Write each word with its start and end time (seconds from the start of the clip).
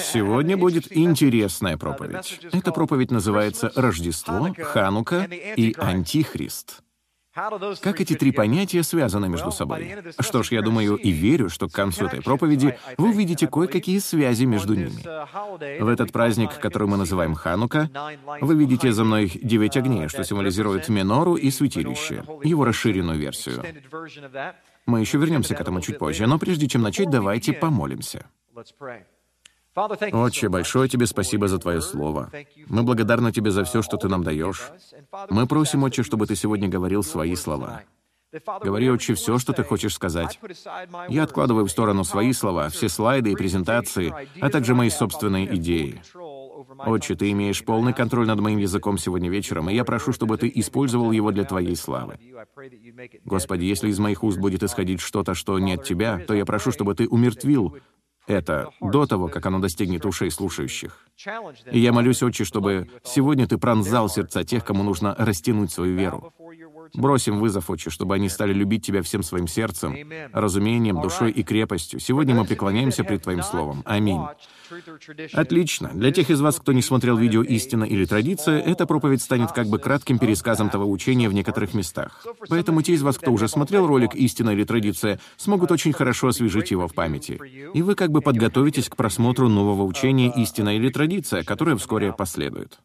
Сегодня 0.00 0.56
будет 0.56 0.96
интересная 0.96 1.76
проповедь. 1.76 2.40
Эта 2.52 2.72
проповедь 2.72 3.10
называется 3.10 3.72
«Рождество», 3.74 4.54
«Ханука» 4.58 5.24
и 5.24 5.74
«Антихрист». 5.78 6.82
Как 7.34 8.00
эти 8.00 8.14
три 8.14 8.30
понятия 8.30 8.84
связаны 8.84 9.28
между 9.28 9.50
собой? 9.50 9.96
Что 10.20 10.44
ж, 10.44 10.52
я 10.52 10.62
думаю 10.62 10.94
и 10.94 11.10
верю, 11.10 11.50
что 11.50 11.68
к 11.68 11.72
концу 11.72 12.06
этой 12.06 12.22
проповеди 12.22 12.78
вы 12.96 13.10
увидите 13.10 13.48
кое-какие 13.48 13.98
связи 13.98 14.44
между 14.44 14.74
ними. 14.74 15.02
В 15.80 15.88
этот 15.88 16.12
праздник, 16.12 16.58
который 16.60 16.86
мы 16.86 16.96
называем 16.96 17.34
Ханука, 17.34 17.90
вы 18.40 18.54
видите 18.54 18.92
за 18.92 19.02
мной 19.04 19.32
девять 19.42 19.76
огней, 19.76 20.08
что 20.08 20.22
символизирует 20.22 20.88
минору 20.88 21.34
и 21.34 21.50
святилище, 21.50 22.24
его 22.44 22.64
расширенную 22.64 23.18
версию. 23.18 23.64
Мы 24.86 25.00
еще 25.00 25.18
вернемся 25.18 25.56
к 25.56 25.60
этому 25.60 25.80
чуть 25.80 25.98
позже, 25.98 26.26
но 26.26 26.38
прежде 26.38 26.68
чем 26.68 26.82
начать, 26.82 27.10
давайте 27.10 27.52
помолимся. 27.52 28.26
Отче, 29.74 30.48
большое 30.48 30.88
тебе 30.88 31.06
спасибо 31.06 31.48
за 31.48 31.58
Твое 31.58 31.80
Слово. 31.80 32.30
Мы 32.68 32.82
благодарны 32.82 33.32
Тебе 33.32 33.50
за 33.50 33.64
все, 33.64 33.82
что 33.82 33.96
Ты 33.96 34.08
нам 34.08 34.22
даешь. 34.22 34.70
Мы 35.30 35.46
просим, 35.46 35.82
Отче, 35.82 36.02
чтобы 36.02 36.26
Ты 36.26 36.36
сегодня 36.36 36.68
говорил 36.68 37.02
свои 37.02 37.34
слова. 37.34 37.82
Говори, 38.62 38.90
Отче, 38.90 39.14
все, 39.14 39.38
что 39.38 39.52
Ты 39.52 39.64
хочешь 39.64 39.94
сказать. 39.94 40.38
Я 41.08 41.24
откладываю 41.24 41.66
в 41.66 41.70
сторону 41.70 42.04
свои 42.04 42.32
слова, 42.32 42.68
все 42.68 42.88
слайды 42.88 43.32
и 43.32 43.36
презентации, 43.36 44.14
а 44.40 44.50
также 44.50 44.74
мои 44.74 44.90
собственные 44.90 45.54
идеи. 45.56 46.00
Отче, 46.86 47.14
Ты 47.14 47.30
имеешь 47.32 47.64
полный 47.64 47.92
контроль 47.92 48.26
над 48.26 48.40
моим 48.40 48.58
языком 48.58 48.98
сегодня 48.98 49.30
вечером, 49.30 49.70
и 49.70 49.74
я 49.74 49.84
прошу, 49.84 50.12
чтобы 50.12 50.36
Ты 50.36 50.50
использовал 50.54 51.12
его 51.12 51.30
для 51.30 51.44
Твоей 51.44 51.76
славы. 51.76 52.18
Господи, 53.24 53.64
если 53.64 53.88
из 53.88 53.98
моих 53.98 54.22
уст 54.22 54.38
будет 54.38 54.62
исходить 54.62 55.00
что-то, 55.00 55.34
что 55.34 55.58
не 55.58 55.74
от 55.74 55.84
Тебя, 55.84 56.18
то 56.18 56.34
я 56.34 56.44
прошу, 56.44 56.72
чтобы 56.72 56.94
Ты 56.94 57.08
умертвил 57.08 57.76
это 58.26 58.70
до 58.80 59.06
того, 59.06 59.28
как 59.28 59.46
оно 59.46 59.58
достигнет 59.58 60.04
ушей 60.06 60.30
слушающих. 60.30 61.06
И 61.70 61.78
я 61.78 61.92
молюсь, 61.92 62.22
Отче, 62.22 62.44
чтобы 62.44 62.90
сегодня 63.04 63.46
Ты 63.46 63.58
пронзал 63.58 64.08
сердца 64.08 64.44
тех, 64.44 64.64
кому 64.64 64.82
нужно 64.82 65.14
растянуть 65.18 65.72
свою 65.72 65.96
веру. 65.96 66.32
Бросим 66.94 67.40
вызов, 67.40 67.70
Отче, 67.70 67.90
чтобы 67.90 68.14
они 68.14 68.28
стали 68.28 68.52
любить 68.52 68.86
Тебя 68.86 69.02
всем 69.02 69.22
своим 69.22 69.48
сердцем, 69.48 69.96
разумением, 70.32 71.00
душой 71.00 71.30
и 71.32 71.42
крепостью. 71.42 71.98
Сегодня 72.00 72.34
мы 72.34 72.44
преклоняемся 72.44 73.04
пред 73.04 73.22
Твоим 73.22 73.42
Словом. 73.42 73.82
Аминь. 73.84 74.20
Отлично. 75.32 75.90
Для 75.92 76.12
тех 76.12 76.30
из 76.30 76.40
вас, 76.40 76.58
кто 76.58 76.72
не 76.72 76.82
смотрел 76.82 77.16
видео 77.16 77.42
«Истина 77.42 77.84
или 77.84 78.04
традиция», 78.04 78.60
эта 78.60 78.86
проповедь 78.86 79.22
станет 79.22 79.52
как 79.52 79.66
бы 79.66 79.78
кратким 79.78 80.18
пересказом 80.18 80.70
того 80.70 80.90
учения 80.90 81.28
в 81.28 81.32
некоторых 81.32 81.74
местах. 81.74 82.26
Поэтому 82.48 82.82
те 82.82 82.94
из 82.94 83.02
вас, 83.02 83.18
кто 83.18 83.32
уже 83.32 83.48
смотрел 83.48 83.86
ролик 83.86 84.14
«Истина 84.14 84.50
или 84.50 84.64
традиция», 84.64 85.20
смогут 85.36 85.70
очень 85.72 85.92
хорошо 85.92 86.28
освежить 86.28 86.70
его 86.70 86.88
в 86.88 86.94
памяти. 86.94 87.40
И 87.74 87.82
вы 87.82 87.94
как 87.94 88.10
бы 88.10 88.20
подготовитесь 88.20 88.88
к 88.88 88.96
просмотру 88.96 89.48
нового 89.48 89.82
учения 89.82 90.32
«Истина 90.36 90.76
или 90.76 90.88
традиция», 90.90 91.44
которое 91.44 91.76
вскоре 91.76 92.12
последует. 92.12 92.78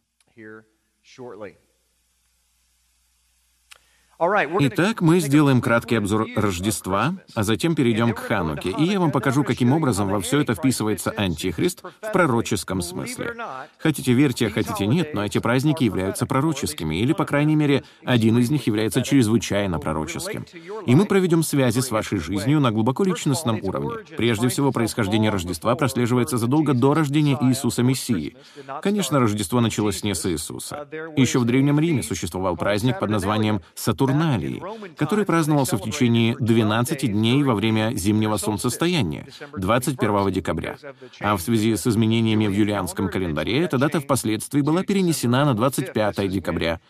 Итак, 4.20 5.00
мы 5.00 5.18
сделаем 5.20 5.62
краткий 5.62 5.94
обзор 5.94 6.26
Рождества, 6.36 7.14
а 7.34 7.42
затем 7.42 7.74
перейдем 7.74 8.12
к 8.12 8.18
Хануке, 8.18 8.68
и 8.68 8.84
я 8.84 9.00
вам 9.00 9.12
покажу, 9.12 9.44
каким 9.44 9.72
образом 9.72 10.10
во 10.10 10.20
все 10.20 10.42
это 10.42 10.54
вписывается 10.54 11.10
Антихрист 11.10 11.82
в 12.02 12.12
пророческом 12.12 12.82
смысле. 12.82 13.34
Хотите 13.78 14.12
верьте, 14.12 14.50
хотите 14.50 14.86
нет, 14.86 15.14
но 15.14 15.24
эти 15.24 15.38
праздники 15.38 15.84
являются 15.84 16.26
пророческими, 16.26 16.96
или, 16.96 17.14
по 17.14 17.24
крайней 17.24 17.56
мере, 17.56 17.82
один 18.04 18.36
из 18.36 18.50
них 18.50 18.66
является 18.66 19.00
чрезвычайно 19.00 19.78
пророческим. 19.78 20.44
И 20.84 20.94
мы 20.94 21.06
проведем 21.06 21.42
связи 21.42 21.80
с 21.80 21.90
вашей 21.90 22.18
жизнью 22.18 22.60
на 22.60 22.72
глубоко 22.72 23.04
личностном 23.04 23.60
уровне. 23.62 24.04
Прежде 24.18 24.48
всего, 24.48 24.70
происхождение 24.70 25.30
Рождества 25.30 25.74
прослеживается 25.76 26.36
задолго 26.36 26.74
до 26.74 26.92
рождения 26.92 27.38
Иисуса 27.40 27.82
Мессии. 27.82 28.36
Конечно, 28.82 29.18
Рождество 29.18 29.62
началось 29.62 30.04
не 30.04 30.14
с 30.14 30.30
Иисуса. 30.30 30.86
Еще 31.16 31.38
в 31.38 31.46
Древнем 31.46 31.80
Риме 31.80 32.02
существовал 32.02 32.58
праздник 32.58 32.98
под 32.98 33.08
названием 33.08 33.62
Сатурн 33.74 34.09
Сатурналии, 34.10 34.62
который 34.96 35.24
праздновался 35.24 35.76
в 35.76 35.82
течение 35.82 36.36
12 36.38 37.12
дней 37.12 37.42
во 37.42 37.54
время 37.54 37.92
зимнего 37.94 38.36
солнцестояния, 38.36 39.26
21 39.56 40.30
декабря. 40.32 40.76
А 41.20 41.36
в 41.36 41.40
связи 41.40 41.76
с 41.76 41.86
изменениями 41.86 42.46
в 42.46 42.52
юлианском 42.52 43.08
календаре 43.08 43.62
эта 43.62 43.78
дата 43.78 44.00
впоследствии 44.00 44.60
была 44.60 44.82
перенесена 44.82 45.44
на 45.44 45.54
25 45.54 46.28
декабря. 46.28 46.80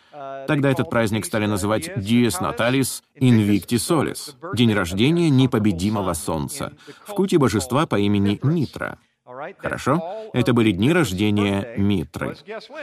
Тогда 0.47 0.71
этот 0.71 0.91
праздник 0.91 1.25
стали 1.25 1.47
называть 1.47 1.89
Dies 1.89 2.41
Natalis 2.41 3.03
Invicti 3.21 3.77
Solis— 3.77 4.35
день 4.55 4.73
рождения 4.73 5.31
непобедимого 5.31 6.15
солнца, 6.15 6.73
в 7.05 7.13
культе 7.15 7.39
божества 7.39 7.87
по 7.87 7.99
имени 7.99 8.41
Митра. 8.43 8.99
Хорошо? 9.59 10.31
Это 10.33 10.53
были 10.53 10.73
дни 10.73 10.93
рождения 10.93 11.75
Митры. 11.77 12.37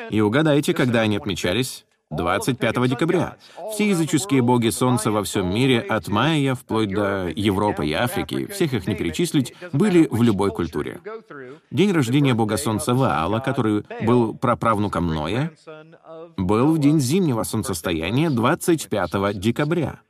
И 0.09 0.22
угадайте, 0.22 0.74
когда 0.74 1.02
они 1.02 1.18
отмечались? 1.18 1.86
25 2.09 2.88
декабря. 2.88 3.38
Все 3.72 3.90
языческие 3.90 4.41
боги 4.41 4.69
Солнца 4.69 5.12
во 5.12 5.23
всем 5.23 5.53
мире, 5.53 5.79
от 5.79 6.07
майя 6.07 6.56
вплоть 6.56 6.90
до 6.90 7.28
Европы 7.28 7.85
и 7.85 7.94
Африки, 7.94 8.45
всех 8.47 8.73
их 8.73 8.88
не 8.88 8.95
перечислить, 8.95 9.53
были 9.73 10.07
в 10.09 10.23
любой 10.23 10.51
культуре. 10.51 11.01
День 11.69 11.91
рождения 11.91 12.34
бога 12.34 12.57
Солнца 12.57 12.94
Ваала, 12.94 13.40
который 13.40 13.84
был 14.01 14.34
праправнуком 14.34 15.07
Ноя, 15.07 15.51
был 16.38 16.73
в 16.73 16.79
день 16.79 17.00
зимнего 17.00 17.44
солнцестояния 17.44 18.29
25 18.29 19.38
декабря. 19.38 20.01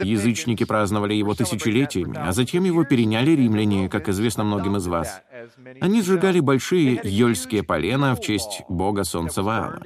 Язычники 0.00 0.64
праздновали 0.64 1.14
его 1.14 1.34
тысячелетиями, 1.34 2.16
а 2.16 2.32
затем 2.32 2.64
его 2.64 2.84
переняли 2.84 3.32
римляне, 3.32 3.88
как 3.88 4.08
известно 4.08 4.44
многим 4.44 4.76
из 4.76 4.86
вас. 4.86 5.22
Они 5.80 6.02
сжигали 6.02 6.40
большие 6.40 7.00
йольские 7.02 7.62
полена 7.62 8.14
в 8.14 8.20
честь 8.20 8.62
бога 8.68 9.04
солнца 9.04 9.42
Ваала. 9.42 9.80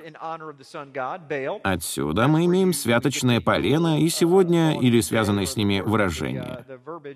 Отсюда 1.62 2.28
мы 2.28 2.44
имеем 2.46 2.72
святочное 2.72 3.40
полено 3.40 4.00
и 4.00 4.08
сегодня 4.08 4.78
или 4.78 5.00
связанное 5.00 5.46
с 5.46 5.56
ними 5.56 5.80
выражение. 5.80 6.64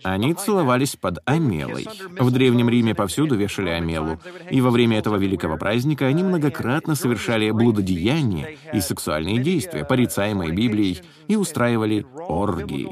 Они 0.03 0.35
целовались 0.35 0.97
под 0.97 1.19
Амелой. 1.25 1.87
В 2.19 2.31
Древнем 2.31 2.69
Риме 2.69 2.95
повсюду 2.95 3.37
вешали 3.37 3.71
Амелу, 3.71 4.21
и 4.51 4.61
во 4.61 4.71
время 4.71 4.99
этого 4.99 5.17
великого 5.17 5.57
праздника 5.57 6.07
они 6.07 6.23
многократно 6.23 6.95
совершали 6.95 7.51
блудодеяния 7.51 8.57
и 8.73 8.81
сексуальные 8.81 9.39
действия, 9.39 9.85
порицаемые 9.85 10.53
Библией, 10.53 11.03
и 11.29 11.37
устраивали 11.37 12.07
оргии. 12.29 12.86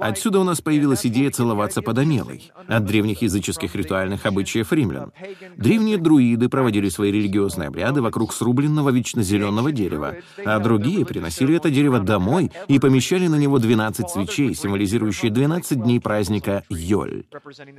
Отсюда 0.00 0.40
у 0.40 0.44
нас 0.44 0.60
появилась 0.60 1.06
идея 1.06 1.30
целоваться 1.30 1.82
под 1.82 1.98
Амелой, 1.98 2.50
от 2.66 2.84
древних 2.84 3.22
языческих 3.22 3.74
ритуальных 3.74 4.26
обычаев 4.26 4.72
римлян. 4.72 5.12
Древние 5.56 5.98
друиды 5.98 6.48
проводили 6.48 6.88
свои 6.88 7.12
религиозные 7.12 7.68
обряды 7.68 8.02
вокруг 8.02 8.32
срубленного 8.32 8.90
вечно 8.90 9.22
зеленого 9.22 9.72
дерева, 9.72 10.16
а 10.44 10.58
другие 10.58 11.04
приносили 11.04 11.56
это 11.56 11.70
дерево 11.70 12.00
домой 12.00 12.50
и 12.68 12.78
помещали 12.78 13.26
на 13.26 13.36
него 13.36 13.58
12 13.58 14.08
свечей, 14.08 14.54
символизирующие 14.54 15.30
12 15.30 15.82
дней 15.82 16.00
праздника 16.00 16.64
Йоль. 16.68 17.24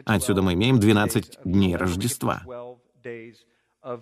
Отсюда 0.05 0.41
мы 0.41 0.53
имеем 0.53 0.79
12 0.79 1.39
дней 1.45 1.75
Рождества. 1.75 2.41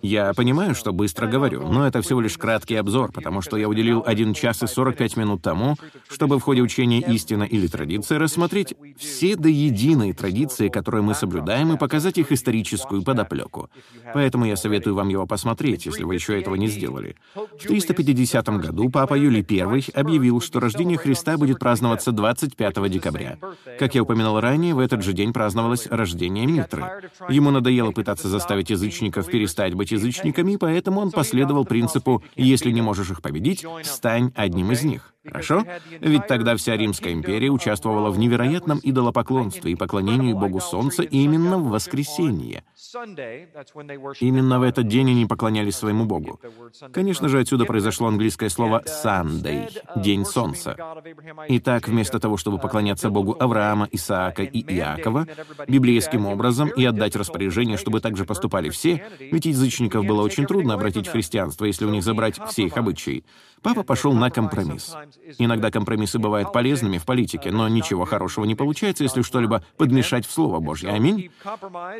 Я 0.02 0.34
понимаю, 0.34 0.74
что 0.74 0.92
быстро 0.92 1.28
говорю, 1.28 1.68
но 1.68 1.86
это 1.86 2.02
всего 2.02 2.20
лишь 2.20 2.36
краткий 2.36 2.74
обзор, 2.74 3.12
потому 3.12 3.42
что 3.42 3.56
я 3.56 3.68
уделил 3.68 4.02
1 4.04 4.34
час 4.34 4.62
и 4.64 4.66
45 4.66 5.16
минут 5.16 5.42
тому, 5.42 5.76
чтобы 6.10 6.40
в 6.40 6.42
ходе 6.42 6.62
учения 6.62 7.00
«Истина» 7.00 7.44
или 7.44 7.68
«Традиция» 7.68 8.18
рассмотреть 8.18 8.74
все 8.98 9.36
до 9.36 9.48
единой 9.48 10.14
традиции, 10.14 10.68
которые 10.68 11.02
мы 11.02 11.14
соблюдаем, 11.14 11.72
и 11.72 11.78
показать 11.78 12.18
их 12.18 12.32
историческую 12.32 13.02
подоплеку. 13.02 13.70
Поэтому 14.12 14.46
я 14.46 14.56
советую 14.56 14.96
вам 14.96 15.10
его 15.10 15.26
посмотреть, 15.28 15.86
если 15.86 16.02
вы 16.02 16.14
еще 16.14 16.38
этого 16.40 16.56
не 16.56 16.66
сделали. 16.66 17.14
В 17.34 17.62
350 17.62 18.48
году 18.60 18.90
Папа 18.90 19.14
Юлий 19.14 19.46
I 19.48 19.84
объявил, 19.94 20.40
что 20.40 20.58
рождение 20.58 20.98
Христа 20.98 21.36
будет 21.38 21.60
праздноваться 21.60 22.10
25 22.10 22.90
декабря. 22.90 23.38
Как 23.78 23.94
я 23.94 24.02
упоминал 24.02 24.40
ранее, 24.40 24.74
в 24.74 24.80
этот 24.80 25.04
же 25.04 25.12
день 25.12 25.32
праздновалось 25.32 25.86
рождение 25.86 26.46
Митры. 26.46 26.84
Ему 27.28 27.52
надоело 27.52 27.92
пытаться 27.92 28.28
заставить 28.28 28.70
язычников 28.70 29.26
перестать 29.26 29.67
перестать 29.68 29.74
быть 29.74 29.90
язычниками, 29.90 30.56
поэтому 30.56 31.00
он 31.00 31.10
последовал 31.10 31.64
принципу 31.64 32.22
«если 32.36 32.70
не 32.70 32.82
можешь 32.82 33.10
их 33.10 33.22
победить, 33.22 33.64
стань 33.82 34.32
одним 34.36 34.72
из 34.72 34.84
них». 34.84 35.14
Хорошо? 35.30 35.64
Ведь 36.00 36.26
тогда 36.26 36.56
вся 36.56 36.76
Римская 36.76 37.12
империя 37.12 37.50
участвовала 37.50 38.10
в 38.10 38.18
невероятном 38.18 38.80
идолопоклонстве 38.82 39.72
и 39.72 39.74
поклонении 39.74 40.32
Богу 40.32 40.60
Солнца 40.60 41.02
именно 41.02 41.58
в 41.58 41.68
воскресенье. 41.68 42.64
Именно 44.20 44.58
в 44.60 44.62
этот 44.62 44.88
день 44.88 45.10
они 45.10 45.26
поклонялись 45.26 45.76
своему 45.76 46.04
Богу. 46.06 46.40
Конечно 46.92 47.28
же, 47.28 47.40
отсюда 47.40 47.64
произошло 47.64 48.08
английское 48.08 48.48
слово 48.48 48.82
«Sunday»— 48.86 49.70
«День 49.96 50.24
Солнца». 50.24 50.76
Итак, 51.48 51.88
вместо 51.88 52.18
того, 52.18 52.36
чтобы 52.36 52.58
поклоняться 52.58 53.10
Богу 53.10 53.36
Авраама, 53.38 53.88
Исаака 53.92 54.42
и 54.42 54.60
Иакова, 54.60 55.26
библейским 55.66 56.26
образом 56.26 56.68
и 56.68 56.84
отдать 56.84 57.16
распоряжение, 57.16 57.76
чтобы 57.76 58.00
так 58.00 58.16
же 58.16 58.24
поступали 58.24 58.70
все, 58.70 59.04
ведь 59.18 59.46
язычников 59.46 60.04
было 60.04 60.22
очень 60.22 60.46
трудно 60.46 60.74
обратить 60.74 61.06
в 61.06 61.12
христианство, 61.12 61.64
если 61.64 61.84
у 61.84 61.90
них 61.90 62.02
забрать 62.02 62.38
все 62.48 62.64
их 62.64 62.76
обычаи, 62.76 63.24
папа 63.62 63.82
пошел 63.82 64.12
на 64.12 64.30
компромисс. 64.30 64.94
Иногда 65.38 65.70
компромиссы 65.70 66.18
бывают 66.18 66.52
полезными 66.52 66.98
в 66.98 67.04
политике, 67.04 67.50
но 67.50 67.68
ничего 67.68 68.04
хорошего 68.04 68.44
не 68.44 68.54
получается, 68.54 69.04
если 69.04 69.22
что-либо 69.22 69.62
подмешать 69.76 70.26
в 70.26 70.30
Слово 70.30 70.60
Божье. 70.60 70.90
Аминь. 70.90 71.30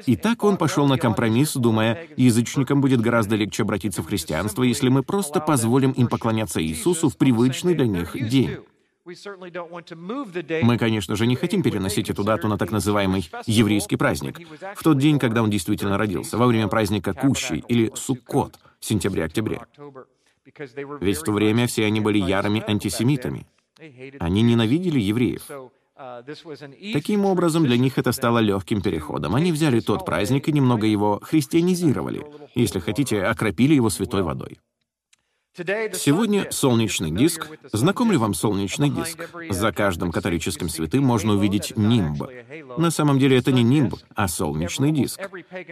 И 0.06 0.16
так 0.16 0.44
он 0.44 0.56
пошел 0.56 0.86
на 0.86 0.98
компромисс, 0.98 1.54
думая, 1.54 2.06
язычникам 2.16 2.80
будет 2.80 3.00
гораздо 3.00 3.36
легче 3.36 3.62
обратиться 3.62 4.02
в 4.02 4.06
христианство, 4.06 4.62
если 4.62 4.88
мы 4.88 5.02
просто 5.02 5.40
позволим 5.40 5.92
им 5.92 6.08
поклоняться 6.08 6.62
Иисусу 6.62 7.08
в 7.08 7.16
привычный 7.16 7.74
для 7.74 7.86
них 7.86 8.12
день. 8.28 8.58
Мы, 10.62 10.76
конечно 10.76 11.16
же, 11.16 11.26
не 11.26 11.36
хотим 11.36 11.62
переносить 11.62 12.10
эту 12.10 12.24
дату 12.24 12.46
на 12.48 12.58
так 12.58 12.70
называемый 12.70 13.30
еврейский 13.46 13.96
праздник, 13.96 14.38
в 14.76 14.82
тот 14.82 14.98
день, 14.98 15.18
когда 15.18 15.42
он 15.42 15.50
действительно 15.50 15.96
родился, 15.96 16.36
во 16.36 16.46
время 16.46 16.68
праздника 16.68 17.14
Кущи 17.14 17.64
или 17.68 17.90
Суккот 17.94 18.58
сентябре-октябре. 18.80 19.60
Ведь 21.00 21.18
в 21.18 21.22
то 21.22 21.32
время 21.32 21.66
все 21.66 21.84
они 21.84 22.00
были 22.00 22.18
ярыми 22.18 22.62
антисемитами. 22.66 23.46
Они 24.18 24.42
ненавидели 24.42 24.98
евреев. 25.00 25.48
Таким 26.92 27.24
образом, 27.24 27.64
для 27.64 27.76
них 27.76 27.98
это 27.98 28.12
стало 28.12 28.38
легким 28.38 28.80
переходом. 28.82 29.34
Они 29.34 29.50
взяли 29.50 29.80
тот 29.80 30.04
праздник 30.04 30.48
и 30.48 30.52
немного 30.52 30.86
его 30.86 31.18
христианизировали, 31.22 32.24
если 32.54 32.78
хотите, 32.78 33.24
окропили 33.24 33.74
его 33.74 33.90
святой 33.90 34.22
водой. 34.22 34.58
Сегодня 35.58 36.46
солнечный 36.50 37.10
диск. 37.10 37.48
Знаком 37.72 38.12
ли 38.12 38.16
вам 38.16 38.34
солнечный 38.34 38.90
диск? 38.90 39.28
За 39.50 39.72
каждым 39.72 40.12
католическим 40.12 40.68
святым 40.68 41.04
можно 41.04 41.32
увидеть 41.32 41.76
нимб. 41.76 42.22
На 42.76 42.90
самом 42.90 43.18
деле 43.18 43.38
это 43.38 43.50
не 43.50 43.64
нимб, 43.64 43.96
а 44.14 44.28
солнечный 44.28 44.92
диск. 44.92 45.20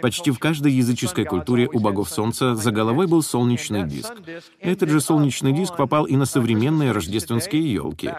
Почти 0.03 0.33
в 0.33 0.41
каждой 0.41 0.73
языческой 0.73 1.25
культуре 1.25 1.69
у 1.73 1.79
богов 1.79 2.11
солнца 2.11 2.57
за 2.57 2.73
головой 2.73 3.07
был 3.07 3.23
солнечный 3.23 3.85
диск. 3.85 4.13
Этот 4.61 4.89
же 4.89 5.01
солнечный 5.01 5.53
диск 5.53 5.77
попал 5.77 6.05
и 6.05 6.17
на 6.17 6.27
современные 6.27 6.91
рождественские 6.91 7.73
елки. 7.73 8.11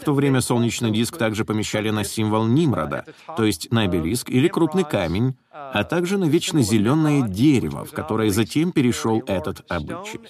В 0.00 0.04
то 0.04 0.14
время 0.14 0.40
солнечный 0.40 0.90
диск 0.90 1.16
также 1.18 1.44
помещали 1.44 1.90
на 1.90 2.02
символ 2.02 2.46
Нимрода, 2.46 3.04
то 3.36 3.44
есть 3.44 3.70
на 3.70 3.82
обелиск 3.82 4.28
или 4.28 4.48
крупный 4.48 4.84
камень, 4.84 5.36
а 5.52 5.84
также 5.84 6.18
на 6.18 6.24
вечно 6.24 6.62
зеленое 6.62 7.28
дерево, 7.28 7.84
в 7.84 7.92
которое 7.92 8.30
затем 8.30 8.72
перешел 8.72 9.22
этот 9.26 9.64
обычай. 9.70 10.20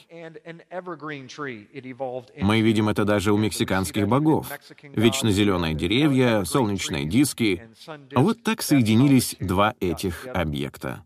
Мы 2.41 2.61
видим 2.61 2.89
это 2.89 3.05
даже 3.05 3.33
у 3.33 3.37
мексиканских 3.37 4.09
богов. 4.09 4.49
Вечно 4.83 5.31
зеленые 5.31 5.75
деревья, 5.75 6.45
солнечные 6.45 7.07
диски. 7.07 7.69
Вот 8.15 8.43
так 8.43 8.63
соединились 8.63 9.37
два 9.39 9.75
этих 9.81 10.27
объекта. 10.27 11.05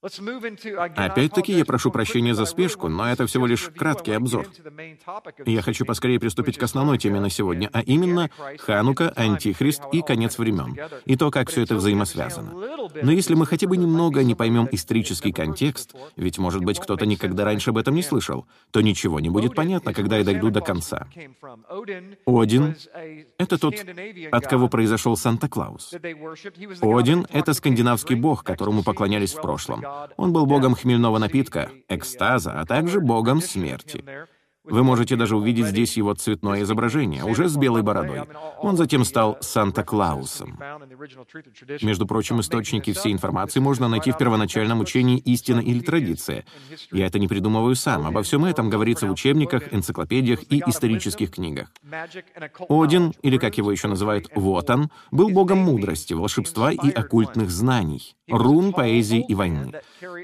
Опять-таки, 0.00 1.52
я 1.54 1.64
прошу 1.64 1.90
прощения 1.90 2.32
за 2.32 2.44
спешку, 2.44 2.88
но 2.88 3.10
это 3.10 3.26
всего 3.26 3.46
лишь 3.46 3.68
краткий 3.76 4.12
обзор. 4.12 4.46
Я 5.44 5.60
хочу 5.60 5.84
поскорее 5.84 6.20
приступить 6.20 6.56
к 6.56 6.62
основной 6.62 6.98
теме 6.98 7.18
на 7.18 7.30
сегодня, 7.30 7.68
а 7.72 7.80
именно 7.80 8.30
Ханука, 8.58 9.12
Антихрист 9.16 9.82
и 9.90 10.02
конец 10.02 10.38
времен, 10.38 10.76
и 11.04 11.16
то, 11.16 11.32
как 11.32 11.50
все 11.50 11.62
это 11.62 11.74
взаимосвязано. 11.74 12.52
Но 13.02 13.10
если 13.10 13.34
мы 13.34 13.44
хотя 13.44 13.66
бы 13.66 13.76
немного 13.76 14.22
не 14.22 14.36
поймем 14.36 14.68
исторический 14.70 15.32
контекст, 15.32 15.94
ведь, 16.14 16.38
может 16.38 16.64
быть, 16.64 16.78
кто-то 16.78 17.04
никогда 17.04 17.44
раньше 17.44 17.70
об 17.70 17.78
этом 17.78 17.96
не 17.96 18.02
слышал, 18.02 18.46
то 18.70 18.80
ничего 18.80 19.18
не 19.18 19.30
будет 19.30 19.56
понятно, 19.56 19.92
когда 19.92 20.18
я 20.18 20.24
дойду 20.24 20.50
до 20.50 20.60
конца. 20.60 21.08
Один— 22.24 22.76
это 23.38 23.58
тот, 23.58 23.74
от 24.30 24.46
кого 24.46 24.68
произошел 24.68 25.16
Санта-Клаус. 25.16 25.94
Один— 26.82 27.26
это 27.32 27.52
скандинавский 27.52 28.14
бог, 28.14 28.44
которому 28.44 28.84
поклонялись 28.84 29.34
в 29.34 29.40
прошлом. 29.40 29.87
Он 30.16 30.32
был 30.32 30.46
богом 30.46 30.74
хмельного 30.74 31.18
напитка, 31.18 31.70
экстаза, 31.88 32.52
а 32.60 32.66
также 32.66 33.00
богом 33.00 33.40
смерти. 33.40 34.04
Вы 34.70 34.84
можете 34.84 35.16
даже 35.16 35.36
увидеть 35.36 35.66
здесь 35.66 35.96
его 35.96 36.14
цветное 36.14 36.62
изображение, 36.62 37.24
уже 37.24 37.48
с 37.48 37.56
белой 37.56 37.82
бородой. 37.82 38.22
Он 38.58 38.76
затем 38.76 39.04
стал 39.04 39.38
Санта-Клаусом. 39.40 40.58
Между 41.82 42.06
прочим, 42.06 42.40
источники 42.40 42.92
всей 42.92 43.12
информации 43.12 43.60
можно 43.60 43.88
найти 43.88 44.12
в 44.12 44.18
первоначальном 44.18 44.80
учении 44.80 45.18
«Истина 45.18 45.60
или 45.60 45.80
традиция». 45.80 46.44
Я 46.92 47.06
это 47.06 47.18
не 47.18 47.28
придумываю 47.28 47.74
сам. 47.74 48.06
Обо 48.06 48.22
всем 48.22 48.44
этом 48.44 48.70
говорится 48.70 49.06
в 49.06 49.10
учебниках, 49.10 49.72
энциклопедиях 49.72 50.40
и 50.50 50.62
исторических 50.66 51.30
книгах. 51.30 51.68
Один, 52.68 53.12
или 53.22 53.38
как 53.38 53.58
его 53.58 53.70
еще 53.70 53.88
называют, 53.88 54.28
Вотан, 54.34 54.90
был 55.10 55.30
богом 55.30 55.58
мудрости, 55.58 56.14
волшебства 56.14 56.72
и 56.72 56.90
оккультных 56.90 57.50
знаний, 57.50 58.16
рун, 58.28 58.72
поэзии 58.72 59.24
и 59.26 59.34
войны. 59.34 59.72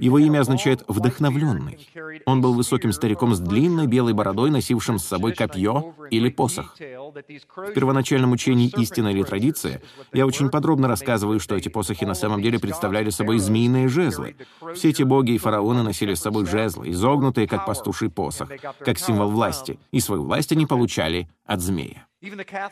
Его 0.01 0.19
имя 0.19 0.41
означает 0.41 0.85
«вдохновленный». 0.89 1.89
Он 2.27 2.41
был 2.41 2.55
высоким 2.55 2.93
стариком 2.93 3.35
с 3.35 3.41
длинной 3.41 3.87
белой 3.87 4.13
бородой, 4.13 4.34
бородой, 4.35 4.51
носившим 4.51 4.99
с 4.99 5.05
собой 5.05 5.33
копье 5.33 5.95
или 6.11 6.29
посох. 6.29 6.77
В 6.77 7.73
первоначальном 7.73 8.33
учении 8.33 8.73
«Истина 8.77 9.09
или 9.09 9.23
традиция» 9.23 9.83
я 10.13 10.27
очень 10.27 10.51
подробно 10.51 10.89
рассказываю, 10.89 11.41
что 11.41 11.57
эти 11.57 11.69
посохи 11.69 12.05
на 12.05 12.15
самом 12.15 12.43
деле 12.43 12.59
представляли 12.59 13.11
собой 13.11 13.39
змеиные 13.39 13.89
жезлы. 13.89 14.37
Все 14.75 14.91
эти 14.91 15.03
боги 15.03 15.33
и 15.33 15.39
фараоны 15.39 15.83
носили 15.83 16.15
с 16.15 16.21
собой 16.21 16.47
жезлы, 16.47 16.91
изогнутые, 16.91 17.47
как 17.47 17.67
пастуший 17.67 18.11
посох, 18.11 18.51
как 18.81 18.99
символ 18.99 19.31
власти, 19.31 19.79
и 19.93 20.01
свою 20.01 20.25
власть 20.25 20.53
они 20.53 20.67
получали 20.67 21.29
от 21.47 21.61
змея. 21.61 22.07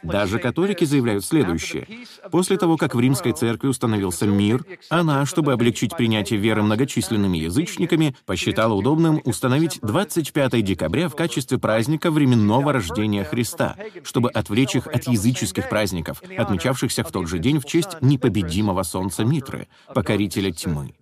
Даже 0.02 0.38
католики 0.38 0.84
заявляют 0.84 1.25
следующее. 1.25 1.87
После 2.31 2.56
того, 2.56 2.76
как 2.76 2.94
в 2.94 3.00
римской 3.00 3.32
церкви 3.32 3.69
установился 3.69 4.26
мир, 4.26 4.64
она, 4.88 5.26
чтобы 5.26 5.52
облегчить 5.52 5.96
принятие 5.96 6.38
веры 6.38 6.62
многочисленными 6.62 7.38
язычниками, 7.38 8.14
посчитала 8.26 8.75
удобным 8.75 9.20
установить 9.25 9.78
25 9.82 10.62
декабря 10.64 11.08
в 11.08 11.16
качестве 11.16 11.58
праздника 11.58 12.10
временного 12.10 12.72
рождения 12.72 13.25
Христа, 13.25 13.76
чтобы 14.04 14.31
отвлечь 14.31 14.76
их 14.76 14.87
от 14.87 15.06
языческих 15.08 15.69
праздников, 15.69 16.22
отмечавшихся 16.37 17.04
в 17.04 17.10
тот 17.10 17.28
же 17.28 17.38
день 17.38 17.58
в 17.60 17.64
честь 17.64 18.00
непобедимого 18.00 18.82
солнца 18.82 19.25
Митры, 19.25 19.69
покорителя 19.94 20.52
тьмы. 20.52 20.94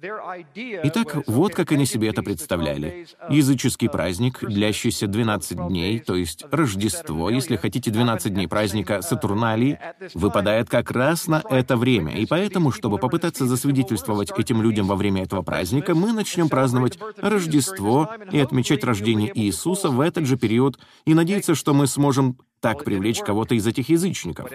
Итак, 0.54 1.16
вот 1.26 1.54
как 1.54 1.72
они 1.72 1.86
себе 1.86 2.08
это 2.08 2.22
представляли. 2.22 3.06
Языческий 3.28 3.88
праздник, 3.88 4.40
длящийся 4.42 5.06
12 5.06 5.68
дней, 5.68 5.98
то 5.98 6.14
есть 6.14 6.44
Рождество, 6.50 7.30
если 7.30 7.56
хотите, 7.56 7.90
12 7.90 8.32
дней 8.32 8.39
дней 8.40 8.48
праздника 8.48 9.02
Сатурналии 9.02 9.78
выпадает 10.14 10.70
как 10.70 10.90
раз 10.90 11.26
на 11.26 11.42
это 11.50 11.76
время, 11.76 12.16
и 12.16 12.24
поэтому, 12.24 12.72
чтобы 12.72 12.96
попытаться 12.96 13.46
засвидетельствовать 13.46 14.30
этим 14.30 14.62
людям 14.62 14.86
во 14.86 14.96
время 14.96 15.24
этого 15.24 15.42
праздника, 15.42 15.94
мы 15.94 16.12
начнем 16.12 16.48
праздновать 16.48 16.98
Рождество 17.18 18.08
и 18.32 18.38
отмечать 18.38 18.82
рождение 18.82 19.30
Иисуса 19.34 19.90
в 19.90 20.00
этот 20.00 20.24
же 20.24 20.38
период 20.38 20.78
и 21.04 21.12
надеяться, 21.12 21.54
что 21.54 21.74
мы 21.74 21.86
сможем 21.86 22.38
так 22.60 22.84
привлечь 22.84 23.20
кого-то 23.20 23.54
из 23.54 23.66
этих 23.66 23.88
язычников. 23.90 24.50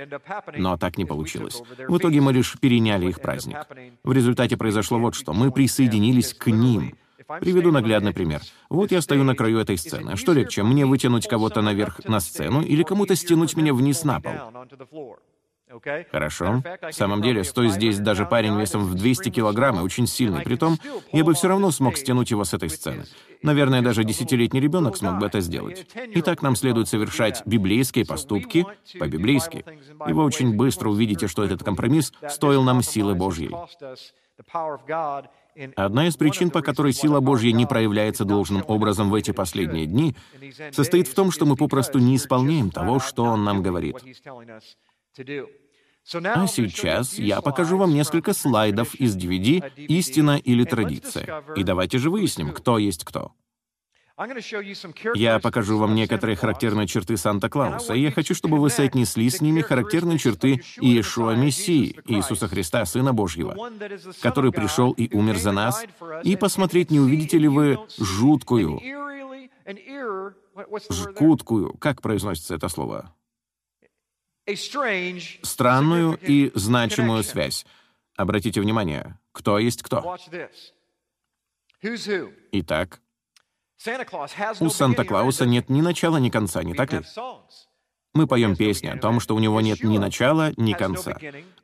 Но 0.57 0.77
так 0.77 0.97
не 0.97 1.05
получилось. 1.05 1.61
В 1.87 1.97
итоге 1.97 2.21
мы 2.21 2.33
лишь 2.33 2.57
переняли 2.59 3.07
их 3.07 3.21
праздник. 3.21 3.57
В 4.03 4.11
результате 4.11 4.57
произошло 4.57 4.97
вот 4.97 5.15
что. 5.15 5.33
Мы 5.33 5.51
присоединились 5.51 6.33
к 6.33 6.47
ним— 6.47 6.95
Приведу 7.39 7.71
наглядный 7.71 8.13
пример. 8.13 8.41
Вот 8.69 8.91
я 8.91 9.01
стою 9.01 9.23
на 9.23 9.35
краю 9.35 9.59
этой 9.59 9.77
сцены. 9.77 10.15
Что 10.15 10.33
легче, 10.33 10.63
мне 10.63 10.85
вытянуть 10.85 11.27
кого-то 11.27 11.61
наверх 11.61 12.03
на 12.05 12.19
сцену 12.19 12.61
или 12.61 12.83
кому-то 12.83 13.15
стянуть 13.15 13.55
меня 13.55 13.73
вниз 13.73 14.03
на 14.03 14.21
пол? 14.21 14.33
Хорошо. 16.11 16.63
В 16.81 16.91
самом 16.91 17.21
деле, 17.21 17.43
стоя 17.43 17.69
здесь 17.69 17.97
даже 17.97 18.25
парень 18.25 18.57
весом 18.59 18.85
в 18.85 18.93
200 18.93 19.29
килограмм 19.29 19.79
и 19.79 19.83
очень 19.83 20.05
сильный. 20.05 20.43
Притом, 20.43 20.77
я 21.11 21.23
бы 21.23 21.33
все 21.33 21.47
равно 21.47 21.71
смог 21.71 21.97
стянуть 21.97 22.31
его 22.31 22.43
с 22.43 22.53
этой 22.53 22.69
сцены. 22.69 23.05
Наверное, 23.41 23.81
даже 23.81 24.03
десятилетний 24.03 24.61
ребенок 24.61 24.95
смог 24.95 25.17
бы 25.17 25.25
это 25.25 25.41
сделать. 25.41 25.87
Итак, 26.13 26.41
нам 26.43 26.55
следует 26.55 26.87
совершать 26.87 27.41
библейские 27.45 28.05
поступки 28.05 28.65
по-библейски. 28.99 29.65
И 30.07 30.13
вы 30.13 30.23
очень 30.23 30.55
быстро 30.55 30.89
увидите, 30.89 31.27
что 31.27 31.43
этот 31.43 31.63
компромисс 31.63 32.13
стоил 32.29 32.63
нам 32.63 32.83
силы 32.83 33.15
Божьей. 33.15 33.51
Одна 35.75 36.07
из 36.07 36.17
причин, 36.17 36.49
по 36.49 36.61
которой 36.61 36.93
сила 36.93 37.19
Божья 37.21 37.51
не 37.51 37.65
проявляется 37.65 38.25
должным 38.25 38.63
образом 38.67 39.09
в 39.09 39.15
эти 39.15 39.31
последние 39.31 39.85
дни, 39.85 40.15
состоит 40.71 41.07
в 41.07 41.13
том, 41.13 41.31
что 41.31 41.45
мы 41.45 41.55
попросту 41.55 41.99
не 41.99 42.17
исполняем 42.17 42.71
того, 42.71 42.99
что 42.99 43.23
Он 43.23 43.43
нам 43.43 43.61
говорит. 43.61 43.95
А 46.23 46.47
сейчас 46.47 47.17
я 47.17 47.41
покажу 47.41 47.77
вам 47.77 47.93
несколько 47.93 48.33
слайдов 48.33 48.93
из 48.95 49.15
DVD 49.15 49.71
«Истина 49.75 50.37
или 50.37 50.63
традиция». 50.63 51.43
И 51.55 51.63
давайте 51.63 51.97
же 51.97 52.11
выясним, 52.11 52.51
кто 52.53 52.77
есть 52.77 53.03
кто. 53.03 53.31
Я 55.15 55.39
покажу 55.39 55.77
вам 55.77 55.93
некоторые 55.93 56.37
характерные 56.37 56.87
черты 56.87 57.17
Санта-Клауса, 57.17 57.93
и 57.93 58.01
я 58.01 58.11
хочу, 58.11 58.33
чтобы 58.33 58.59
вы 58.59 58.69
соотнесли 58.69 59.29
с 59.29 59.41
ними 59.41 59.61
характерные 59.61 60.17
черты 60.17 60.61
Иешуа 60.77 61.35
Мессии, 61.35 61.99
Иисуса 62.05 62.47
Христа, 62.47 62.85
Сына 62.85 63.13
Божьего, 63.13 63.57
который 64.21 64.53
пришел 64.53 64.91
и 64.93 65.13
умер 65.13 65.37
за 65.37 65.51
нас, 65.51 65.83
и 66.23 66.37
посмотреть, 66.37 66.91
не 66.91 66.99
увидите 67.01 67.37
ли 67.37 67.49
вы 67.49 67.77
жуткую, 67.97 68.79
жкуткую, 70.89 71.73
как 71.77 72.01
произносится 72.01 72.55
это 72.55 72.69
слово? 72.69 73.13
Странную 75.41 76.17
и 76.21 76.51
значимую 76.55 77.23
связь. 77.23 77.65
Обратите 78.15 78.61
внимание, 78.61 79.19
кто 79.33 79.59
есть 79.59 79.83
кто. 79.83 80.17
Итак, 82.53 83.01
У 84.59 84.69
Санта-Клауса 84.69 85.45
нет 85.45 85.69
ни 85.69 85.81
начала, 85.81 86.17
ни 86.17 86.29
конца, 86.29 86.63
не 86.63 86.73
так 86.73 86.93
ли? 86.93 87.01
Мы 88.13 88.27
поем 88.27 88.55
песни 88.55 88.87
о 88.87 88.97
том, 88.97 89.19
что 89.19 89.35
у 89.35 89.39
него 89.39 89.59
нет 89.61 89.83
ни 89.83 89.97
начала, 89.97 90.53
ни 90.57 90.73
конца. 90.73 91.17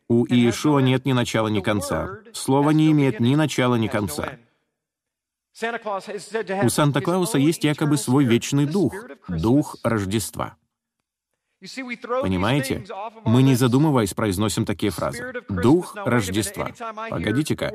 У 0.09 0.25
Иешуа 0.25 0.79
нет 0.79 1.05
ни 1.05 1.13
начала, 1.13 1.47
ни 1.47 1.61
конца. 1.61 2.17
Слово 2.33 2.71
не 2.71 2.91
имеет 2.91 3.19
ни 3.19 3.35
начала, 3.35 3.75
ни 3.75 3.87
конца. 3.87 4.37
У 6.63 6.69
Санта-Клауса 6.69 7.37
есть 7.37 7.63
якобы 7.63 7.97
свой 7.97 8.25
вечный 8.25 8.65
дух, 8.65 8.93
дух 9.27 9.77
Рождества. 9.83 10.57
Понимаете? 11.62 12.84
Мы, 13.24 13.44
не 13.44 13.53
задумываясь, 13.56 14.13
произносим 14.15 14.65
такие 14.65 14.91
фразы. 14.91 15.32
«Дух 15.48 15.96
Рождества». 15.96 16.72
Погодите-ка. 17.10 17.72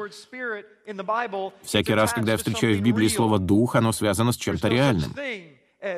Всякий 1.63 1.95
раз, 1.95 2.13
когда 2.13 2.33
я 2.33 2.39
встречаю 2.39 2.77
в 2.77 2.81
Библии 2.81 3.07
слово 3.07 3.39
«дух», 3.39 3.77
оно 3.77 3.93
связано 3.93 4.33
с 4.33 4.37
чем-то 4.37 4.69
реальным. 4.69 5.15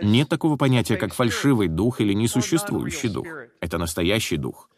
Нет 0.02 0.28
такого 0.28 0.56
понятия, 0.56 0.96
как 0.96 1.14
фальшивый 1.14 1.68
дух 1.68 2.02
или 2.02 2.12
несуществующий 2.12 3.08
дух. 3.08 3.26
Это 3.60 3.78
настоящий 3.78 4.36
дух. 4.36 4.68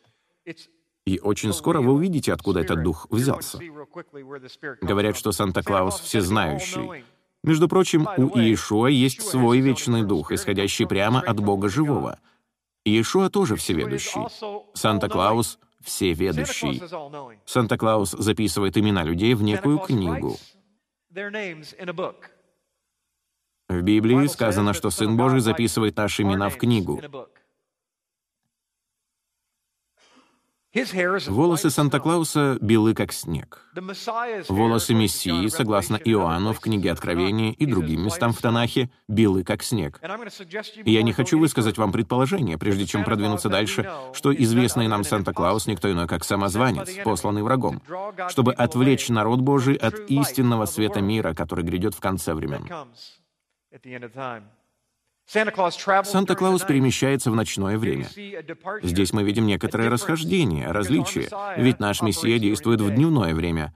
И 1.05 1.19
очень 1.19 1.53
скоро 1.53 1.81
вы 1.81 1.95
увидите, 1.95 2.33
откуда 2.33 2.61
этот 2.61 2.85
дух 2.85 3.09
взялся. 3.11 3.59
Говорят, 4.83 5.17
что 5.17 5.33
Санта-Клаус 5.33 5.99
всезнающий. 5.99 7.05
Между 7.43 7.69
прочим, 7.69 8.07
у 8.17 8.39
Иешуа 8.39 8.89
есть 8.89 9.23
свой 9.23 9.59
вечный 9.61 10.05
дух, 10.05 10.31
исходящий 10.31 10.87
прямо 10.87 11.21
от 11.21 11.41
Бога 11.41 11.69
живого— 11.69 12.21
Иешуа 12.85 13.29
тоже 13.29 13.57
всеведущий. 13.57 14.23
Санта-Клаус— 14.75 15.59
всеведущий. 15.85 16.83
Санта-Клаус 17.45 18.11
записывает 18.13 18.77
имена 18.79 19.03
людей 19.03 19.35
в 19.35 19.43
некую 19.43 19.79
книгу. 19.79 20.37
В 23.69 23.83
Библии 23.83 24.27
сказано, 24.27 24.73
что 24.73 24.91
Сын 24.91 25.17
Божий 25.17 25.41
записывает 25.41 25.97
наши 25.97 26.23
имена 26.23 26.49
в 26.49 26.57
книгу. 26.57 27.01
Волосы 30.73 31.69
Санта-Клауса 31.69 32.57
белы, 32.61 32.95
как 32.95 33.13
снег. 33.13 33.67
Волосы 34.49 34.95
Мессии, 34.95 35.49
согласно 35.49 35.97
Иоанну 35.97 36.53
в 36.53 36.61
книге 36.61 36.93
Откровения 36.93 37.53
и 37.53 37.67
другим 37.67 38.05
местам 38.05 38.33
в 38.33 38.41
Танахе, 38.41 38.89
белы, 39.09 39.43
как 39.43 39.65
снег. 39.65 40.01
И 40.85 40.93
я 40.93 41.03
не 41.03 41.13
хочу 41.13 41.41
высказать 41.41 41.77
вам 41.77 41.91
предположение, 41.91 42.57
прежде 42.57 42.87
чем 42.87 43.03
продвинуться 43.03 43.49
дальше, 43.49 43.91
что 44.13 44.33
известный 44.33 44.87
нам 44.87 45.03
Санта-Клаус 45.03 45.67
никто 45.67 45.91
иной, 45.91 46.07
как 46.07 46.23
самозванец, 46.25 46.89
посланный 47.03 47.43
врагом, 47.43 47.83
чтобы 48.29 48.53
отвлечь 48.53 49.09
народ 49.09 49.41
Божий 49.41 49.75
от 49.75 49.99
истинного 50.09 50.67
света 50.67 51.01
мира, 51.01 51.35
который 51.35 51.65
грядет 51.65 51.95
в 51.95 52.01
конце 52.01 52.33
времен. 52.33 52.69
Санта-Клаус 55.31 56.65
перемещается 56.65 57.31
в 57.31 57.37
ночное 57.37 57.79
время. 57.79 58.09
Здесь 58.83 59.13
мы 59.13 59.23
видим 59.23 59.47
некоторое 59.47 59.89
расхождение, 59.89 60.73
различие, 60.73 61.29
ведь 61.57 61.79
наш 61.79 62.03
Мессия 62.03 62.41
действует 62.41 62.81
в 62.81 62.93
дневное 62.93 63.33
время. 63.33 63.73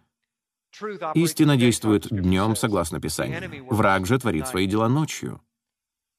Истина 1.15 1.57
действует 1.57 2.09
днем, 2.11 2.57
согласно 2.57 3.01
Писанию. 3.01 3.65
Враг 3.71 4.05
же 4.05 4.19
творит 4.19 4.49
свои 4.49 4.67
дела 4.67 4.89
ночью. 4.89 5.41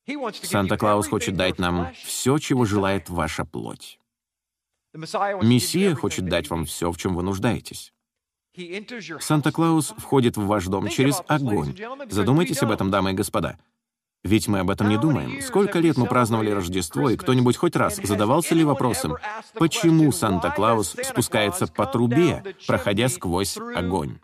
Санта-Клаус 0.07 1.09
хочет 1.09 1.35
дать 1.35 1.59
нам 1.59 1.91
все, 2.05 2.37
чего 2.37 2.63
желает 2.63 3.09
ваша 3.09 3.43
плоть. 3.43 3.99
Мессия 4.93 5.95
хочет 5.95 6.25
дать 6.27 6.49
вам 6.49 6.63
все, 6.63 6.93
в 6.93 6.97
чем 6.97 7.13
вы 7.13 7.23
нуждаетесь. 7.23 7.91
Санта-Клаус 9.19 9.95
входит 9.97 10.37
в 10.37 10.45
ваш 10.45 10.67
дом 10.67 10.87
через 10.87 11.21
огонь. 11.27 11.75
Задумайтесь 12.09 12.63
об 12.63 12.71
этом, 12.71 12.89
дамы 12.89 13.11
и 13.11 13.15
господа. 13.15 13.59
Ведь 14.25 14.47
мы 14.47 14.59
об 14.59 14.71
этом 14.71 14.89
не 14.89 14.97
думаем. 14.97 15.39
Сколько 15.43 15.77
лет 15.77 15.97
мы 15.97 16.07
праздновали 16.07 16.49
Рождество, 16.49 17.11
и 17.11 17.15
кто-нибудь 17.15 17.57
хоть 17.57 17.75
раз 17.75 17.97
задавался 17.97 18.55
ли 18.55 18.63
вопросом, 18.63 19.17
почему 19.53 20.11
Санта-Клаус 20.11 20.95
спускается 21.03 21.67
по 21.67 21.85
трубе, 21.85 22.43
проходя 22.65 23.07
сквозь 23.07 23.55
огонь? 23.75 24.17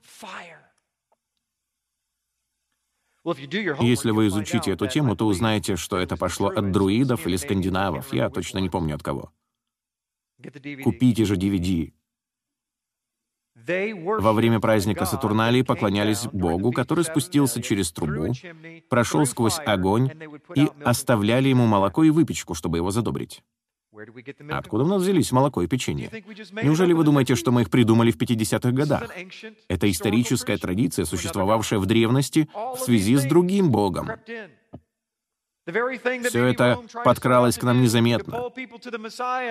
Если 3.80 4.10
вы 4.10 4.26
изучите 4.28 4.72
эту 4.72 4.88
тему, 4.88 5.16
то 5.16 5.28
узнаете, 5.28 5.76
что 5.76 6.00
это 6.00 6.18
пошло 6.18 6.48
от 6.48 6.72
друидов 6.72 7.28
или 7.28 7.36
скандинавов, 7.36 8.12
я 8.12 8.32
точно 8.32 8.58
не 8.58 8.70
помню 8.70 8.96
от 8.96 9.04
кого. 9.04 9.32
Купите 10.84 11.26
же 11.26 11.36
DVD, 11.36 11.94
во 14.20 14.34
время 14.34 14.60
праздника 14.60 15.06
Сатурналии 15.06 15.62
поклонялись 15.62 16.28
Богу, 16.32 16.72
который 16.72 17.04
спустился 17.04 17.62
через 17.62 17.92
трубу, 17.92 18.34
прошел 18.90 19.26
сквозь 19.26 19.60
огонь 19.66 20.12
и 20.56 20.70
оставляли 20.84 21.50
ему 21.50 21.66
молоко 21.66 22.04
и 22.04 22.10
выпечку, 22.10 22.54
чтобы 22.54 22.78
его 22.78 22.92
задобрить. 22.92 23.44
Откуда 24.50 24.86
у 24.86 24.88
нас 24.88 25.02
взялись 25.02 25.32
молоко 25.32 25.62
и 25.62 25.68
печенье? 25.68 26.10
Неужели 26.64 26.94
вы 26.94 27.04
думаете, 27.04 27.36
что 27.36 27.52
мы 27.52 27.64
их 27.64 27.70
придумали 27.70 28.12
в 28.12 28.18
50-х 28.18 28.72
годах? 28.72 29.10
Это 29.68 29.92
историческая 29.92 30.58
традиция, 30.58 31.06
существовавшая 31.06 31.80
в 31.80 31.86
древности 31.86 32.48
в 32.54 32.80
связи 32.80 33.18
с 33.18 33.26
другим 33.26 33.70
богом. 33.70 34.10
Все 35.68 36.46
это 36.46 36.80
подкралось 37.04 37.58
к 37.58 37.64
нам 37.64 37.82
незаметно. 37.82 38.50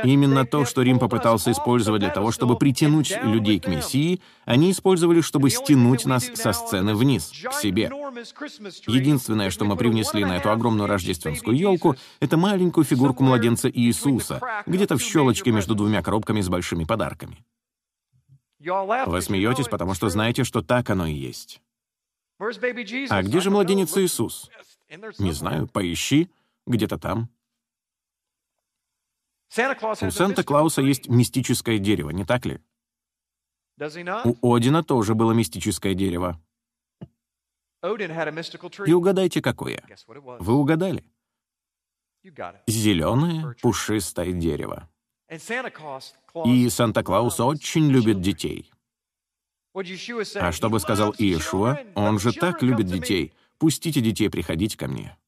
Именно 0.03 0.45
то, 0.45 0.65
что 0.65 0.83
Рим 0.83 0.99
попытался 0.99 1.53
использовать 1.53 2.01
для 2.01 2.11
того, 2.11 2.33
чтобы 2.33 2.59
притянуть 2.59 3.17
людей 3.23 3.61
к 3.61 3.69
Мессии, 3.69 4.21
они 4.45 4.73
использовали, 4.73 5.21
чтобы 5.21 5.51
стянуть 5.51 6.07
нас 6.07 6.29
со 6.35 6.53
сцены 6.53 6.97
вниз, 6.97 7.31
к 7.31 7.53
себе. 7.55 7.91
Единственное, 8.89 9.51
что 9.51 9.65
мы 9.65 9.77
привнесли 9.77 10.25
на 10.25 10.37
эту 10.39 10.51
огромную 10.51 10.89
рождественскую 10.89 11.57
елку, 11.57 11.95
это 12.19 12.37
маленькую 12.37 12.85
фигурку 12.85 13.23
младенца 13.23 13.71
Иисуса, 13.71 14.41
где-то 14.67 14.97
в 14.97 15.03
щелочке 15.03 15.53
между 15.53 15.77
двумя 15.77 16.03
коробками 16.03 16.41
с 16.41 16.49
большими 16.49 16.85
подарками. 16.85 17.45
Вы 18.59 19.23
смеетесь, 19.23 19.69
потому 19.69 19.95
что 19.95 20.09
знаете, 20.09 20.43
что 20.43 20.61
так 20.61 20.91
оно 20.91 21.07
и 21.07 21.15
есть. 21.15 21.63
А 23.11 23.23
где 23.23 23.41
же 23.41 23.51
младенец 23.51 23.97
Иисус? 23.97 24.51
Не 25.19 25.33
знаю, 25.33 25.69
поищи, 25.69 26.31
где-то 26.67 26.99
там. 26.99 27.29
У 29.57 30.11
Санта-Клауса 30.11 30.83
есть 30.83 31.09
мистическое 31.09 31.79
дерево, 31.79 32.11
не 32.11 32.25
так 32.25 32.45
ли? 32.47 32.61
У 34.43 34.55
Одина 34.55 34.83
тоже 34.83 35.15
было 35.15 35.33
мистическое 35.33 35.95
дерево. 35.95 36.41
И 38.87 38.93
угадайте, 38.93 39.41
какое. 39.41 39.83
Вы 40.07 40.55
угадали. 40.55 41.05
Зеленое 42.67 43.55
пушистое 43.63 44.33
дерево. 44.33 44.89
И 46.45 46.69
Санта-Клаус 46.69 47.41
очень 47.41 47.91
любит 47.91 48.21
детей. 48.21 48.71
А 50.35 50.53
что 50.53 50.69
бы 50.69 50.81
сказал 50.81 51.15
Иешуа, 51.17 51.79
он 51.95 52.19
же 52.19 52.33
так 52.33 52.63
любит 52.63 52.87
детей, 52.87 53.33
Пустите 53.61 54.01
детей 54.01 54.31
приходить 54.31 54.75
ко 54.77 54.89
мне. 54.89 55.19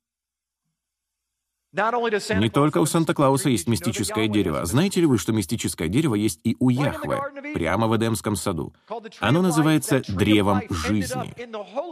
Не 1.73 2.49
только 2.49 2.79
у 2.79 2.87
Санта-Клауса 2.87 3.51
есть 3.51 3.69
мистическое 3.69 4.27
дерево. 4.27 4.65
Знаете 4.65 5.01
ли 5.01 5.07
вы, 5.07 5.19
что 5.19 5.33
мистическое 5.33 5.89
дерево 5.89 6.15
есть 6.15 6.41
и 6.43 6.57
у 6.59 6.71
Яхве, 6.71 7.21
прямо 7.55 7.89
в 7.89 7.97
Эдемском 7.97 8.37
саду? 8.37 8.75
Оно 9.21 9.43
называется 9.43 10.03
древом 10.09 10.63
жизни. 10.71 11.35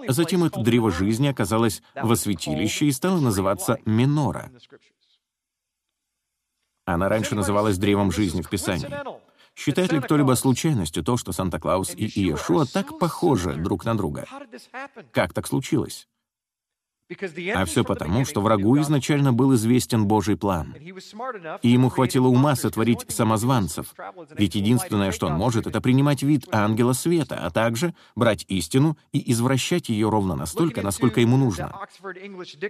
Затем 0.09 0.45
это 0.45 0.61
древо 0.61 0.91
жизни 0.91 1.29
оказалось 1.29 1.83
во 1.95 2.17
святилище 2.17 2.87
и 2.87 2.93
стало 2.93 3.21
называться 3.21 3.79
Минора. 3.85 4.51
Она 6.87 7.11
раньше 7.11 7.35
называлась 7.35 7.77
древом 7.77 8.13
жизни 8.13 8.41
в 8.41 8.49
Писании. 8.49 8.89
Считает 9.55 9.93
ли 9.93 10.01
кто-либо 10.01 10.35
случайностью 10.35 11.05
то, 11.05 11.19
что 11.19 11.33
Санта-Клаус 11.33 11.95
и 11.95 12.07
Иешуа 12.07 12.65
так 12.65 12.99
похожи 12.99 13.55
друг 13.55 13.85
на 13.85 13.95
друга? 13.95 14.27
Как 15.13 15.35
так 15.35 15.47
случилось? 15.47 16.09
А 17.55 17.65
все 17.65 17.85
потому, 17.85 18.25
что 18.25 18.41
врагу 18.41 18.79
изначально 18.81 19.33
был 19.33 19.55
известен 19.55 20.07
Божий 20.07 20.37
план. 20.37 20.75
И 21.63 21.69
ему 21.69 21.89
хватило 21.89 22.29
ума 22.29 22.55
сотворить 22.55 23.05
самозванцев. 23.09 23.95
Ведь 24.37 24.55
единственное, 24.55 25.11
что 25.11 25.27
он 25.27 25.35
может, 25.35 25.67
это 25.67 25.81
принимать 25.81 26.23
вид 26.23 26.47
ангела 26.53 26.93
света, 26.93 27.37
а 27.43 27.51
также 27.51 27.95
брать 28.15 28.45
истину 28.49 28.97
и 29.13 29.33
извращать 29.33 29.89
ее 29.89 30.09
ровно 30.09 30.37
настолько, 30.37 30.83
насколько 30.83 31.21
ему 31.21 31.37
нужно. 31.37 31.73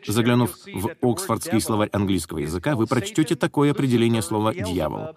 Заглянув 0.06 0.56
в 0.66 0.90
Оксфордский 1.02 1.60
словарь 1.60 1.90
английского 1.92 2.38
языка, 2.38 2.76
вы 2.76 2.86
прочтете 2.86 3.36
такое 3.36 3.72
определение 3.72 4.22
слова 4.22 4.54
«дьявол». 4.54 5.16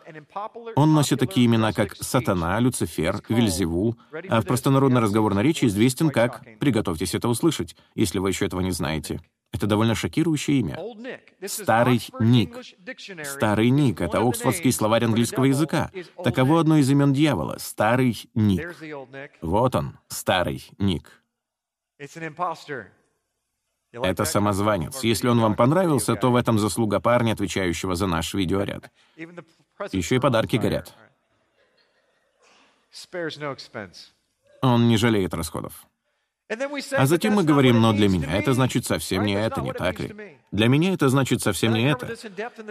Он 0.76 0.94
носит 0.94 1.20
такие 1.20 1.46
имена, 1.46 1.72
как 1.72 1.96
«сатана», 1.96 2.60
«люцифер», 2.60 3.22
«вельзевул», 3.30 3.96
а 4.30 4.42
в 4.42 4.46
простонародной 4.46 5.02
разговорной 5.02 5.44
речи 5.44 5.66
известен 5.66 6.10
как, 6.10 6.44
приготовьтесь 6.60 7.16
это 7.16 7.30
услышать, 7.30 7.76
если 7.96 8.20
вы 8.20 8.30
еще 8.30 8.46
этого 8.46 8.62
не 8.62 8.72
знаете, 8.72 9.13
это 9.54 9.68
довольно 9.68 9.94
шокирующее 9.96 10.60
имя. 10.60 10.80
Старый 11.46 12.02
Ник. 12.20 12.58
Старый 13.24 13.70
Ник— 13.70 14.02
это 14.02 14.20
Оксфордский 14.20 14.72
словарь 14.72 15.06
английского 15.06 15.46
языка. 15.46 15.92
Таково 16.24 16.60
одно 16.60 16.78
из 16.78 16.90
имен 16.90 17.14
дьявола— 17.14 17.58
Старый 17.60 18.30
Ник. 18.34 18.76
Вот 19.42 19.76
он, 19.76 20.00
Старый 20.08 20.66
Ник. 20.80 21.22
Это 23.92 24.26
самозванец. 24.26 25.04
Если 25.04 25.28
он 25.28 25.40
вам 25.40 25.56
понравился, 25.56 26.16
то 26.16 26.32
в 26.32 26.36
этом 26.36 26.58
заслуга 26.58 27.00
парня, 27.00 27.34
отвечающего 27.34 27.94
за 27.96 28.08
наш 28.08 28.34
видеоряд. 28.34 28.92
Еще 29.92 30.16
и 30.16 30.20
подарки 30.20 30.56
горят. 30.56 30.96
Он 34.64 34.88
не 34.88 34.98
жалеет 34.98 35.34
расходов. 35.36 35.86
А 36.50 37.06
затем 37.06 37.34
мы 37.34 37.44
говорим, 37.44 37.82
но 37.82 37.94
для 37.94 38.10
меня 38.10 38.38
это 38.38 38.54
значит 38.54 38.86
совсем 38.86 39.26
не 39.26 39.34
это, 39.34 39.62
не 39.62 39.74
так 39.74 40.00
ли? 40.00 40.38
Для 40.52 40.68
меня 40.68 40.94
это 40.94 41.10
значит 41.10 41.42
совсем 41.42 41.74
не 41.74 41.90
это. 41.90 42.16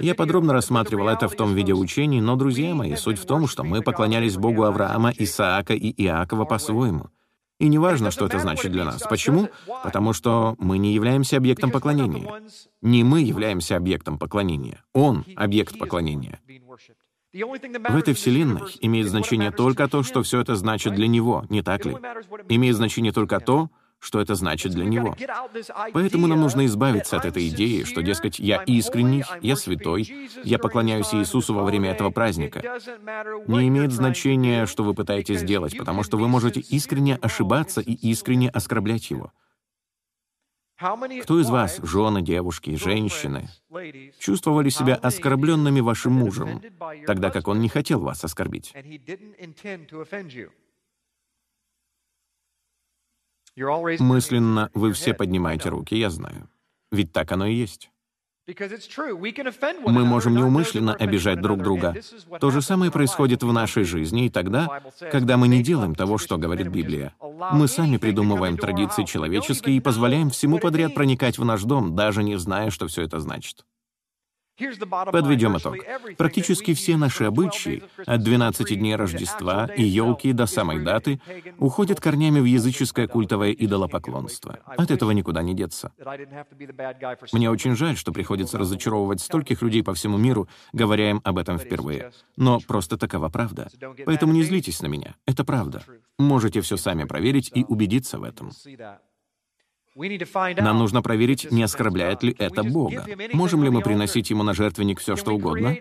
Я 0.01 0.15
подробно 0.15 0.53
рассматривал 0.53 1.09
это 1.09 1.29
в 1.29 1.35
том 1.35 1.55
виде 1.55 1.73
учений, 1.73 2.21
но, 2.21 2.37
друзья 2.37 2.75
мои, 2.75 2.95
суть 2.97 3.19
в 3.19 3.27
том, 3.27 3.47
что 3.49 3.65
мы 3.65 3.83
поклонялись 3.83 4.37
Богу 4.37 4.65
Авраама, 4.65 5.13
Исаака 5.17 5.75
и 5.75 5.91
Иакова 6.03 6.45
по-своему. 6.45 7.09
И 7.59 7.69
не 7.69 7.79
важно, 7.79 8.11
что 8.11 8.27
это 8.27 8.41
значит 8.41 8.73
для 8.73 8.85
нас. 8.85 9.03
Почему? 9.03 9.49
Потому 9.85 10.13
что 10.13 10.57
мы 10.59 10.79
не 10.79 10.93
являемся 10.93 11.37
объектом 11.37 11.71
поклонения. 11.71 12.29
Не 12.81 13.05
мы 13.05 13.21
являемся 13.23 13.77
объектом 13.77 14.19
поклонения. 14.19 14.83
Он— 14.93 15.25
объект 15.37 15.79
поклонения. 15.79 16.41
В 17.33 17.97
этой 17.97 18.13
вселенной 18.13 18.61
имеет 18.81 19.09
значение 19.09 19.51
только 19.51 19.89
то, 19.89 20.03
что 20.03 20.23
все 20.23 20.41
это 20.41 20.55
значит 20.55 20.95
для 20.95 21.09
него, 21.09 21.47
не 21.49 21.63
так 21.63 21.87
ли? 21.87 21.97
Имеет 22.49 22.77
значение 22.77 23.13
только 23.13 23.41
то, 23.41 23.71
что 24.01 24.21
это 24.21 24.35
значит 24.35 24.73
для 24.73 24.85
него. 24.85 25.17
Поэтому 25.93 26.27
нам 26.27 26.41
нужно 26.41 26.67
избавиться 26.67 27.17
от 27.17 27.25
этой 27.25 27.49
идеи, 27.49 27.85
что, 27.85 28.03
дескать, 28.03 28.39
я 28.39 28.63
искренний, 28.65 29.25
я 29.41 29.57
святой, 29.57 30.29
я 30.45 30.59
поклоняюсь 30.59 31.15
Иисусу 31.15 31.55
во 31.55 31.65
время 31.65 31.93
этого 31.93 32.11
праздника. 32.11 32.61
Не 33.47 33.69
имеет 33.69 33.93
значения, 33.93 34.67
что 34.67 34.83
вы 34.83 34.93
пытаетесь 34.93 35.41
сделать, 35.41 35.79
потому 35.79 36.03
что 36.03 36.19
вы 36.19 36.29
можете 36.29 36.61
искренне 36.61 37.17
ошибаться 37.17 37.81
и 37.81 37.93
искренне 37.93 38.51
оскорблять 38.51 39.11
Его. 39.11 39.33
Кто 40.77 41.41
из 41.41 41.49
вас, 41.49 41.79
жены, 41.83 42.23
девушки, 42.23 42.75
женщины, 42.75 43.49
чувствовали 44.19 44.69
себя 44.69 44.97
оскорбленными 44.97 45.81
вашим 45.81 46.13
мужем, 46.13 46.61
тогда 47.07 47.31
как 47.31 47.47
он 47.47 47.61
не 47.61 47.69
хотел 47.69 48.01
вас 48.01 48.25
оскорбить? 48.25 48.75
Мысленно 53.55 54.71
вы 54.75 54.93
все 54.93 55.15
поднимаете 55.15 55.69
руки, 55.69 55.95
я 55.95 56.11
знаю. 56.11 56.49
Ведь 56.91 57.13
так 57.13 57.31
оно 57.33 57.47
и 57.47 57.55
есть. 57.55 57.92
Мы 58.47 60.05
можем 60.05 60.35
неумышленно 60.35 60.95
обижать 60.95 61.41
друг 61.41 61.63
друга. 61.63 61.95
То 62.41 62.51
же 62.51 62.61
самое 62.61 62.91
происходит 62.91 63.45
в 63.45 63.53
нашей 63.53 63.85
жизни 63.85 64.27
и 64.27 64.31
тогда, 64.31 64.81
когда 65.13 65.37
мы 65.37 65.47
не 65.47 65.63
делаем 65.63 65.95
того, 65.95 66.19
что 66.19 66.39
говорит 66.39 66.67
Библия. 66.69 67.15
Мы 67.53 67.69
сами 67.69 67.99
придумываем 67.99 68.59
традиции 68.59 69.05
человеческие 69.05 69.77
и 69.77 69.81
позволяем 69.81 70.31
всему 70.31 70.59
подряд 70.59 70.93
проникать 70.95 71.39
в 71.39 71.45
наш 71.45 71.63
дом, 71.63 71.95
даже 71.95 72.25
не 72.25 72.37
зная, 72.37 72.71
что 72.71 72.89
все 72.89 73.03
это 73.03 73.21
значит. 73.21 73.65
Подведем 75.13 75.57
итог. 75.57 75.77
Практически 76.17 76.75
все 76.75 76.97
наши 76.97 77.25
обычаи, 77.25 77.83
от 78.07 78.23
12 78.23 78.79
дней 78.79 78.97
Рождества 78.97 79.67
и 79.67 79.83
елки 79.83 80.33
до 80.33 80.47
самой 80.47 80.81
даты, 80.81 81.21
уходят 81.59 82.01
корнями 82.01 82.41
в 82.41 82.45
языческое 82.45 83.09
культовое 83.09 83.53
идолопоклонство. 83.53 84.59
От 84.65 84.91
этого 84.91 85.11
никуда 85.13 85.43
не 85.43 85.55
деться. 85.55 85.93
Мне 87.33 87.51
очень 87.51 87.77
жаль, 87.77 87.97
что 87.97 88.13
приходится 88.13 88.59
разочаровывать 88.59 89.21
стольких 89.21 89.63
людей 89.63 89.83
по 89.83 89.95
всему 89.95 90.19
миру, 90.19 90.49
говоря 90.73 91.11
им 91.11 91.21
об 91.25 91.39
этом 91.39 91.59
впервые. 91.59 92.13
Но 92.37 92.61
просто 92.61 92.97
такова 92.97 93.29
правда. 93.29 93.69
Поэтому 94.05 94.33
не 94.33 94.43
злитесь 94.43 94.83
на 94.83 94.87
меня. 94.87 95.15
Это 95.27 95.45
правда. 95.45 95.83
Можете 96.19 96.61
все 96.61 96.77
сами 96.77 97.05
проверить 97.05 97.51
и 97.55 97.65
убедиться 97.65 98.19
в 98.19 98.25
этом. 98.25 98.53
Нам 99.95 100.79
нужно 100.79 101.03
проверить, 101.03 101.51
не 101.51 101.63
оскорбляет 101.63 102.23
ли 102.23 102.35
это 102.39 102.63
Бога. 102.63 103.05
Можем 103.33 103.63
ли 103.63 103.71
мы 103.71 103.83
приносить 103.83 104.31
Ему 104.31 104.43
на 104.43 104.55
жертвенник 104.55 105.01
все, 105.01 105.17
что 105.17 105.33
угодно? 105.33 105.77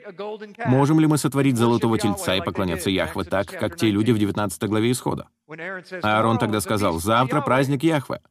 Можем 0.66 1.00
ли 1.00 1.08
мы 1.08 1.18
сотворить 1.18 1.58
золотого 1.58 1.98
тельца 1.98 2.36
и 2.36 2.42
поклоняться 2.42 2.90
Яхве 2.90 3.24
так, 3.24 3.48
как 3.48 3.78
те 3.78 3.90
люди 3.90 4.12
в 4.12 4.20
19 4.20 4.64
главе 4.64 4.92
Исхода? 4.92 5.28
Аарон 6.02 6.40
тогда 6.40 6.60
сказал, 6.60 7.00
«Завтра 7.00 7.42
праздник 7.42 7.84
Яхве». 7.84 8.22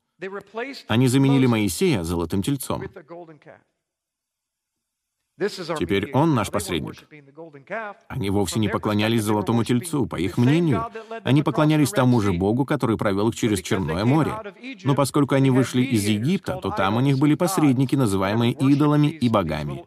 Они 0.89 1.09
заменили 1.09 1.47
Моисея 1.47 2.03
золотым 2.03 2.43
тельцом. 2.43 2.83
Теперь 5.79 6.11
он 6.13 6.35
наш 6.35 6.51
посредник. 6.51 7.07
Они 8.09 8.31
вовсе 8.31 8.61
не 8.61 8.69
поклонялись 8.69 9.23
золотому 9.23 9.65
тельцу, 9.65 10.07
по 10.07 10.17
их 10.17 10.37
мнению. 10.37 10.87
Они 11.25 11.43
поклонялись 11.43 11.91
тому 11.91 12.21
же 12.21 12.33
Богу, 12.33 12.65
который 12.65 12.97
провел 12.97 13.29
их 13.29 13.37
через 13.37 13.63
Черное 13.63 14.05
море. 14.05 14.33
Но 14.85 14.95
поскольку 14.95 15.35
они 15.35 15.51
вышли 15.51 15.83
из 15.83 16.05
Египта, 16.07 16.59
то 16.63 16.71
там 16.71 16.97
у 16.97 17.01
них 17.01 17.19
были 17.19 17.35
посредники, 17.35 17.97
называемые 17.97 18.53
идолами 18.53 19.09
и 19.09 19.29
богами. 19.29 19.85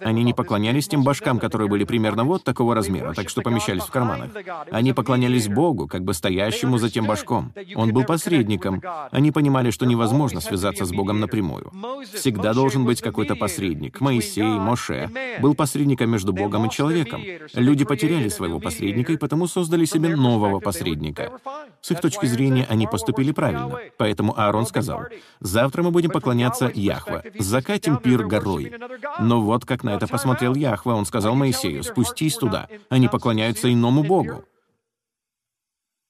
Они 0.00 0.24
не 0.24 0.34
поклонялись 0.34 0.88
тем 0.88 1.04
башкам, 1.04 1.38
которые 1.38 1.68
были 1.68 1.84
примерно 1.84 2.24
вот 2.24 2.44
такого 2.44 2.74
размера, 2.74 3.12
так 3.14 3.28
что 3.28 3.42
помещались 3.42 3.82
в 3.82 3.90
карманах. 3.90 4.30
Они 4.70 4.92
поклонялись 4.92 5.48
Богу, 5.48 5.86
как 5.86 6.02
бы 6.02 6.14
стоящему 6.14 6.78
за 6.78 6.90
тем 6.90 7.06
башком. 7.06 7.52
Он 7.74 7.92
был 7.92 8.04
посредником. 8.04 8.82
Они 9.10 9.30
понимали, 9.30 9.70
что 9.70 9.86
невозможно 9.86 10.40
связаться 10.40 10.84
с 10.84 10.92
Богом 10.92 11.20
напрямую. 11.20 11.70
Всегда 12.12 12.54
должен 12.54 12.84
быть 12.84 13.00
какой-то 13.00 13.36
посредник. 13.36 14.00
Моисей, 14.00 14.42
Моше 14.42 15.10
был 15.40 15.54
посредником 15.54 16.10
между 16.10 16.32
Богом 16.32 16.66
и 16.66 16.70
человеком. 16.70 17.22
Люди 17.54 17.84
потеряли 17.84 18.28
своего 18.28 18.58
посредника 18.60 19.12
и 19.12 19.16
потому 19.16 19.46
создали 19.46 19.84
себе 19.84 20.16
нового 20.16 20.60
посредника. 20.60 21.32
С 21.80 21.90
их 21.90 22.00
точки 22.00 22.26
зрения 22.26 22.66
они 22.68 22.86
поступили 22.86 23.32
правильно. 23.32 23.78
Поэтому 23.96 24.38
Аарон 24.38 24.66
сказал, 24.66 25.02
«Завтра 25.40 25.82
мы 25.82 25.90
будем 25.90 26.10
поклоняться 26.10 26.70
Яхве, 26.72 27.32
закатим 27.38 27.96
пир 27.96 28.24
горой». 28.24 28.72
Но 29.20 29.40
вот 29.40 29.51
как 29.64 29.84
на 29.84 29.90
это 29.90 30.06
посмотрел 30.06 30.54
Яхва. 30.54 30.94
Он 30.94 31.06
сказал 31.06 31.34
Моисею, 31.34 31.82
«Спустись 31.82 32.36
туда, 32.36 32.68
они 32.88 33.08
поклоняются 33.08 33.72
иному 33.72 34.02
Богу». 34.02 34.44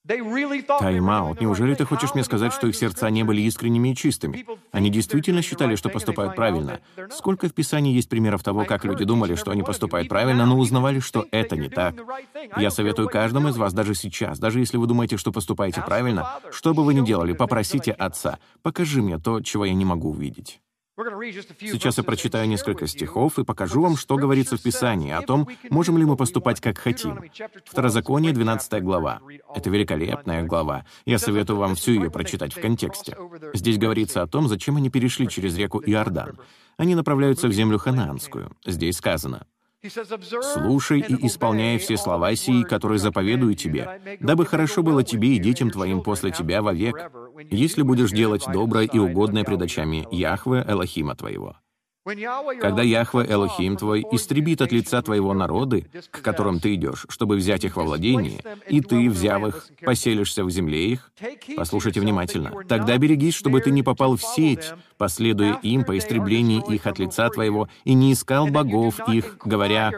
Тайм-аут. 0.04 1.40
Неужели 1.40 1.74
ты 1.74 1.84
хочешь 1.84 2.12
мне 2.14 2.24
сказать, 2.24 2.52
что 2.52 2.66
их 2.66 2.74
сердца 2.74 3.08
не 3.08 3.22
были 3.22 3.42
искренними 3.42 3.90
и 3.90 3.96
чистыми? 3.96 4.44
Они 4.72 4.90
действительно 4.90 5.42
считали, 5.42 5.76
что 5.76 5.90
поступают 5.90 6.34
правильно. 6.34 6.80
Сколько 7.10 7.48
в 7.48 7.54
Писании 7.54 7.94
есть 7.94 8.08
примеров 8.08 8.42
того, 8.42 8.64
как 8.64 8.84
люди 8.84 9.04
думали, 9.04 9.36
что 9.36 9.52
они 9.52 9.62
поступают 9.62 10.08
правильно, 10.08 10.44
но 10.44 10.58
узнавали, 10.58 10.98
что 10.98 11.26
это 11.30 11.56
не 11.56 11.68
так? 11.68 11.94
Я 12.56 12.70
советую 12.70 13.08
каждому 13.08 13.48
из 13.48 13.56
вас 13.56 13.72
даже 13.72 13.94
сейчас, 13.94 14.40
даже 14.40 14.58
если 14.58 14.76
вы 14.76 14.88
думаете, 14.88 15.16
что 15.16 15.30
поступаете 15.30 15.82
правильно, 15.82 16.28
что 16.50 16.74
бы 16.74 16.84
вы 16.84 16.94
ни 16.94 17.04
делали, 17.04 17.32
попросите 17.32 17.92
Отца, 17.92 18.40
покажи 18.62 19.02
мне 19.02 19.18
то, 19.18 19.40
чего 19.40 19.64
я 19.64 19.74
не 19.74 19.84
могу 19.84 20.10
увидеть. 20.10 20.60
Сейчас 21.60 21.98
я 21.98 22.04
прочитаю 22.04 22.48
несколько 22.48 22.86
стихов 22.86 23.38
и 23.38 23.44
покажу 23.44 23.82
вам, 23.82 23.96
что 23.96 24.16
говорится 24.16 24.56
в 24.56 24.62
Писании 24.62 25.12
о 25.12 25.22
том, 25.22 25.48
можем 25.70 25.98
ли 25.98 26.04
мы 26.04 26.16
поступать 26.16 26.60
как 26.60 26.78
хотим. 26.78 27.20
Второзаконие, 27.64 28.32
12 28.32 28.82
глава. 28.82 29.20
Это 29.54 29.70
великолепная 29.70 30.42
глава. 30.42 30.84
Я 31.04 31.18
советую 31.18 31.58
вам 31.58 31.74
всю 31.74 31.92
ее 31.92 32.10
прочитать 32.10 32.52
в 32.54 32.60
контексте. 32.60 33.16
Здесь 33.54 33.78
говорится 33.78 34.22
о 34.22 34.26
том, 34.26 34.48
зачем 34.48 34.76
они 34.76 34.90
перешли 34.90 35.28
через 35.28 35.56
реку 35.56 35.82
Иордан. 35.84 36.38
Они 36.76 36.94
направляются 36.94 37.48
в 37.48 37.52
землю 37.52 37.78
ханаанскую. 37.78 38.50
Здесь 38.64 38.96
сказано, 38.96 39.46
Слушай 39.84 41.00
и 41.00 41.26
исполняй 41.26 41.78
все 41.78 41.96
слова 41.96 42.34
сии, 42.36 42.62
которые 42.62 42.98
заповедую 42.98 43.54
тебе, 43.54 44.18
дабы 44.20 44.46
хорошо 44.46 44.82
было 44.82 45.02
тебе 45.02 45.34
и 45.34 45.38
детям 45.40 45.70
твоим 45.70 46.02
после 46.02 46.30
тебя 46.30 46.62
вовек, 46.62 47.10
если 47.50 47.82
будешь 47.82 48.12
делать 48.12 48.44
доброе 48.52 48.86
и 48.86 48.98
угодное 48.98 49.42
пред 49.42 49.62
очами 49.62 50.06
Яхве 50.12 50.64
Элохима 50.68 51.16
твоего. 51.16 51.56
Когда 52.04 52.82
Яхве 52.82 53.24
Элохим 53.28 53.76
твой 53.76 54.04
истребит 54.10 54.60
от 54.60 54.72
лица 54.72 55.00
твоего 55.02 55.32
народы, 55.34 55.86
к 56.10 56.20
которым 56.20 56.58
ты 56.58 56.74
идешь, 56.74 57.06
чтобы 57.08 57.36
взять 57.36 57.64
их 57.64 57.76
во 57.76 57.84
владение, 57.84 58.42
и 58.68 58.80
ты, 58.80 59.08
взяв 59.08 59.46
их, 59.46 59.68
поселишься 59.80 60.44
в 60.44 60.50
земле 60.50 60.86
их, 60.92 61.12
послушайте 61.56 62.00
внимательно, 62.00 62.64
тогда 62.68 62.98
берегись, 62.98 63.34
чтобы 63.34 63.60
ты 63.60 63.70
не 63.70 63.84
попал 63.84 64.16
в 64.16 64.22
сеть, 64.22 64.72
последуя 64.98 65.54
им 65.62 65.84
по 65.84 65.96
истреблении 65.96 66.62
их 66.72 66.86
от 66.86 66.98
лица 66.98 67.30
твоего, 67.30 67.68
и 67.84 67.94
не 67.94 68.14
искал 68.14 68.48
богов 68.48 69.00
их, 69.08 69.38
говоря, 69.44 69.92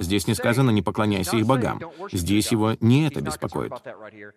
здесь 0.00 0.26
не 0.26 0.34
сказано 0.34 0.70
«не 0.70 0.82
поклоняйся 0.82 1.36
их 1.36 1.46
богам», 1.46 1.80
здесь 2.10 2.50
его 2.50 2.76
не 2.80 3.06
это 3.06 3.20
беспокоит. 3.20 3.72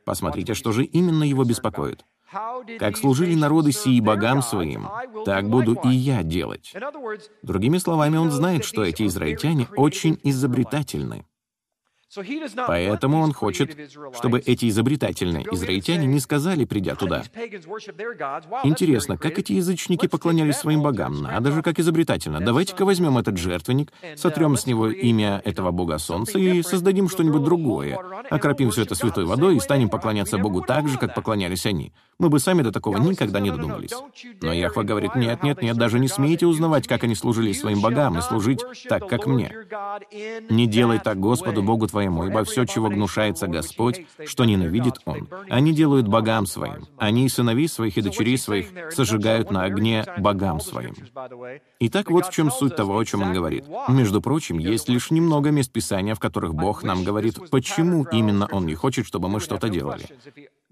Посмотрите, 0.06 0.54
что 0.54 0.74
же 0.74 0.84
именно 0.84 1.24
его 1.24 1.44
беспокоит. 1.44 2.06
Как 2.78 2.98
служили 2.98 3.36
народы 3.36 3.72
сии 3.72 4.00
богам 4.00 4.42
своим, 4.42 4.88
так 5.26 5.50
буду 5.50 5.80
и 5.84 5.90
я 5.90 6.24
делать. 6.24 6.74
Другими 7.42 7.78
словами, 7.78 8.18
он 8.18 8.32
знает, 8.32 8.66
что 8.66 8.84
эти 8.84 9.08
израильтяне 9.08 9.68
очень 9.76 10.20
изобретательны. 10.24 11.26
Поэтому 12.68 13.20
он 13.20 13.34
хочет, 13.34 13.78
чтобы 14.16 14.40
эти 14.40 14.68
изобретательные 14.70 15.46
израильтяне 15.52 16.08
не 16.08 16.20
сказали, 16.20 16.66
придя 16.66 16.96
туда. 16.96 17.24
Интересно, 18.64 19.18
как 19.18 19.38
эти 19.38 19.54
язычники 19.54 20.08
поклонялись 20.08 20.56
своим 20.56 20.82
богам? 20.82 21.22
Надо 21.22 21.52
же, 21.52 21.62
как 21.62 21.80
изобретательно. 21.80 22.40
Давайте-ка 22.40 22.84
возьмем 22.84 23.18
этот 23.18 23.38
жертвенник, 23.38 23.94
сотрем 24.16 24.58
с 24.58 24.66
него 24.66 24.90
имя 24.90 25.42
этого 25.46 25.72
бога 25.72 26.00
солнца 26.00 26.40
и 26.40 26.64
создадим 26.64 27.10
что-нибудь 27.10 27.44
другое. 27.44 28.00
Окропим 28.30 28.72
все 28.72 28.84
это 28.84 28.96
святой 28.96 29.26
водой 29.26 29.58
и 29.58 29.60
станем 29.60 29.90
поклоняться 29.90 30.38
Богу 30.38 30.62
так 30.62 30.88
же, 30.88 30.98
как 30.98 31.14
поклонялись 31.14 31.66
они. 31.66 31.94
Мы 32.18 32.30
бы 32.30 32.40
сами 32.40 32.64
до 32.64 32.72
такого 32.72 32.98
никогда 32.98 33.40
не 33.40 33.52
додумались. 33.52 33.94
Но 34.42 34.52
Яхва 34.52 34.84
говорит, 34.84 35.16
нет, 35.16 35.44
нет, 35.44 35.62
нет, 35.62 35.78
даже 35.78 36.00
не 36.00 36.08
смейте 36.08 36.48
узнавать, 36.48 36.88
как 36.88 37.04
они 37.04 37.16
служили 37.16 37.54
своим 37.54 37.82
богам, 37.82 38.18
и 38.18 38.22
служить 38.22 38.64
так, 38.90 39.08
как 39.08 39.26
мне. 39.26 39.54
Не 40.50 40.68
делай 40.68 41.00
так 41.00 41.20
Господу 41.20 41.62
Богу 41.64 41.88
твоему, 41.88 41.99
ибо 42.02 42.44
все, 42.44 42.66
чего 42.66 42.90
гнушается 42.90 43.48
Господь, 43.48 44.06
что 44.26 44.46
ненавидит 44.46 44.96
Он, 45.06 45.28
они 45.50 45.74
делают 45.74 46.08
богам 46.08 46.46
своим. 46.46 46.88
Они 46.98 47.26
и 47.26 47.30
сыновей 47.30 47.68
своих, 47.68 47.98
и 47.98 48.02
дочерей 48.02 48.38
своих 48.38 48.68
сожигают 48.92 49.52
на 49.52 49.64
огне 49.64 50.06
богам 50.18 50.60
своим. 50.60 50.96
Итак, 51.80 52.12
вот 52.12 52.28
в 52.28 52.32
чем 52.32 52.52
суть 52.52 52.76
того, 52.76 52.98
о 52.98 53.06
чем 53.06 53.24
он 53.24 53.34
говорит. 53.34 53.66
Между 53.88 54.22
прочим, 54.22 54.58
есть 54.58 54.90
лишь 54.90 55.12
немного 55.12 55.52
мест 55.52 55.72
Писания, 55.72 56.16
в 56.16 56.20
которых 56.20 56.54
Бог 56.54 56.84
нам 56.84 57.04
говорит, 57.04 57.50
почему 57.50 58.04
именно 58.12 58.48
Он 58.52 58.66
не 58.66 58.76
хочет, 58.76 59.06
чтобы 59.06 59.30
мы 59.30 59.40
что-то 59.40 59.70
делали. 59.70 60.06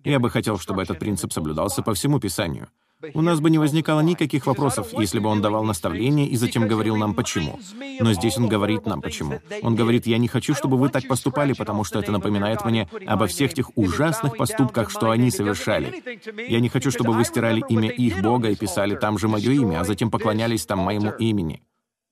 Я 0.03 0.19
бы 0.19 0.29
хотел, 0.29 0.57
чтобы 0.57 0.83
этот 0.83 0.99
принцип 0.99 1.33
соблюдался 1.33 1.81
по 1.81 1.93
всему 1.93 2.19
Писанию. 2.19 2.67
У 3.13 3.21
нас 3.21 3.39
бы 3.39 3.51
не 3.51 3.59
возникало 3.59 4.01
никаких 4.01 4.47
вопросов, 4.47 4.87
если 4.93 5.19
бы 5.19 5.29
он 5.29 5.39
давал 5.39 5.63
наставление 5.63 6.27
и 6.27 6.35
затем 6.35 6.67
говорил 6.67 6.95
нам 6.95 7.13
почему. 7.13 7.59
Но 7.99 8.13
здесь 8.13 8.37
он 8.37 8.47
говорит 8.47 8.87
нам 8.87 9.01
почему. 9.01 9.39
Он 9.61 9.75
говорит, 9.75 10.07
я 10.07 10.17
не 10.17 10.27
хочу, 10.27 10.55
чтобы 10.55 10.77
вы 10.77 10.89
так 10.89 11.07
поступали, 11.07 11.53
потому 11.53 11.83
что 11.83 11.99
это 11.99 12.11
напоминает 12.11 12.65
мне 12.65 12.89
обо 13.05 13.27
всех 13.27 13.53
тех 13.53 13.69
ужасных 13.77 14.35
поступках, 14.35 14.89
что 14.89 15.11
они 15.11 15.29
совершали. 15.29 16.03
Я 16.49 16.59
не 16.59 16.69
хочу, 16.69 16.89
чтобы 16.89 17.13
вы 17.13 17.23
стирали 17.23 17.63
имя 17.69 17.89
их 17.89 18.21
Бога 18.21 18.49
и 18.49 18.55
писали 18.55 18.95
там 18.95 19.19
же 19.19 19.27
мое 19.27 19.51
имя, 19.51 19.81
а 19.81 19.83
затем 19.83 20.09
поклонялись 20.09 20.65
там 20.65 20.79
моему 20.79 21.11
имени. 21.11 21.61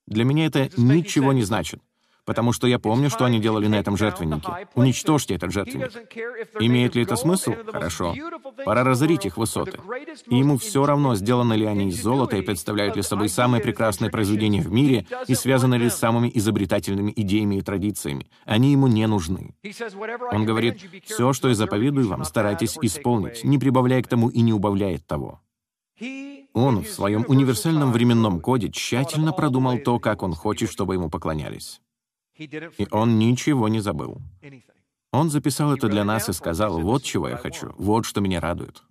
Для 0.06 0.24
меня 0.24 0.46
это 0.46 0.70
ничего 0.78 1.34
не 1.34 1.42
значит 1.42 1.82
потому 2.26 2.52
что 2.52 2.68
я 2.68 2.80
помню, 2.80 3.10
что 3.10 3.26
они 3.26 3.40
делали 3.40 3.68
на 3.68 3.76
этом 3.76 3.96
жертвеннике. 3.96 4.68
Уничтожьте 4.74 5.36
этот 5.36 5.52
жертвенник. 5.52 5.92
Имеет 6.60 6.96
ли 6.96 7.04
это 7.04 7.16
смысл? 7.16 7.54
Хорошо. 7.72 8.16
Пора 8.66 8.84
разорить 8.84 9.26
их 9.26 9.38
высоты. 9.38 9.80
И 10.28 10.38
ему 10.38 10.58
все 10.58 10.86
равно, 10.86 11.16
сделаны 11.16 11.54
ли 11.54 11.66
они 11.66 11.90
из 11.90 12.02
золота 12.02 12.38
и 12.38 12.42
представляют 12.42 12.96
ли 12.96 13.04
собой 13.04 13.30
самые 13.30 13.62
прекрасные 13.62 14.12
произведения 14.12 14.62
в 14.62 14.72
мире 14.72 15.06
и 15.28 15.36
связаны 15.36 15.76
ли 15.76 15.90
с 15.90 15.96
самыми 15.96 16.32
изобретательными 16.34 17.14
идеями 17.16 17.56
и 17.56 17.62
традициями. 17.62 18.28
Они 18.46 18.72
ему 18.72 18.88
не 18.88 19.06
нужны. 19.08 19.56
Он 20.32 20.46
говорит, 20.46 20.82
«Все, 21.06 21.34
что 21.34 21.50
я 21.50 21.56
заповедую 21.56 22.08
вам, 22.08 22.24
старайтесь 22.24 22.78
исполнить, 22.82 23.44
не 23.44 23.58
прибавляя 23.58 24.02
к 24.02 24.08
тому 24.08 24.30
и 24.30 24.42
не 24.42 24.54
убавляя 24.54 24.98
того». 25.00 25.42
Он 26.54 26.84
в 26.84 26.88
своем 26.88 27.26
универсальном 27.28 27.92
временном 27.92 28.40
коде 28.40 28.70
тщательно 28.70 29.34
продумал 29.34 29.78
то, 29.80 30.00
как 30.00 30.24
он 30.24 30.34
хочет, 30.34 30.72
чтобы 30.72 30.94
ему 30.94 31.10
поклонялись. 31.10 31.82
И 32.38 32.88
он 32.92 33.18
ничего 33.18 33.68
не 33.68 33.80
забыл. 33.80 34.22
Он 35.12 35.30
записал 35.30 35.74
это 35.74 35.88
для 35.88 36.04
нас 36.04 36.28
и 36.28 36.34
сказал, 36.34 36.82
вот 36.82 37.04
чего 37.04 37.30
я 37.30 37.38
хочу, 37.38 37.74
вот 37.78 38.06
что 38.06 38.20
меня 38.20 38.42
радует. 38.42 38.84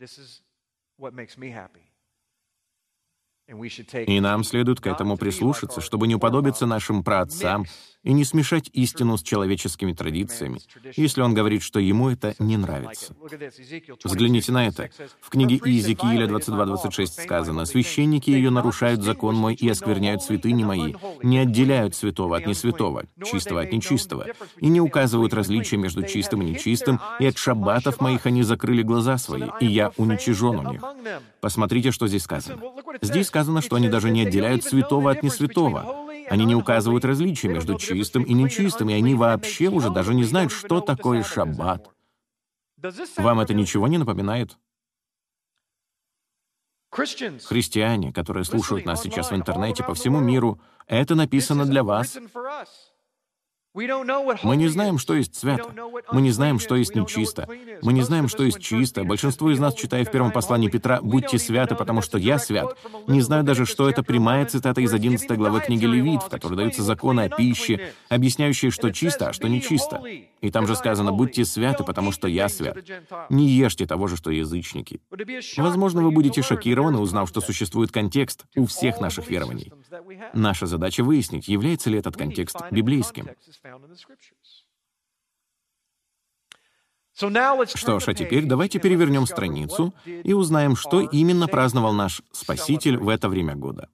И 4.06 4.20
нам 4.20 4.44
следует 4.44 4.80
к 4.80 4.86
этому 4.86 5.18
прислушаться, 5.18 5.82
чтобы 5.82 6.06
не 6.06 6.14
уподобиться 6.14 6.64
нашим 6.64 7.04
праотцам 7.04 7.66
и 8.04 8.12
не 8.12 8.24
смешать 8.24 8.70
истину 8.72 9.16
с 9.16 9.22
человеческими 9.22 9.92
традициями, 9.92 10.60
если 10.94 11.22
он 11.22 11.34
говорит, 11.34 11.62
что 11.62 11.80
ему 11.80 12.10
это 12.10 12.34
не 12.38 12.56
нравится. 12.56 13.16
Взгляните 14.04 14.52
на 14.52 14.66
это. 14.66 14.90
В 15.20 15.30
книге 15.30 15.56
Иезекииля 15.64 16.26
22.26 16.26 17.24
сказано, 17.24 17.64
«Священники 17.64 18.30
ее 18.30 18.50
нарушают 18.50 19.02
закон 19.02 19.34
мой 19.34 19.54
и 19.54 19.68
оскверняют 19.68 20.22
святыни 20.22 20.64
мои, 20.64 20.94
не 21.22 21.38
отделяют 21.38 21.96
святого 21.96 22.36
от 22.36 22.46
несвятого, 22.46 23.04
чистого 23.24 23.62
от 23.62 23.72
нечистого, 23.72 24.26
и 24.58 24.68
не 24.68 24.80
указывают 24.80 25.32
различия 25.32 25.78
между 25.78 26.02
чистым 26.06 26.42
и 26.42 26.50
нечистым, 26.50 27.00
и 27.18 27.26
от 27.26 27.38
шаббатов 27.38 28.00
моих 28.00 28.26
они 28.26 28.42
закрыли 28.42 28.82
глаза 28.82 29.16
свои, 29.16 29.48
и 29.60 29.66
я 29.66 29.92
уничижен 29.96 30.58
у 30.58 30.70
них». 30.70 30.82
Посмотрите, 31.40 31.90
что 31.90 32.06
здесь 32.06 32.22
сказано. 32.22 32.60
Здесь 33.00 33.28
сказано, 33.28 33.62
что 33.62 33.76
они 33.76 33.88
даже 33.88 34.10
не 34.10 34.26
отделяют 34.26 34.64
святого 34.64 35.10
от 35.10 35.22
несвятого. 35.22 36.03
Они 36.28 36.44
не 36.44 36.54
указывают 36.54 37.04
различия 37.04 37.48
между 37.48 37.78
чистым 37.78 38.22
и 38.22 38.32
нечистым, 38.32 38.88
и 38.90 38.94
они 38.94 39.14
вообще 39.14 39.68
уже 39.68 39.90
даже 39.90 40.14
не 40.14 40.24
знают, 40.24 40.52
что 40.52 40.80
такое 40.80 41.22
шаббат. 41.22 41.90
Вам 43.16 43.40
это 43.40 43.54
ничего 43.54 43.88
не 43.88 43.98
напоминает? 43.98 44.58
Христиане, 46.90 48.12
которые 48.12 48.44
слушают 48.44 48.84
нас 48.84 49.02
сейчас 49.02 49.30
в 49.30 49.34
интернете 49.34 49.82
по 49.82 49.94
всему 49.94 50.20
миру, 50.20 50.60
это 50.86 51.14
написано 51.14 51.66
для 51.66 51.82
вас. 51.82 52.16
Мы 53.74 54.56
не 54.56 54.68
знаем, 54.68 54.98
что 54.98 55.14
есть 55.14 55.34
свято. 55.34 55.68
Мы 56.12 56.20
не 56.22 56.30
знаем, 56.30 56.60
что 56.60 56.76
есть 56.76 56.94
нечисто. 56.94 57.48
Мы 57.82 57.92
не 57.92 58.02
знаем, 58.02 58.28
что 58.28 58.44
есть 58.44 58.60
чисто. 58.60 59.02
Большинство 59.02 59.50
из 59.50 59.58
нас, 59.58 59.74
читая 59.74 60.04
в 60.04 60.10
первом 60.12 60.30
послании 60.30 60.68
Петра 60.68 61.00
«Будьте 61.02 61.40
святы, 61.40 61.74
потому 61.74 62.00
что 62.00 62.16
я 62.16 62.38
свят», 62.38 62.78
не 63.08 63.20
знаю 63.20 63.42
даже, 63.42 63.66
что 63.66 63.90
это 63.90 64.04
прямая 64.04 64.46
цитата 64.46 64.80
из 64.80 64.94
11 64.94 65.28
главы 65.32 65.60
книги 65.60 65.86
Левит, 65.86 66.22
в 66.22 66.28
которой 66.28 66.54
даются 66.54 66.84
законы 66.84 67.22
о 67.22 67.28
пище, 67.28 67.90
объясняющие, 68.08 68.70
что 68.70 68.92
чисто, 68.92 69.30
а 69.30 69.32
что 69.32 69.48
нечисто. 69.48 70.00
И 70.40 70.50
там 70.50 70.68
же 70.68 70.76
сказано 70.76 71.10
«Будьте 71.10 71.44
святы, 71.44 71.82
потому 71.82 72.12
что 72.12 72.28
я 72.28 72.48
свят». 72.48 72.78
Не 73.28 73.48
ешьте 73.48 73.86
того 73.86 74.06
же, 74.06 74.16
что 74.16 74.30
язычники. 74.30 75.00
Возможно, 75.56 76.02
вы 76.02 76.12
будете 76.12 76.42
шокированы, 76.42 76.98
узнав, 76.98 77.28
что 77.28 77.40
существует 77.40 77.90
контекст 77.90 78.44
у 78.54 78.66
всех 78.66 79.00
наших 79.00 79.28
верований. 79.30 79.72
Наша 80.32 80.66
задача 80.66 81.02
выяснить, 81.02 81.48
является 81.48 81.90
ли 81.90 81.98
этот 81.98 82.16
контекст 82.16 82.56
библейским. 82.70 83.30
Что 87.14 88.00
ж, 88.00 88.08
а 88.08 88.14
теперь 88.14 88.44
давайте 88.44 88.80
перевернем 88.80 89.26
страницу 89.26 89.94
и 90.04 90.32
узнаем, 90.32 90.74
что 90.74 91.00
именно 91.00 91.46
праздновал 91.46 91.92
наш 91.92 92.22
Спаситель 92.32 92.96
в 92.96 93.08
это 93.08 93.28
время 93.28 93.54
года. 93.54 93.88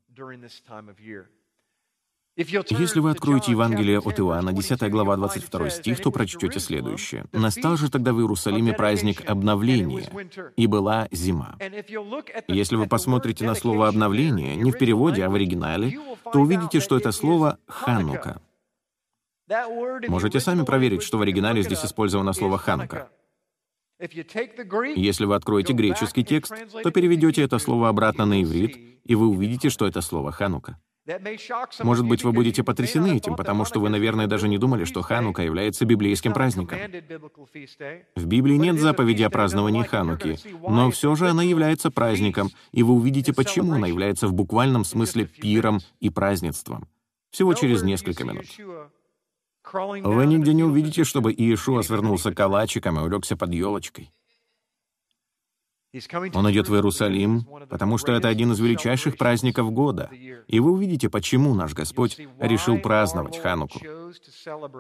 Если 2.37 3.01
вы 3.01 3.11
откроете 3.11 3.51
Евангелие 3.51 3.99
от 3.99 4.19
Иоанна, 4.19 4.53
10 4.53 4.91
глава, 4.91 5.17
22 5.17 5.71
стих, 5.71 6.01
то 6.01 6.11
прочтете 6.11 6.59
следующее. 6.59 7.27
«Настал 7.33 7.77
же 7.77 7.91
тогда 7.91 8.15
в 8.15 8.21
Иерусалиме 8.21 8.73
праздник 8.73 9.29
обновления, 9.29 10.09
и 10.57 10.67
была 10.67 11.09
зима». 11.11 11.57
Если 12.49 12.77
вы 12.77 12.87
посмотрите 12.87 13.45
на 13.45 13.55
слово 13.55 13.89
«обновление» 13.89 14.57
не 14.57 14.73
в 14.73 14.79
переводе, 14.79 15.25
а 15.25 15.31
в 15.31 15.35
оригинале, 15.35 15.99
то 16.33 16.41
увидите, 16.41 16.81
что 16.81 16.97
это 16.97 17.13
слово 17.13 17.59
«ханука». 17.67 18.41
Можете 20.09 20.41
сами 20.41 20.65
проверить, 20.65 21.03
что 21.03 21.19
в 21.19 21.23
оригинале 21.23 21.63
здесь 21.63 21.85
использовано 21.85 22.33
слово 22.33 22.59
«ханука». 22.59 23.11
Если 23.99 25.25
вы 25.27 25.35
откроете 25.35 25.73
греческий 25.73 26.25
текст, 26.25 26.55
то 26.83 26.91
переведете 26.91 27.43
это 27.43 27.59
слово 27.59 27.89
обратно 27.89 28.25
на 28.25 28.43
иврит, 28.43 28.79
и 29.05 29.15
вы 29.15 29.29
увидите, 29.29 29.69
что 29.69 29.87
это 29.87 30.01
слово 30.01 30.33
«ханука». 30.33 30.79
Может 31.83 32.07
быть, 32.07 32.23
вы 32.25 32.33
будете 32.33 32.63
потрясены 32.63 33.17
этим, 33.17 33.35
потому 33.35 33.65
что 33.65 33.81
вы, 33.81 33.89
наверное, 33.89 34.27
даже 34.27 34.49
не 34.49 34.59
думали, 34.59 34.85
что 34.85 35.03
Ханука 35.03 35.43
является 35.43 35.85
библейским 35.85 36.33
праздником. 36.33 36.79
В 38.15 38.27
Библии 38.27 38.57
нет 38.57 38.79
заповеди 38.79 39.23
о 39.23 39.31
праздновании 39.31 39.83
Хануки, 39.83 40.39
но 40.69 40.91
все 40.91 41.15
же 41.17 41.29
она 41.29 41.43
является 41.43 41.91
праздником, 41.91 42.51
и 42.73 42.83
вы 42.83 42.95
увидите, 42.95 43.33
почему 43.33 43.73
она 43.73 43.87
является 43.87 44.29
в 44.29 44.35
буквальном 44.35 44.85
смысле 44.85 45.25
пиром 45.25 45.81
и 46.01 46.11
празднеством. 46.11 46.87
Всего 47.31 47.55
через 47.55 47.83
несколько 47.83 48.25
минут. 48.25 48.47
Вы 49.73 50.27
нигде 50.27 50.55
не 50.55 50.65
увидите, 50.65 51.05
чтобы 51.05 51.33
Иешуа 51.33 51.83
свернулся 51.83 52.33
калачиком 52.33 52.99
и 52.99 53.03
улегся 53.03 53.37
под 53.37 53.53
елочкой. 53.53 54.13
Он 56.35 56.51
идет 56.53 56.69
в 56.69 56.75
Иерусалим, 56.75 57.45
потому 57.69 57.99
что 57.99 58.13
это 58.13 58.29
один 58.29 58.53
из 58.53 58.61
величайших 58.61 59.17
праздников 59.17 59.73
года. 59.73 60.09
И 60.47 60.61
вы 60.61 60.71
увидите, 60.71 61.09
почему 61.09 61.55
наш 61.55 61.73
Господь 61.75 62.19
решил 62.39 62.79
праздновать 62.79 63.39
Хануку. 63.39 63.81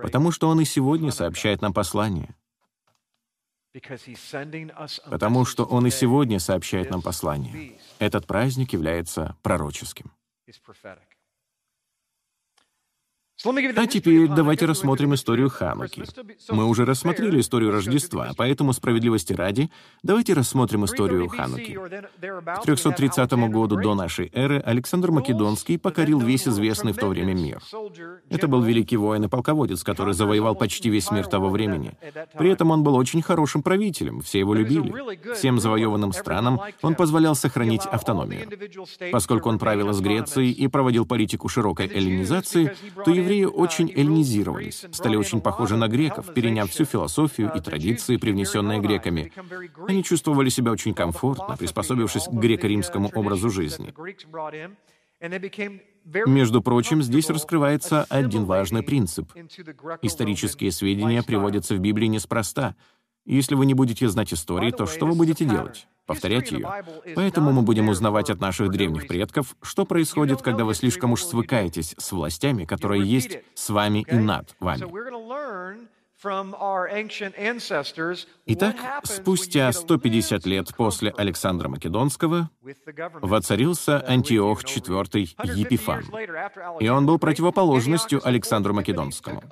Потому 0.02 0.30
что 0.30 0.48
Он 0.48 0.60
и 0.60 0.64
сегодня 0.64 1.10
сообщает 1.10 1.62
нам 1.62 1.72
послание. 1.72 2.36
Потому 5.10 5.44
что 5.44 5.64
Он 5.64 5.86
и 5.86 5.90
сегодня 5.90 6.38
сообщает 6.38 6.90
нам 6.90 7.02
послание. 7.02 7.78
Этот 7.98 8.26
праздник 8.26 8.72
является 8.72 9.36
пророческим. 9.42 10.12
А 13.42 13.86
теперь 13.86 14.28
давайте 14.28 14.66
рассмотрим 14.66 15.14
историю 15.14 15.48
Хануки. 15.48 16.04
Мы 16.50 16.66
уже 16.66 16.84
рассмотрели 16.84 17.40
историю 17.40 17.72
Рождества, 17.72 18.32
поэтому 18.36 18.74
справедливости 18.74 19.32
ради, 19.32 19.70
давайте 20.02 20.34
рассмотрим 20.34 20.84
историю 20.84 21.26
Хануки. 21.28 21.78
К 22.20 22.62
330 22.62 23.32
году 23.50 23.76
до 23.76 23.94
нашей 23.94 24.30
эры 24.34 24.60
Александр 24.60 25.10
Македонский 25.10 25.78
покорил 25.78 26.20
весь 26.20 26.46
известный 26.46 26.92
в 26.92 26.96
то 26.96 27.06
время 27.06 27.32
мир. 27.32 27.62
Это 28.28 28.46
был 28.46 28.60
великий 28.62 28.98
воин 28.98 29.24
и 29.24 29.28
полководец, 29.28 29.82
который 29.84 30.12
завоевал 30.12 30.54
почти 30.54 30.90
весь 30.90 31.10
мир 31.10 31.26
того 31.26 31.48
времени. 31.48 31.94
При 32.36 32.50
этом 32.50 32.70
он 32.70 32.82
был 32.82 32.94
очень 32.94 33.22
хорошим 33.22 33.62
правителем, 33.62 34.20
все 34.20 34.40
его 34.40 34.52
любили. 34.52 35.34
Всем 35.34 35.60
завоеванным 35.60 36.12
странам 36.12 36.60
он 36.82 36.94
позволял 36.94 37.34
сохранить 37.34 37.86
автономию. 37.86 38.48
Поскольку 39.12 39.48
он 39.48 39.58
правил 39.58 39.90
из 39.90 40.00
Греции 40.00 40.50
и 40.50 40.68
проводил 40.68 41.06
политику 41.06 41.48
широкой 41.48 41.86
эллинизации, 41.86 42.74
то 43.04 43.10
евреи 43.10 43.29
евреи 43.30 43.44
очень 43.44 43.90
эллинизировались, 43.90 44.84
стали 44.92 45.16
очень 45.16 45.40
похожи 45.40 45.76
на 45.76 45.88
греков, 45.88 46.32
переняв 46.34 46.70
всю 46.70 46.84
философию 46.84 47.52
и 47.54 47.60
традиции, 47.60 48.16
привнесенные 48.16 48.80
греками. 48.80 49.32
Они 49.86 50.02
чувствовали 50.02 50.48
себя 50.48 50.72
очень 50.72 50.94
комфортно, 50.94 51.56
приспособившись 51.56 52.24
к 52.24 52.32
греко-римскому 52.32 53.10
образу 53.14 53.50
жизни. 53.50 53.94
Между 56.26 56.62
прочим, 56.62 57.02
здесь 57.02 57.28
раскрывается 57.28 58.04
один 58.08 58.44
важный 58.44 58.82
принцип. 58.82 59.32
Исторические 60.02 60.72
сведения 60.72 61.22
приводятся 61.22 61.74
в 61.74 61.78
Библии 61.78 62.06
неспроста. 62.06 62.74
Если 63.26 63.54
вы 63.54 63.66
не 63.66 63.74
будете 63.74 64.08
знать 64.08 64.32
истории, 64.32 64.70
то 64.70 64.86
что 64.86 65.06
вы 65.06 65.14
будете 65.14 65.44
делать? 65.44 65.86
Повторять 66.10 66.50
ее. 66.50 66.68
Поэтому 67.14 67.52
мы 67.52 67.62
будем 67.62 67.88
узнавать 67.88 68.30
от 68.30 68.40
наших 68.40 68.70
древних 68.70 69.06
предков, 69.06 69.54
что 69.62 69.84
происходит, 69.84 70.42
когда 70.42 70.64
вы 70.64 70.74
слишком 70.74 71.12
уж 71.12 71.22
свыкаетесь 71.22 71.94
с 71.98 72.12
властями, 72.12 72.64
которые 72.64 73.04
есть 73.04 73.38
с 73.54 73.70
вами 73.70 74.04
и 74.08 74.16
над 74.16 74.56
вами. 74.58 74.84
Итак, 78.46 78.76
спустя 79.04 79.72
150 79.72 80.46
лет 80.46 80.68
после 80.76 81.10
Александра 81.16 81.68
Македонского 81.68 82.50
воцарился 83.22 84.04
Антиох 84.06 84.64
IV 84.64 85.28
Епифан, 85.56 86.04
и 86.78 86.88
он 86.88 87.06
был 87.06 87.18
противоположностью 87.18 88.20
Александру 88.26 88.74
Македонскому. 88.74 89.42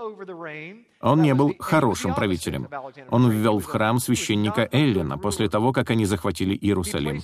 Он 1.01 1.23
не 1.23 1.35
был 1.35 1.55
хорошим 1.59 2.15
правителем. 2.15 2.69
Он 3.09 3.31
ввел 3.31 3.61
в 3.61 3.65
храм 3.65 3.99
священника 3.99 4.69
Эллина 4.71 5.17
после 5.17 5.49
того, 5.49 5.73
как 5.73 5.91
они 5.91 6.05
захватили 6.05 6.55
Иерусалим. 6.55 7.23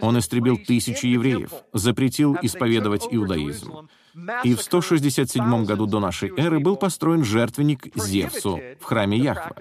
Он 0.00 0.18
истребил 0.18 0.56
тысячи 0.56 1.06
евреев, 1.06 1.50
запретил 1.72 2.36
исповедовать 2.40 3.06
иудаизм. 3.10 3.88
И 4.44 4.54
в 4.54 4.62
167 4.62 5.64
году 5.64 5.86
до 5.86 6.00
нашей 6.00 6.32
эры 6.38 6.58
был 6.58 6.76
построен 6.76 7.24
жертвенник 7.24 7.94
Зевсу 7.96 8.60
в 8.80 8.84
храме 8.84 9.18
Яхва, 9.18 9.54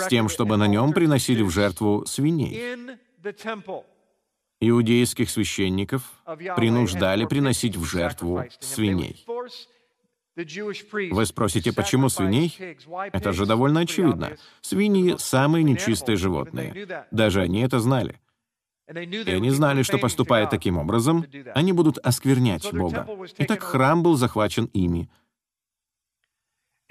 с 0.00 0.08
тем, 0.08 0.28
чтобы 0.28 0.56
на 0.56 0.66
нем 0.66 0.92
приносили 0.92 1.42
в 1.42 1.50
жертву 1.50 2.04
свиней. 2.06 2.88
Иудейских 4.60 5.30
священников 5.30 6.02
принуждали 6.56 7.24
приносить 7.26 7.76
в 7.76 7.84
жертву 7.84 8.44
свиней. 8.58 9.24
Вы 11.12 11.26
спросите, 11.26 11.72
почему 11.72 12.08
свиней? 12.08 12.56
Это 13.12 13.32
же 13.32 13.46
довольно 13.46 13.80
очевидно. 13.80 14.36
Свиньи— 14.60 15.16
самые 15.18 15.62
нечистые 15.62 16.16
животные. 16.16 17.06
Даже 17.12 17.42
они 17.42 17.60
это 17.60 17.78
знали. 17.78 18.20
И 18.88 19.30
они 19.30 19.50
знали, 19.50 19.82
что, 19.82 19.98
поступая 19.98 20.46
таким 20.46 20.78
образом, 20.78 21.26
они 21.54 21.72
будут 21.72 21.98
осквернять 21.98 22.72
Бога. 22.72 23.06
Итак, 23.38 23.62
храм 23.62 24.02
был 24.02 24.16
захвачен 24.16 24.64
ими. 24.72 25.10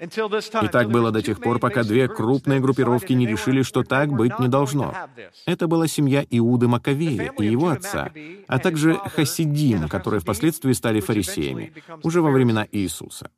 И 0.00 0.68
так 0.68 0.90
было 0.90 1.10
до 1.10 1.22
тех 1.22 1.40
пор, 1.40 1.58
пока 1.58 1.82
две 1.82 2.06
крупные 2.06 2.60
группировки 2.60 3.14
не 3.14 3.26
решили, 3.26 3.62
что 3.62 3.82
так 3.82 4.12
быть 4.12 4.38
не 4.38 4.46
должно. 4.46 4.94
Это 5.44 5.66
была 5.66 5.88
семья 5.88 6.24
Иуды 6.30 6.68
Маковея 6.68 7.32
и 7.36 7.46
его 7.46 7.70
отца, 7.70 8.12
а 8.46 8.58
также 8.60 8.94
хасидим, 8.94 9.88
которые 9.88 10.20
впоследствии 10.20 10.72
стали 10.72 11.00
фарисеями, 11.00 11.72
уже 12.04 12.22
во 12.22 12.30
времена 12.30 12.66
Иисуса. 12.70 13.30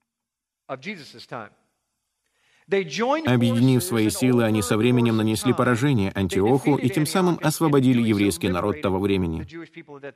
Объединив 2.70 3.82
свои 3.82 4.10
силы, 4.10 4.44
они 4.44 4.62
со 4.62 4.76
временем 4.76 5.16
нанесли 5.16 5.52
поражение 5.52 6.12
Антиоху 6.14 6.76
и 6.76 6.88
тем 6.88 7.06
самым 7.06 7.38
освободили 7.42 8.00
еврейский 8.00 8.48
народ 8.48 8.80
того 8.80 8.98
времени. 8.98 9.46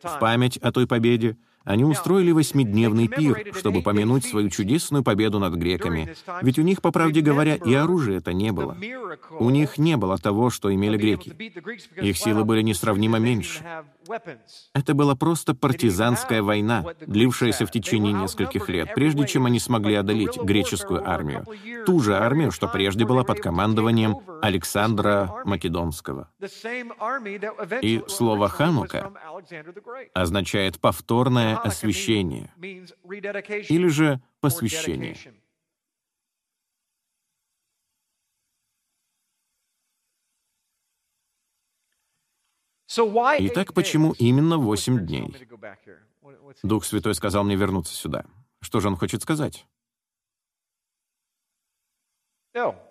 В 0.02 0.18
память 0.20 0.56
о 0.58 0.70
той 0.72 0.86
победе 0.86 1.36
они 1.64 1.84
устроили 1.84 2.30
восьмидневный 2.32 3.08
пир, 3.08 3.52
чтобы 3.54 3.82
помянуть 3.82 4.24
свою 4.24 4.50
чудесную 4.50 5.02
победу 5.02 5.38
над 5.38 5.54
греками. 5.54 6.14
Ведь 6.42 6.58
у 6.58 6.62
них, 6.62 6.82
по 6.82 6.90
правде 6.90 7.20
говоря, 7.20 7.54
и 7.56 7.72
оружия-то 7.74 8.32
не 8.32 8.52
было. 8.52 8.76
У 9.38 9.50
них 9.50 9.78
не 9.78 9.96
было 9.96 10.18
того, 10.18 10.50
что 10.50 10.72
имели 10.72 10.96
греки. 10.96 11.34
Их 12.00 12.16
силы 12.18 12.44
были 12.44 12.62
несравнимо 12.62 13.18
меньше. 13.18 13.64
Это 14.74 14.94
была 14.94 15.14
просто 15.14 15.54
партизанская 15.54 16.42
война, 16.42 16.84
длившаяся 17.06 17.64
в 17.64 17.70
течение 17.70 18.12
нескольких 18.12 18.68
лет, 18.68 18.94
прежде 18.94 19.26
чем 19.26 19.46
они 19.46 19.58
смогли 19.58 19.94
одолеть 19.94 20.36
греческую 20.36 21.08
армию. 21.08 21.46
Ту 21.86 22.00
же 22.00 22.16
армию, 22.16 22.50
что 22.50 22.68
прежде 22.68 23.06
была 23.06 23.24
под 23.24 23.40
командованием 23.40 24.18
Александра 24.42 25.34
Македонского. 25.44 26.28
И 27.80 28.02
слово 28.08 28.48
«ханука» 28.48 29.12
означает 30.12 30.78
«повторное 30.80 31.53
освящение 31.58 32.52
или 33.68 33.88
же 33.88 34.20
посвящение. 34.40 35.16
Итак, 42.96 43.74
почему 43.74 44.12
именно 44.18 44.58
восемь 44.58 45.04
дней? 45.06 45.34
Дух 46.62 46.84
Святой 46.84 47.14
сказал 47.14 47.44
мне 47.44 47.56
вернуться 47.56 47.94
сюда. 47.94 48.24
Что 48.60 48.80
же 48.80 48.88
он 48.88 48.96
хочет 48.96 49.22
сказать? 49.22 49.66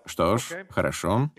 Что 0.04 0.36
ж, 0.36 0.66
хорошо. 0.68 1.30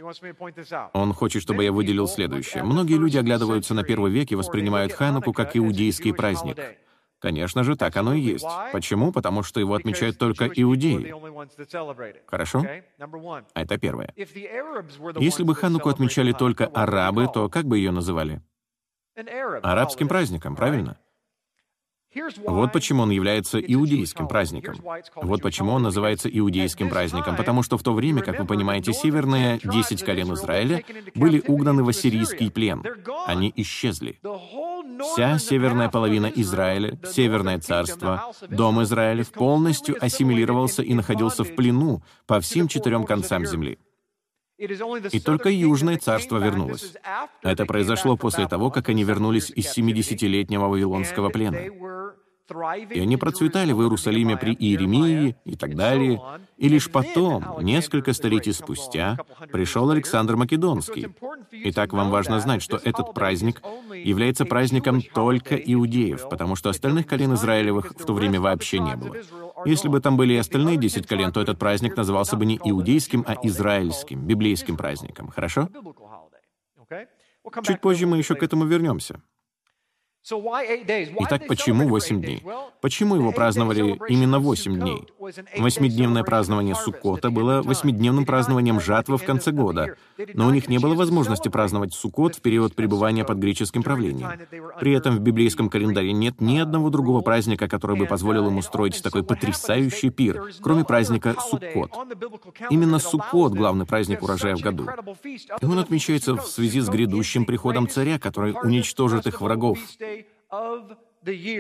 Он 0.93 1.13
хочет, 1.13 1.43
чтобы 1.43 1.63
я 1.63 1.71
выделил 1.71 2.07
следующее. 2.07 2.63
Многие 2.63 2.97
люди 2.97 3.17
оглядываются 3.17 3.75
на 3.75 3.83
первый 3.83 4.11
век 4.11 4.31
и 4.31 4.35
воспринимают 4.35 4.93
Хануку 4.93 5.31
как 5.31 5.55
иудейский 5.55 6.13
праздник. 6.13 6.57
Конечно 7.25 7.63
же, 7.63 7.75
так 7.75 7.97
оно 7.97 8.13
и 8.13 8.19
есть. 8.19 8.45
Почему? 8.71 9.11
Потому 9.11 9.41
что 9.41 9.59
его 9.59 9.73
отмечают 9.73 10.19
только 10.19 10.45
иудеи. 10.45 11.11
Хорошо? 12.27 12.63
Это 13.55 13.77
первое. 13.79 14.13
Если 14.15 15.43
бы 15.43 15.55
Хануку 15.55 15.89
отмечали 15.89 16.33
только 16.33 16.67
арабы, 16.67 17.27
то 17.33 17.49
как 17.49 17.65
бы 17.65 17.79
ее 17.79 17.89
называли? 17.89 18.43
Арабским 19.63 20.07
праздником, 20.07 20.55
правильно? 20.55 20.99
Вот 22.45 22.71
почему 22.71 23.03
он 23.03 23.09
является 23.09 23.59
иудейским 23.59 24.27
праздником. 24.27 24.75
Вот 25.15 25.41
почему 25.41 25.73
он 25.73 25.83
называется 25.83 26.29
иудейским 26.29 26.89
праздником. 26.89 27.35
Потому 27.35 27.63
что 27.63 27.77
в 27.77 27.83
то 27.83 27.93
время, 27.93 28.21
как 28.21 28.39
вы 28.39 28.45
понимаете, 28.45 28.93
северные 28.93 29.59
десять 29.63 30.03
колен 30.03 30.33
Израиля 30.33 30.83
были 31.13 31.43
угнаны 31.47 31.83
в 31.83 31.89
ассирийский 31.89 32.49
плен. 32.51 32.83
Они 33.25 33.51
исчезли. 33.55 34.19
Вся 35.13 35.37
северная 35.39 35.89
половина 35.89 36.27
Израиля, 36.27 36.97
Северное 37.05 37.59
царство, 37.59 38.31
Дом 38.49 38.81
Израилев 38.83 39.31
полностью 39.31 39.95
ассимилировался 40.03 40.81
и 40.83 40.93
находился 40.93 41.43
в 41.43 41.55
плену 41.55 42.01
по 42.27 42.39
всем 42.39 42.67
четырем 42.67 43.05
концам 43.05 43.45
земли. 43.45 43.77
И 44.57 45.19
только 45.19 45.49
Южное 45.49 45.97
царство 45.97 46.37
вернулось. 46.37 46.93
Это 47.41 47.65
произошло 47.65 48.15
после 48.15 48.47
того, 48.47 48.71
как 48.71 48.87
они 48.89 49.03
вернулись 49.03 49.49
из 49.49 49.77
70-летнего 49.77 50.67
Вавилонского 50.67 51.29
плена. 51.29 51.59
И 52.91 52.99
они 52.99 53.17
процветали 53.17 53.71
в 53.71 53.81
Иерусалиме 53.81 54.37
при 54.37 54.53
Иеремии 54.53 55.35
и 55.45 55.55
так 55.55 55.75
далее. 55.75 56.21
И 56.57 56.69
лишь 56.69 56.91
потом, 56.91 57.43
несколько 57.61 58.13
столетий 58.13 58.51
спустя, 58.51 59.17
пришел 59.51 59.89
Александр 59.89 60.35
Македонский. 60.35 61.07
Итак, 61.51 61.93
вам 61.93 62.11
важно 62.11 62.39
знать, 62.39 62.61
что 62.61 62.77
этот 62.77 63.13
праздник 63.13 63.61
является 63.93 64.45
праздником 64.45 65.01
только 65.01 65.55
иудеев, 65.55 66.29
потому 66.29 66.55
что 66.55 66.69
остальных 66.69 67.07
колен 67.07 67.33
Израилевых 67.33 67.91
в 67.97 68.05
то 68.05 68.13
время 68.13 68.39
вообще 68.39 68.79
не 68.79 68.95
было. 68.95 69.15
Если 69.65 69.87
бы 69.87 69.99
там 69.99 70.15
были 70.15 70.33
и 70.33 70.37
остальные 70.37 70.77
десять 70.77 71.07
колен, 71.07 71.31
то 71.31 71.41
этот 71.41 71.57
праздник 71.57 71.97
назывался 71.97 72.35
бы 72.35 72.45
не 72.45 72.59
иудейским, 72.63 73.23
а 73.27 73.35
израильским, 73.43 74.21
библейским 74.21 74.77
праздником. 74.77 75.29
Хорошо? 75.29 75.69
Чуть 77.63 77.81
позже 77.81 78.05
мы 78.05 78.17
еще 78.17 78.35
к 78.35 78.43
этому 78.43 78.65
вернемся. 78.65 79.21
Итак, 80.27 81.45
почему 81.47 81.87
восемь 81.87 82.19
дней? 82.19 82.41
Почему 82.81 83.15
его 83.15 83.31
праздновали 83.31 83.99
именно 84.09 84.39
восемь 84.39 84.79
дней? 84.79 85.03
Восьмидневное 85.57 86.23
празднование 86.23 86.73
Суккота 86.73 87.29
было 87.29 87.61
восьмидневным 87.61 88.25
празднованием 88.25 88.79
жатвы 88.79 89.17
в 89.17 89.23
конце 89.23 89.51
года, 89.51 89.95
но 90.33 90.47
у 90.47 90.49
них 90.49 90.67
не 90.67 90.79
было 90.79 90.95
возможности 90.95 91.49
праздновать 91.49 91.93
Суккот 91.93 92.35
в 92.35 92.41
период 92.41 92.73
пребывания 92.73 93.23
под 93.23 93.37
греческим 93.37 93.83
правлением. 93.83 94.31
При 94.79 94.93
этом 94.93 95.15
в 95.17 95.19
библейском 95.19 95.69
календаре 95.69 96.11
нет 96.11 96.41
ни 96.41 96.57
одного 96.57 96.89
другого 96.89 97.21
праздника, 97.21 97.67
который 97.67 97.95
бы 97.95 98.07
позволил 98.07 98.47
им 98.47 98.57
устроить 98.57 99.03
такой 99.03 99.23
потрясающий 99.23 100.09
пир, 100.09 100.51
кроме 100.59 100.85
праздника 100.85 101.35
Суккот. 101.39 101.91
Именно 102.71 102.97
Суккот— 102.97 103.53
главный 103.55 103.85
праздник 103.85 104.23
урожая 104.23 104.55
в 104.55 104.61
году. 104.61 104.87
И 105.23 105.65
он 105.65 105.77
отмечается 105.77 106.35
в 106.35 106.47
связи 106.47 106.79
с 106.79 106.89
грядущим 106.89 107.45
приходом 107.45 107.87
царя, 107.87 108.17
который 108.17 108.55
уничтожит 108.63 109.27
их 109.27 109.41
врагов. 109.41 109.77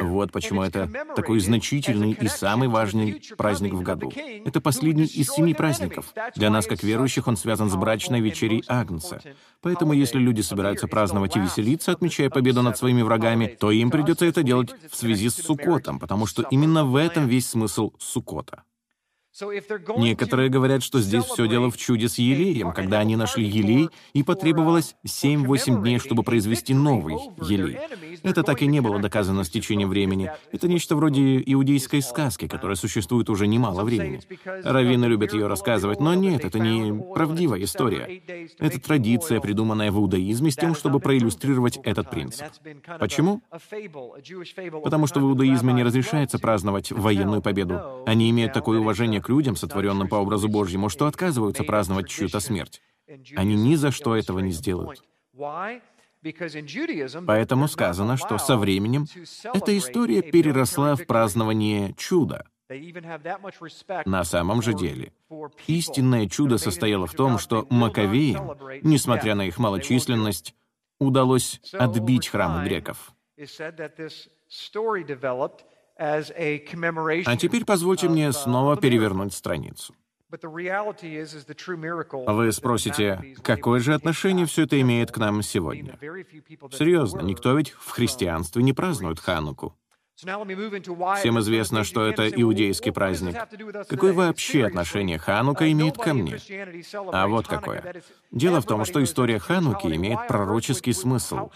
Вот 0.01 0.31
почему 0.31 0.61
это 0.61 0.89
такой 1.15 1.39
значительный 1.39 2.11
и 2.11 2.27
самый 2.27 2.67
важный 2.67 3.21
праздник 3.35 3.73
в 3.73 3.81
году. 3.81 4.11
Это 4.45 4.61
последний 4.61 5.05
из 5.05 5.27
семи 5.29 5.53
праздников. 5.53 6.13
Для 6.35 6.49
нас, 6.49 6.67
как 6.67 6.83
верующих, 6.83 7.27
он 7.27 7.35
связан 7.35 7.69
с 7.69 7.75
брачной 7.75 8.21
вечерей 8.21 8.63
Агнца. 8.67 9.21
Поэтому, 9.61 9.93
если 9.93 10.19
люди 10.19 10.41
собираются 10.41 10.87
праздновать 10.87 11.35
и 11.35 11.39
веселиться, 11.39 11.91
отмечая 11.91 12.29
победу 12.29 12.61
над 12.61 12.77
своими 12.77 13.01
врагами, 13.01 13.47
то 13.47 13.71
им 13.71 13.89
придется 13.89 14.25
это 14.25 14.43
делать 14.43 14.69
в 14.91 14.95
связи 14.95 15.29
с 15.29 15.35
Суккотом, 15.35 15.99
потому 15.99 16.27
что 16.27 16.43
именно 16.51 16.85
в 16.85 16.95
этом 16.95 17.27
весь 17.27 17.49
смысл 17.49 17.91
Суккота. 17.97 18.63
Некоторые 19.97 20.49
говорят, 20.49 20.81
что 20.81 21.01
здесь 21.01 21.25
все 21.25 21.47
дело 21.47 21.69
в 21.69 21.75
чуде 21.75 22.07
с 22.07 22.17
елеем, 22.17 22.71
когда 22.71 22.99
они 22.99 23.17
нашли 23.17 23.45
елей, 23.45 23.89
и 24.13 24.23
потребовалось 24.23 24.95
7-8 25.05 25.81
дней, 25.81 25.99
чтобы 25.99 26.23
произвести 26.23 26.73
новый 26.73 27.15
елей. 27.41 27.77
Это 28.25 28.43
так 28.43 28.61
и 28.61 28.67
не 28.67 28.81
было 28.81 28.99
доказано 28.99 29.43
с 29.43 29.49
течением 29.49 29.89
времени. 29.89 30.31
Это 30.51 30.67
нечто 30.67 30.95
вроде 30.95 31.41
иудейской 31.45 32.01
сказки, 32.01 32.47
которая 32.47 32.75
существует 32.75 33.29
уже 33.29 33.47
немало 33.47 33.83
времени. 33.83 34.19
Раввины 34.63 35.05
любят 35.05 35.33
ее 35.33 35.47
рассказывать, 35.47 35.99
но 35.99 36.13
нет, 36.15 36.43
это 36.43 36.59
не 36.59 36.91
правдивая 37.13 37.63
история. 37.63 38.21
Это 38.59 38.81
традиция, 38.81 39.39
придуманная 39.39 39.91
в 39.91 39.97
иудаизме 39.97 40.49
с 40.49 40.55
тем, 40.55 40.75
чтобы 40.75 40.99
проиллюстрировать 40.99 41.77
этот 41.83 42.09
принцип. 42.09 42.47
Почему? 42.99 43.41
Потому 44.83 45.07
что 45.07 45.19
в 45.19 45.23
иудаизме 45.23 45.73
не 45.73 45.83
разрешается 45.83 46.39
праздновать 46.39 46.91
военную 46.91 47.41
победу. 47.41 48.03
Они 48.05 48.29
имеют 48.31 48.53
такое 48.53 48.79
уважение 48.79 49.21
к 49.21 49.29
людям, 49.29 49.55
сотворенным 49.55 50.07
по 50.07 50.15
образу 50.15 50.49
Божьему, 50.49 50.89
что 50.89 51.05
отказываются 51.05 51.63
праздновать 51.63 52.09
чью-то 52.09 52.39
смерть. 52.39 52.81
Они 53.35 53.55
ни 53.55 53.75
за 53.75 53.91
что 53.91 54.15
этого 54.15 54.39
не 54.39 54.51
сделают. 54.51 55.03
Поэтому 57.27 57.67
сказано, 57.67 58.17
что 58.17 58.37
со 58.37 58.57
временем 58.57 59.05
эта 59.53 59.77
история 59.77 60.21
переросла 60.21 60.95
в 60.95 61.05
празднование 61.05 61.93
чуда. 61.97 62.45
На 64.05 64.23
самом 64.23 64.61
же 64.61 64.73
деле, 64.73 65.13
истинное 65.67 66.27
чудо 66.27 66.57
состояло 66.57 67.05
в 67.05 67.13
том, 67.13 67.37
что 67.37 67.67
Маковеям, 67.69 68.57
несмотря 68.81 69.35
на 69.35 69.45
их 69.47 69.59
малочисленность, 69.59 70.55
удалось 70.99 71.61
отбить 71.73 72.27
храм 72.27 72.63
греков. 72.63 73.13
А 75.97 77.37
теперь 77.37 77.65
позвольте 77.65 78.09
мне 78.09 78.33
снова 78.33 78.77
перевернуть 78.77 79.33
страницу. 79.33 79.93
Вы 82.27 82.51
спросите, 82.51 83.35
какое 83.43 83.79
же 83.79 83.93
отношение 83.93 84.45
все 84.45 84.63
это 84.63 84.79
имеет 84.81 85.11
к 85.11 85.17
нам 85.17 85.41
сегодня? 85.41 85.97
Серьезно, 86.71 87.21
никто 87.21 87.53
ведь 87.53 87.71
в 87.71 87.91
христианстве 87.91 88.63
не 88.63 88.73
празднует 88.73 89.19
Хануку. 89.19 89.75
Всем 90.17 91.39
известно, 91.39 91.83
что 91.83 92.05
это 92.05 92.29
иудейский 92.29 92.93
праздник. 92.93 93.35
Какое 93.89 94.13
вообще 94.13 94.65
отношение 94.65 95.17
Ханука 95.17 95.69
имеет 95.73 95.97
ко 95.97 96.13
мне? 96.13 96.37
А 97.11 97.27
вот 97.27 97.47
какое. 97.47 98.01
Дело 98.31 98.61
в 98.61 98.65
том, 98.65 98.85
что 98.85 99.03
история 99.03 99.39
Хануки 99.39 99.87
имеет 99.87 100.25
пророческий 100.27 100.93
смысл. 100.93 101.49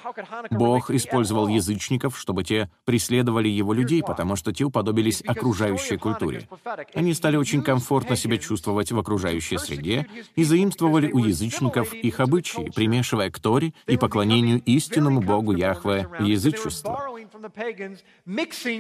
Бог 0.50 0.91
использовал 0.91 1.48
язычников, 1.48 2.19
чтобы 2.19 2.43
те 2.43 2.69
преследовали 2.84 3.48
его 3.48 3.72
людей, 3.72 4.04
потому 4.04 4.36
что 4.36 4.52
те 4.52 4.65
уподобились 4.65 5.24
окружающей 5.26 5.95
культуре. 5.95 6.48
Они 6.93 7.13
стали 7.13 7.38
очень 7.38 7.63
комфортно 7.63 8.17
себя 8.17 8.38
чувствовать 8.38 8.91
в 8.91 9.00
окружающей 9.00 9.58
среде 9.58 10.08
и 10.36 10.43
заимствовали 10.43 11.10
у 11.12 11.19
язычников 11.19 11.93
их 11.93 12.19
обычаи, 12.19 12.72
примешивая 12.76 13.32
к 13.32 13.39
Торе 13.39 13.74
и 13.88 13.95
поклонению 13.95 14.62
истинному 14.63 15.22
Богу 15.22 15.54
Яхве 15.54 16.10
язычество. 16.19 17.10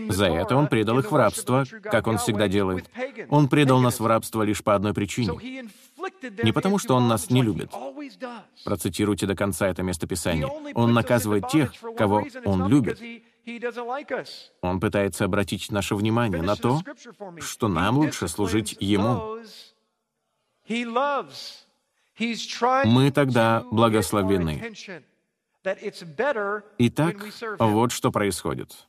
За 0.09 0.25
это 0.25 0.55
он 0.55 0.67
предал 0.67 0.99
их 0.99 1.11
в 1.11 1.15
рабство, 1.15 1.65
как 1.83 2.07
он 2.07 2.17
всегда 2.17 2.47
делает. 2.47 2.89
Он 3.29 3.47
предал 3.47 3.79
нас 3.79 3.99
в 3.99 4.05
рабство 4.05 4.43
лишь 4.43 4.63
по 4.63 4.75
одной 4.75 4.93
причине. 4.93 5.69
Не 6.43 6.51
потому, 6.51 6.79
что 6.79 6.95
он 6.95 7.07
нас 7.07 7.29
не 7.29 7.41
любит. 7.41 7.71
Процитируйте 8.63 9.25
до 9.25 9.35
конца 9.35 9.67
это 9.67 9.83
местописание. 9.83 10.47
Он 10.73 10.93
наказывает 10.93 11.47
тех, 11.49 11.73
кого 11.97 12.25
он 12.45 12.67
любит. 12.67 12.99
Он 14.61 14.79
пытается 14.79 15.25
обратить 15.25 15.71
наше 15.71 15.95
внимание 15.95 16.41
на 16.41 16.55
то, 16.55 16.81
что 17.39 17.67
нам 17.67 17.97
лучше 17.97 18.27
служить 18.27 18.77
Ему. 18.79 19.39
Мы 22.85 23.11
тогда 23.11 23.63
благословены. 23.71 24.73
Итак, 26.77 27.15
вот 27.59 27.91
что 27.91 28.11
происходит. 28.11 28.88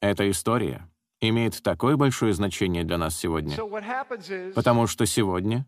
Эта 0.00 0.30
история 0.30 0.88
имеет 1.20 1.62
такое 1.62 1.96
большое 1.96 2.32
значение 2.32 2.84
для 2.84 2.98
нас 2.98 3.16
сегодня, 3.16 3.56
потому 4.54 4.86
что 4.86 5.06
сегодня 5.06 5.66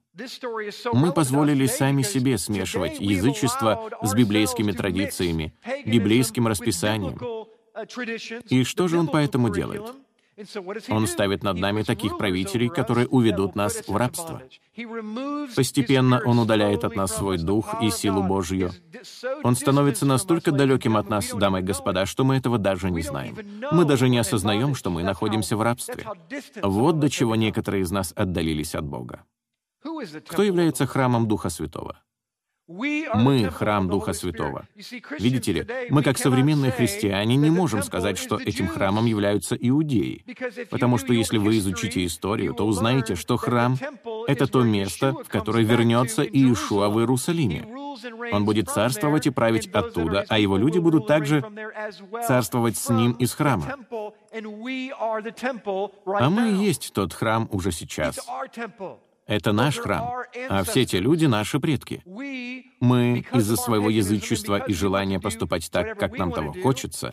мы 0.92 1.12
позволили 1.12 1.66
сами 1.66 2.02
себе 2.02 2.38
смешивать 2.38 3.00
язычество 3.00 3.90
с 4.02 4.14
библейскими 4.14 4.72
традициями, 4.72 5.54
библейским 5.84 6.46
расписанием. 6.46 7.18
Uh, 7.72 8.42
И 8.50 8.64
что 8.64 8.88
же 8.88 8.98
он 8.98 9.06
поэтому 9.08 9.50
делает? 9.50 9.82
Он 10.88 11.06
ставит 11.06 11.42
над 11.42 11.58
нами 11.58 11.82
таких 11.82 12.18
правителей, 12.18 12.68
которые 12.68 13.06
уведут 13.08 13.54
нас 13.56 13.82
в 13.86 13.96
рабство. 13.96 14.42
Постепенно 15.54 16.20
Он 16.24 16.38
удаляет 16.38 16.84
от 16.84 16.96
нас 16.96 17.16
свой 17.16 17.38
дух 17.38 17.74
и 17.82 17.90
силу 17.90 18.22
Божью. 18.22 18.70
Он 19.42 19.56
становится 19.56 20.06
настолько 20.06 20.52
далеким 20.52 20.96
от 20.96 21.08
нас, 21.08 21.30
дамы 21.30 21.60
и 21.60 21.62
господа, 21.62 22.06
что 22.06 22.24
мы 22.24 22.36
этого 22.36 22.58
даже 22.58 22.90
не 22.90 23.02
знаем. 23.02 23.36
Мы 23.70 23.84
даже 23.84 24.08
не 24.08 24.18
осознаем, 24.18 24.74
что 24.74 24.90
мы 24.90 25.02
находимся 25.02 25.56
в 25.56 25.62
рабстве. 25.62 26.06
Вот 26.62 26.98
до 26.98 27.10
чего 27.10 27.36
некоторые 27.36 27.82
из 27.82 27.90
нас 27.90 28.12
отдалились 28.16 28.74
от 28.74 28.84
Бога. 28.84 29.24
Кто 30.28 30.42
является 30.42 30.86
храмом 30.86 31.26
Духа 31.26 31.48
Святого? 31.48 31.98
Мы— 32.70 33.50
храм 33.52 33.88
Духа 33.88 34.12
Святого. 34.12 34.64
Видите 35.18 35.52
ли, 35.52 35.66
мы, 35.90 36.04
как 36.04 36.18
современные 36.18 36.70
христиане, 36.70 37.34
не 37.34 37.50
можем 37.50 37.82
сказать, 37.82 38.16
что 38.16 38.38
этим 38.38 38.68
храмом 38.68 39.06
являются 39.06 39.56
иудеи. 39.56 40.24
Потому 40.70 40.96
что 40.98 41.12
если 41.12 41.38
вы 41.38 41.58
изучите 41.58 42.06
историю, 42.06 42.54
то 42.54 42.64
узнаете, 42.64 43.16
что 43.16 43.36
храм— 43.36 43.76
это 44.28 44.46
то 44.46 44.62
место, 44.62 45.12
в 45.12 45.28
которое 45.28 45.64
вернется 45.64 46.22
Иешуа 46.22 46.88
в 46.88 47.00
Иерусалиме. 47.00 47.66
Он 48.32 48.44
будет 48.44 48.70
царствовать 48.70 49.26
и 49.26 49.30
править 49.30 49.68
оттуда, 49.72 50.24
а 50.28 50.38
его 50.38 50.56
люди 50.56 50.78
будут 50.78 51.08
также 51.08 51.44
царствовать 52.26 52.76
с 52.76 52.88
ним 52.88 53.12
из 53.12 53.34
храма. 53.34 53.66
А 56.06 56.30
мы 56.30 56.64
есть 56.64 56.92
тот 56.92 57.12
храм 57.12 57.48
уже 57.50 57.72
сейчас. 57.72 58.20
Это 59.30 59.52
наш 59.52 59.78
храм, 59.78 60.10
а 60.48 60.64
все 60.64 60.84
те 60.84 60.98
люди— 60.98 61.24
наши 61.26 61.60
предки. 61.60 62.02
Мы, 62.80 63.24
из-за 63.32 63.54
своего 63.54 63.88
язычества 63.88 64.58
и 64.58 64.72
желания 64.72 65.20
поступать 65.20 65.70
так, 65.70 65.96
как 65.96 66.18
нам 66.18 66.32
того 66.32 66.52
хочется, 66.52 67.12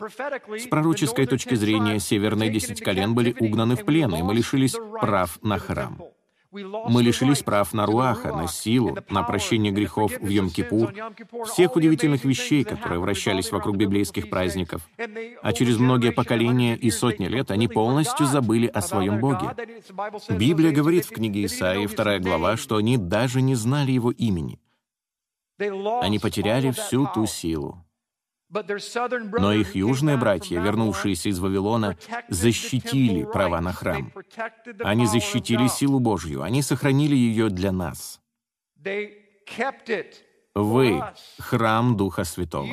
с 0.57 0.67
пророческой 0.67 1.27
точки 1.27 1.53
зрения 1.53 1.99
северные 1.99 2.49
десять 2.49 2.81
колен 2.81 3.13
были 3.13 3.35
угнаны 3.39 3.75
в 3.75 3.85
плен, 3.85 4.15
и 4.15 4.23
мы 4.23 4.33
лишились 4.33 4.75
прав 4.99 5.37
на 5.43 5.59
храм. 5.59 6.01
Мы 6.89 7.03
лишились 7.03 7.43
прав 7.43 7.73
на 7.73 7.85
руаха, 7.85 8.33
на 8.33 8.47
силу, 8.47 8.97
на 9.09 9.23
прощение 9.23 9.71
грехов 9.71 10.11
в 10.19 10.29
Йом-Кипур, 10.29 11.45
всех 11.45 11.75
удивительных 11.75 12.25
вещей, 12.25 12.63
которые 12.63 12.99
вращались 12.99 13.51
вокруг 13.51 13.77
библейских 13.77 14.29
праздников. 14.29 14.87
А 15.41 15.53
через 15.53 15.77
многие 15.77 16.11
поколения 16.11 16.75
и 16.75 16.89
сотни 16.89 17.27
лет 17.27 17.51
они 17.51 17.67
полностью 17.67 18.25
забыли 18.25 18.67
о 18.67 18.81
своем 18.81 19.19
Боге. 19.19 19.55
Библия 20.29 20.71
говорит 20.71 21.05
в 21.05 21.09
книге 21.09 21.45
Исаии, 21.45 21.87
2 21.87 22.19
глава, 22.19 22.57
что 22.57 22.75
они 22.77 22.97
даже 22.97 23.41
не 23.41 23.55
знали 23.55 23.91
его 23.91 24.11
имени. 24.11 24.59
Они 25.59 26.19
потеряли 26.19 26.71
всю 26.71 27.07
ту 27.13 27.25
силу. 27.25 27.86
Но 28.49 29.53
их 29.53 29.75
южные 29.75 30.17
братья, 30.17 30.59
вернувшиеся 30.59 31.29
из 31.29 31.39
Вавилона, 31.39 31.97
защитили 32.29 33.23
права 33.25 33.59
на 33.61 33.73
храм. 33.73 34.11
Они 34.83 35.05
защитили 35.05 35.67
силу 35.67 35.99
Божью, 35.99 36.41
они 36.41 36.61
сохранили 36.61 37.15
ее 37.15 37.49
для 37.49 37.71
нас. 37.71 38.21
Вы— 40.55 41.03
храм 41.39 41.95
Духа 41.97 42.23
Святого. 42.23 42.67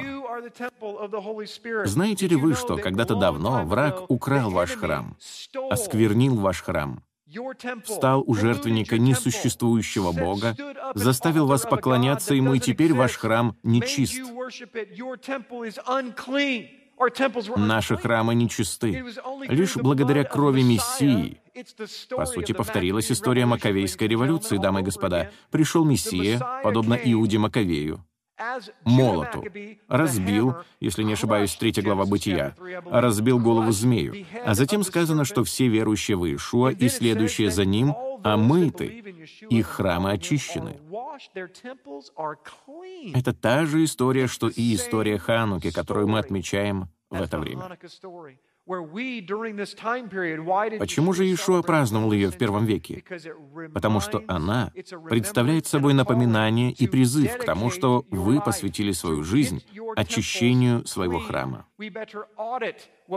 Знаете 1.85 2.29
ли 2.29 2.37
вы, 2.37 2.55
что 2.55 2.79
когда-то 2.79 3.15
давно 3.15 3.64
враг 3.66 4.11
украл 4.11 4.51
ваш 4.51 4.70
храм, 4.77 5.16
осквернил 5.70 6.37
ваш 6.37 6.62
храм, 6.62 7.03
встал 7.85 8.22
у 8.26 8.35
жертвенника 8.35 8.99
несуществующего 8.99 10.12
Бога, 10.12 10.57
заставил 10.95 11.47
вас 11.47 11.62
поклоняться 11.62 12.35
Ему, 12.35 12.55
и 12.55 12.61
теперь 12.61 12.93
ваш 12.93 13.16
храм 13.16 13.57
нечист. 13.62 14.20
Наши 17.57 17.97
храмы 17.97 18.35
нечисты. 18.35 19.05
Лишь 19.49 19.76
благодаря 19.76 20.24
крови 20.24 20.62
Мессии, 20.62 21.41
по 22.11 22.24
сути, 22.24 22.53
повторилась 22.53 23.11
история 23.11 23.47
Маковейской 23.47 24.07
революции, 24.07 24.59
дамы 24.59 24.80
и 24.80 24.85
господа. 24.85 25.30
Пришел 25.51 25.85
Мессия, 25.85 26.41
подобно 26.62 26.95
Иуде 26.95 27.39
Маковею, 27.39 28.05
молоту, 28.85 29.45
разбил, 29.89 30.57
если 30.80 31.03
не 31.03 31.12
ошибаюсь, 31.12 31.55
третья 31.55 31.82
глава 31.82 32.05
Бытия, 32.05 32.55
разбил 32.87 33.39
голову 33.39 33.72
змею. 33.72 34.26
А 34.45 34.55
затем 34.55 34.82
сказано, 34.82 35.24
что 35.24 35.45
все 35.45 35.68
верующие 35.68 36.16
в 36.16 36.24
Иешуа 36.24 36.70
и 36.70 36.89
следующие 36.89 37.51
за 37.51 37.64
ним 37.64 37.95
омыты, 38.22 38.87
их 39.51 39.66
храмы 39.66 40.12
очищены. 40.12 40.80
Это 43.14 43.32
та 43.32 43.66
же 43.66 43.85
история, 43.85 44.26
что 44.26 44.49
и 44.49 44.74
история 44.74 45.18
Хануки, 45.18 45.70
которую 45.70 46.09
мы 46.09 46.18
отмечаем 46.18 46.89
в 47.11 47.20
это 47.20 47.39
время. 47.39 47.78
Почему 50.79 51.12
же 51.12 51.25
Иешуа 51.25 51.61
праздновал 51.61 52.12
ее 52.12 52.31
в 52.31 52.39
первом 52.39 52.65
веке? 52.65 53.05
Потому 53.75 54.01
что 54.01 54.23
она 54.27 54.73
представляет 55.11 55.67
собой 55.67 55.93
напоминание 55.93 56.73
и 56.73 56.87
призыв 56.87 57.37
к 57.37 57.45
тому, 57.45 57.71
что 57.71 58.07
вы 58.11 58.41
посвятили 58.41 58.93
свою 58.93 59.23
жизнь 59.23 59.62
очищению 59.97 60.87
своего 60.87 61.19
храма. 61.19 61.67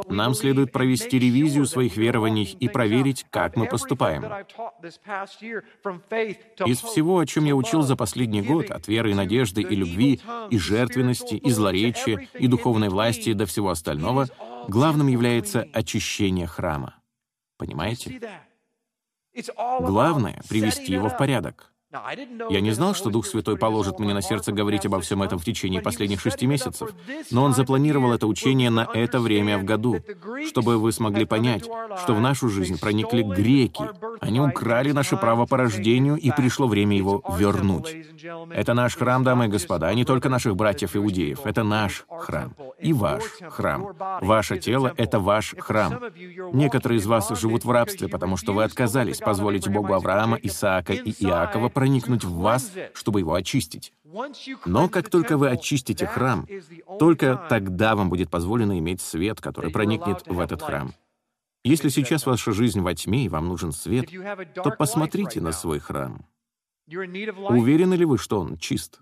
Нам 0.09 0.33
следует 0.33 0.73
провести 0.73 1.17
ревизию 1.17 1.65
своих 1.65 1.95
верований 1.95 2.57
и 2.59 2.67
проверить, 2.67 3.25
как 3.29 3.55
мы 3.55 3.67
поступаем. 3.67 4.23
Из 6.65 6.81
всего, 6.81 7.19
о 7.19 7.25
чем 7.25 7.45
я 7.45 7.55
учил 7.55 7.83
за 7.83 7.95
последний 7.95 8.41
год, 8.41 8.69
от 8.69 8.89
веры 8.89 9.11
и 9.11 9.13
надежды 9.13 9.61
и 9.61 9.75
любви, 9.75 10.19
и 10.49 10.57
жертвенности, 10.57 11.35
и 11.35 11.49
злоречия, 11.51 12.27
и 12.33 12.47
духовной 12.47 12.89
власти, 12.89 13.31
до 13.31 13.45
всего 13.45 13.69
остального— 13.69 14.27
главным 14.67 15.07
является 15.07 15.67
очищение 15.73 16.47
храма. 16.47 17.01
Понимаете? 17.57 18.21
Главное— 19.79 20.41
привести 20.49 20.93
его 20.93 21.09
в 21.09 21.17
порядок. 21.17 21.73
Я 22.49 22.59
не 22.59 22.71
знал, 22.71 22.93
что 22.93 23.09
Дух 23.09 23.25
Святой 23.25 23.57
положит 23.57 23.99
мне 23.99 24.13
на 24.13 24.21
сердце 24.21 24.51
говорить 24.51 24.85
обо 24.85 24.99
всем 24.99 25.23
этом 25.23 25.39
в 25.39 25.45
течение 25.45 25.81
последних 25.81 26.19
шести 26.19 26.45
месяцев, 26.45 26.89
но 27.31 27.43
Он 27.43 27.53
запланировал 27.53 28.11
это 28.11 28.27
учение 28.27 28.69
на 28.69 28.89
это 28.93 29.21
время 29.21 29.57
в 29.57 29.63
году, 29.63 29.97
чтобы 30.47 30.79
вы 30.79 30.91
смогли 30.91 31.25
понять, 31.25 31.63
что 32.03 32.13
в 32.13 32.19
нашу 32.19 32.49
жизнь 32.49 32.77
проникли 32.77 33.21
греки. 33.21 33.83
Они 34.19 34.41
украли 34.41 34.91
наше 34.91 35.15
право 35.15 35.45
по 35.45 35.55
рождению, 35.55 36.17
и 36.17 36.29
пришло 36.31 36.67
время 36.67 36.97
его 36.97 37.23
вернуть. 37.37 37.95
Это 38.51 38.73
наш 38.73 38.97
храм, 38.97 39.23
дамы 39.23 39.45
и 39.45 39.49
господа, 39.49 39.87
а 39.87 39.93
не 39.93 40.03
только 40.03 40.27
наших 40.27 40.57
братьев-иудеев. 40.57 41.45
Это 41.45 41.63
наш 41.63 42.05
храм 42.09 42.53
и 42.79 42.91
ваш 42.91 43.23
храм. 43.49 43.95
Ваше 44.21 44.57
тело— 44.59 44.93
это 44.97 45.19
ваш 45.19 45.55
храм. 45.57 45.99
Некоторые 46.51 46.99
из 46.99 47.05
вас 47.05 47.29
живут 47.39 47.63
в 47.63 47.71
рабстве, 47.71 48.09
потому 48.09 48.35
что 48.35 48.53
вы 48.53 48.63
отказались 48.63 49.19
позволить 49.19 49.69
Богу 49.69 49.93
Авраама, 49.93 50.37
Исаака 50.41 50.93
и 50.93 51.11
Иакова 51.23 51.69
проникнуть 51.77 52.23
в 52.23 52.33
вас, 52.39 52.71
чтобы 52.95 53.19
его 53.19 53.35
очистить. 53.35 53.93
Но 54.65 54.89
как 54.89 55.11
только 55.11 55.37
вы 55.37 55.51
очистите 55.51 56.07
храм, 56.07 56.47
только 56.97 57.45
тогда 57.49 57.95
вам 57.95 58.09
будет 58.09 58.31
позволено 58.31 58.79
иметь 58.79 58.99
свет, 58.99 59.39
который 59.39 59.71
проникнет 59.71 60.25
в 60.25 60.39
этот 60.39 60.63
храм. 60.63 60.95
Если 61.63 61.89
сейчас 61.89 62.25
ваша 62.25 62.51
жизнь 62.51 62.81
во 62.81 62.95
тьме 62.95 63.25
и 63.25 63.29
вам 63.29 63.47
нужен 63.47 63.73
свет, 63.73 64.09
то 64.55 64.71
посмотрите 64.71 65.39
на 65.39 65.51
свой 65.51 65.77
храм. 65.77 66.25
Уверены 66.87 67.93
ли 67.93 68.05
вы, 68.05 68.17
что 68.17 68.39
он 68.39 68.57
чист? 68.57 68.99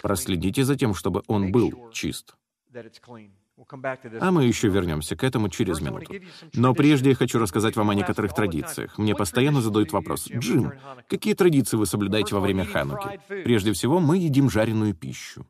Проследите 0.00 0.64
за 0.64 0.76
тем, 0.76 0.94
чтобы 0.94 1.22
он 1.26 1.52
был 1.52 1.90
чист. 1.92 2.34
А 4.20 4.30
мы 4.30 4.44
еще 4.44 4.68
вернемся 4.68 5.16
к 5.16 5.24
этому 5.24 5.48
через 5.48 5.80
минуту. 5.80 6.14
Но 6.52 6.74
прежде 6.74 7.10
я 7.10 7.16
хочу 7.16 7.38
рассказать 7.38 7.74
вам 7.76 7.88
о 7.90 7.94
некоторых 7.94 8.34
традициях. 8.34 8.98
Мне 8.98 9.14
постоянно 9.14 9.62
задают 9.62 9.92
вопрос, 9.92 10.28
«Джим, 10.30 10.72
какие 11.08 11.34
традиции 11.34 11.76
вы 11.76 11.86
соблюдаете 11.86 12.34
во 12.34 12.40
время 12.40 12.64
Хануки?» 12.64 13.18
Прежде 13.28 13.72
всего, 13.72 13.98
мы 13.98 14.18
едим 14.18 14.50
жареную 14.50 14.94
пищу. 14.94 15.46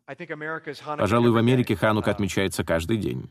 Пожалуй, 0.97 1.31
в 1.31 1.37
Америке 1.37 1.75
Ханука 1.75 2.13
отмечается 2.13 2.65
каждый 2.65 2.99
день. 2.99 3.31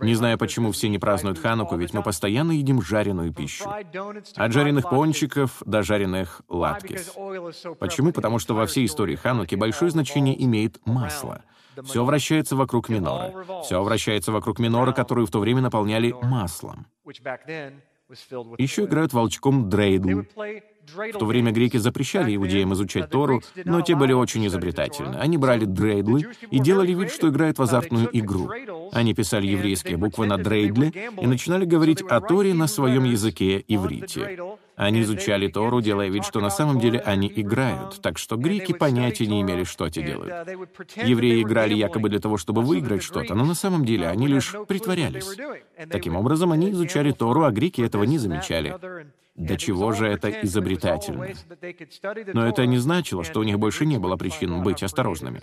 Не 0.00 0.14
знаю, 0.14 0.38
почему 0.38 0.72
все 0.72 0.88
не 0.88 0.98
празднуют 0.98 1.38
Хануку, 1.38 1.76
ведь 1.76 1.92
мы 1.92 2.02
постоянно 2.02 2.52
едим 2.52 2.80
жареную 2.80 3.32
пищу. 3.32 3.64
От 4.36 4.52
жареных 4.52 4.88
пончиков 4.88 5.62
до 5.64 5.82
жареных 5.82 6.42
латкис. 6.48 7.14
Почему? 7.78 8.12
Потому 8.12 8.38
что 8.38 8.54
во 8.54 8.66
всей 8.66 8.86
истории 8.86 9.16
Хануки 9.16 9.54
большое 9.54 9.90
значение 9.90 10.42
имеет 10.42 10.78
масло— 10.86 11.42
все 11.84 12.04
вращается 12.04 12.56
вокруг 12.56 12.88
миноры. 12.88 13.32
Все 13.62 13.82
вращается 13.82 14.32
вокруг 14.32 14.58
миноры, 14.58 14.92
которую 14.92 15.26
в 15.26 15.30
то 15.30 15.40
время 15.40 15.60
наполняли 15.60 16.14
маслом. 16.22 16.86
Еще 18.58 18.84
играют 18.84 19.12
волчком 19.12 19.68
дрейдл. 19.68 20.22
В 20.92 21.18
то 21.18 21.26
время 21.26 21.52
греки 21.52 21.76
запрещали 21.76 22.34
иудеям 22.34 22.72
изучать 22.74 23.10
Тору, 23.10 23.42
но 23.64 23.80
те 23.80 23.94
были 23.94 24.12
очень 24.12 24.46
изобретательны. 24.46 25.16
Они 25.16 25.36
брали 25.36 25.64
дрейдлы 25.64 26.26
и 26.50 26.58
делали 26.58 26.92
вид, 26.92 27.10
что 27.10 27.28
играют 27.28 27.58
в 27.58 27.62
азартную 27.62 28.08
игру. 28.12 28.50
Они 28.92 29.14
писали 29.14 29.46
еврейские 29.46 29.96
буквы 29.96 30.26
на 30.26 30.38
дрейдле 30.38 30.92
и 31.20 31.26
начинали 31.26 31.64
говорить 31.64 32.02
о 32.02 32.20
Торе 32.20 32.54
на 32.54 32.66
своем 32.66 33.04
языке 33.04 33.64
иврите. 33.66 34.38
Они 34.76 35.02
изучали 35.02 35.48
Тору, 35.48 35.80
делая 35.80 36.08
вид, 36.08 36.24
что 36.24 36.40
на 36.40 36.50
самом 36.50 36.80
деле 36.80 36.98
они 37.00 37.32
играют, 37.34 38.00
так 38.00 38.18
что 38.18 38.36
греки 38.36 38.72
понятия 38.72 39.26
не 39.26 39.40
имели, 39.40 39.64
что 39.64 39.88
те 39.88 40.02
делают. 40.02 40.48
Евреи 40.96 41.42
играли 41.42 41.74
якобы 41.74 42.08
для 42.08 42.18
того, 42.18 42.38
чтобы 42.38 42.62
выиграть 42.62 43.02
что-то, 43.02 43.34
но 43.34 43.44
на 43.44 43.54
самом 43.54 43.84
деле 43.84 44.08
они 44.08 44.26
лишь 44.26 44.54
притворялись. 44.66 45.36
Таким 45.90 46.16
образом, 46.16 46.50
они 46.52 46.70
изучали 46.70 47.12
Тору, 47.12 47.44
а 47.44 47.52
греки 47.52 47.82
этого 47.82 48.04
не 48.04 48.18
замечали. 48.18 48.74
До 49.34 49.56
чего 49.56 49.92
же 49.92 50.06
это 50.06 50.30
изобретательно? 50.30 51.26
Но 52.32 52.46
это 52.46 52.66
не 52.66 52.78
значило, 52.78 53.24
что 53.24 53.40
у 53.40 53.42
них 53.42 53.58
больше 53.58 53.84
не 53.84 53.98
было 53.98 54.16
причин 54.16 54.62
быть 54.62 54.82
осторожными. 54.82 55.40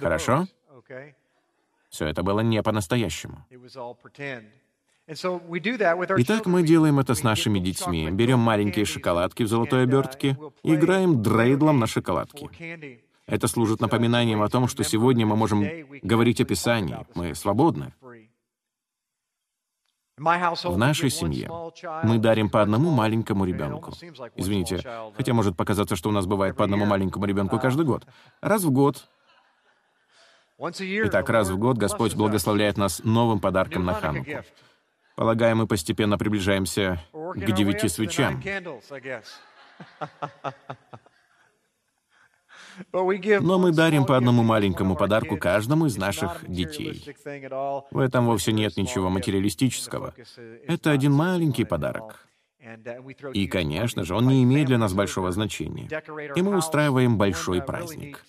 Хорошо? 0.00 0.46
Все 1.88 2.06
это 2.06 2.22
было 2.22 2.40
не 2.40 2.62
по-настоящему. 2.62 3.46
Итак, 5.06 6.46
мы 6.46 6.62
делаем 6.62 6.98
это 6.98 7.14
с 7.14 7.22
нашими 7.22 7.58
детьми. 7.58 8.10
Берем 8.10 8.38
маленькие 8.38 8.84
шоколадки 8.84 9.42
в 9.42 9.48
золотой 9.48 9.82
обертке 9.82 10.38
и 10.62 10.74
играем 10.74 11.22
дрейдлом 11.22 11.78
на 11.78 11.86
шоколадке. 11.86 13.00
Это 13.26 13.48
служит 13.48 13.80
напоминанием 13.80 14.42
о 14.42 14.48
том, 14.48 14.68
что 14.68 14.82
сегодня 14.84 15.24
мы 15.24 15.36
можем 15.36 15.66
говорить 16.02 16.40
о 16.40 16.44
Писании. 16.44 16.98
Мы 17.14 17.34
свободны. 17.34 17.94
В 20.16 20.78
нашей 20.78 21.10
семье 21.10 21.50
мы 22.04 22.18
дарим 22.18 22.48
по 22.48 22.62
одному 22.62 22.90
маленькому 22.90 23.44
ребенку. 23.44 23.92
Извините, 24.36 24.80
хотя 25.16 25.34
может 25.34 25.56
показаться, 25.56 25.96
что 25.96 26.08
у 26.08 26.12
нас 26.12 26.26
бывает 26.26 26.56
по 26.56 26.64
одному 26.64 26.86
маленькому 26.86 27.26
ребенку 27.26 27.58
каждый 27.58 27.84
год. 27.84 28.06
Раз 28.40 28.62
в 28.62 28.70
год. 28.70 29.08
Итак, 30.58 31.28
раз 31.28 31.50
в 31.50 31.58
год 31.58 31.78
Господь 31.78 32.14
благословляет 32.14 32.76
нас 32.76 33.02
новым 33.02 33.40
подарком 33.40 33.84
на 33.84 33.94
Хануку. 33.94 34.30
Полагаю, 35.16 35.56
мы 35.56 35.66
постепенно 35.66 36.16
приближаемся 36.16 37.00
к 37.12 37.52
девяти 37.52 37.88
свечам. 37.88 38.40
Но 42.92 43.58
мы 43.58 43.72
дарим 43.72 44.04
по 44.04 44.16
одному 44.16 44.42
маленькому 44.42 44.96
подарку 44.96 45.36
каждому 45.36 45.86
из 45.86 45.96
наших 45.96 46.44
детей. 46.48 47.04
В 47.90 47.98
этом 47.98 48.26
вовсе 48.26 48.52
нет 48.52 48.76
ничего 48.76 49.10
материалистического. 49.10 50.14
Это 50.66 50.90
один 50.90 51.12
маленький 51.12 51.64
подарок. 51.64 52.26
И, 53.34 53.46
конечно 53.46 54.04
же, 54.04 54.14
он 54.14 54.26
не 54.28 54.42
имеет 54.42 54.66
для 54.66 54.78
нас 54.78 54.94
большого 54.94 55.32
значения. 55.32 55.88
И 56.34 56.42
мы 56.42 56.56
устраиваем 56.56 57.18
большой 57.18 57.62
праздник. 57.62 58.24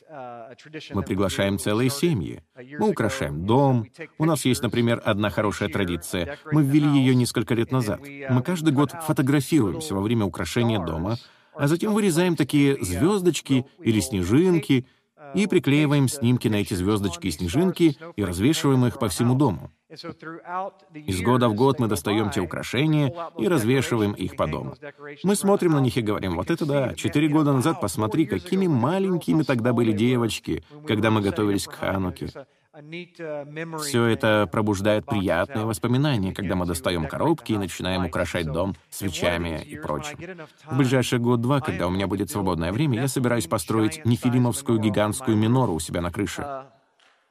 Мы 0.91 1.03
приглашаем 1.03 1.57
целые 1.57 1.89
семьи. 1.89 2.43
Мы 2.79 2.89
украшаем 2.89 3.45
дом. 3.45 3.87
У 4.17 4.25
нас 4.25 4.45
есть, 4.45 4.61
например, 4.61 5.01
одна 5.05 5.29
хорошая 5.29 5.69
традиция. 5.69 6.37
Мы 6.51 6.63
ввели 6.63 6.89
ее 6.99 7.15
несколько 7.15 7.53
лет 7.53 7.71
назад. 7.71 8.01
Мы 8.29 8.41
каждый 8.43 8.73
год 8.73 8.91
фотографируемся 8.91 9.95
во 9.95 10.01
время 10.01 10.25
украшения 10.25 10.79
дома, 10.79 11.15
а 11.55 11.67
затем 11.67 11.93
вырезаем 11.93 12.35
такие 12.35 12.77
звездочки 12.83 13.65
или 13.79 13.99
снежинки, 13.99 14.85
и 15.33 15.47
приклеиваем 15.47 16.07
снимки 16.07 16.47
на 16.47 16.55
эти 16.55 16.73
звездочки 16.73 17.27
и 17.27 17.31
снежинки 17.31 17.97
и 18.15 18.23
развешиваем 18.23 18.85
их 18.85 18.99
по 18.99 19.09
всему 19.09 19.35
дому. 19.35 19.71
Из 19.89 21.21
года 21.21 21.49
в 21.49 21.55
год 21.55 21.79
мы 21.79 21.87
достаем 21.87 22.29
те 22.29 22.41
украшения 22.41 23.13
и 23.37 23.47
развешиваем 23.47 24.13
их 24.13 24.35
по 24.35 24.47
дому. 24.47 24.75
Мы 25.23 25.35
смотрим 25.35 25.73
на 25.73 25.79
них 25.79 25.97
и 25.97 26.01
говорим, 26.01 26.35
вот 26.35 26.49
это 26.49 26.65
да, 26.65 26.93
четыре 26.95 27.27
года 27.27 27.53
назад 27.53 27.81
посмотри, 27.81 28.25
какими 28.25 28.67
маленькими 28.67 29.43
тогда 29.43 29.73
были 29.73 29.91
девочки, 29.91 30.63
когда 30.87 31.11
мы 31.11 31.21
готовились 31.21 31.65
к 31.65 31.73
Хануке. 31.73 32.29
Все 32.75 34.05
это 34.05 34.49
пробуждает 34.51 35.05
приятные 35.05 35.65
воспоминания, 35.65 36.33
когда 36.33 36.55
мы 36.55 36.65
достаем 36.65 37.07
коробки 37.07 37.53
и 37.53 37.57
начинаем 37.57 38.05
украшать 38.05 38.51
дом 38.51 38.75
свечами 38.89 39.61
и 39.63 39.77
прочим. 39.77 40.17
В 40.65 40.77
ближайший 40.77 41.19
год-два, 41.19 41.61
когда 41.61 41.87
у 41.87 41.89
меня 41.89 42.07
будет 42.07 42.29
свободное 42.29 42.73
время, 42.73 42.99
я 42.99 43.07
собираюсь 43.07 43.47
построить 43.47 44.05
нефилимовскую 44.05 44.79
гигантскую 44.79 45.37
минору 45.37 45.73
у 45.73 45.79
себя 45.79 46.01
на 46.01 46.11
крыше. 46.11 46.65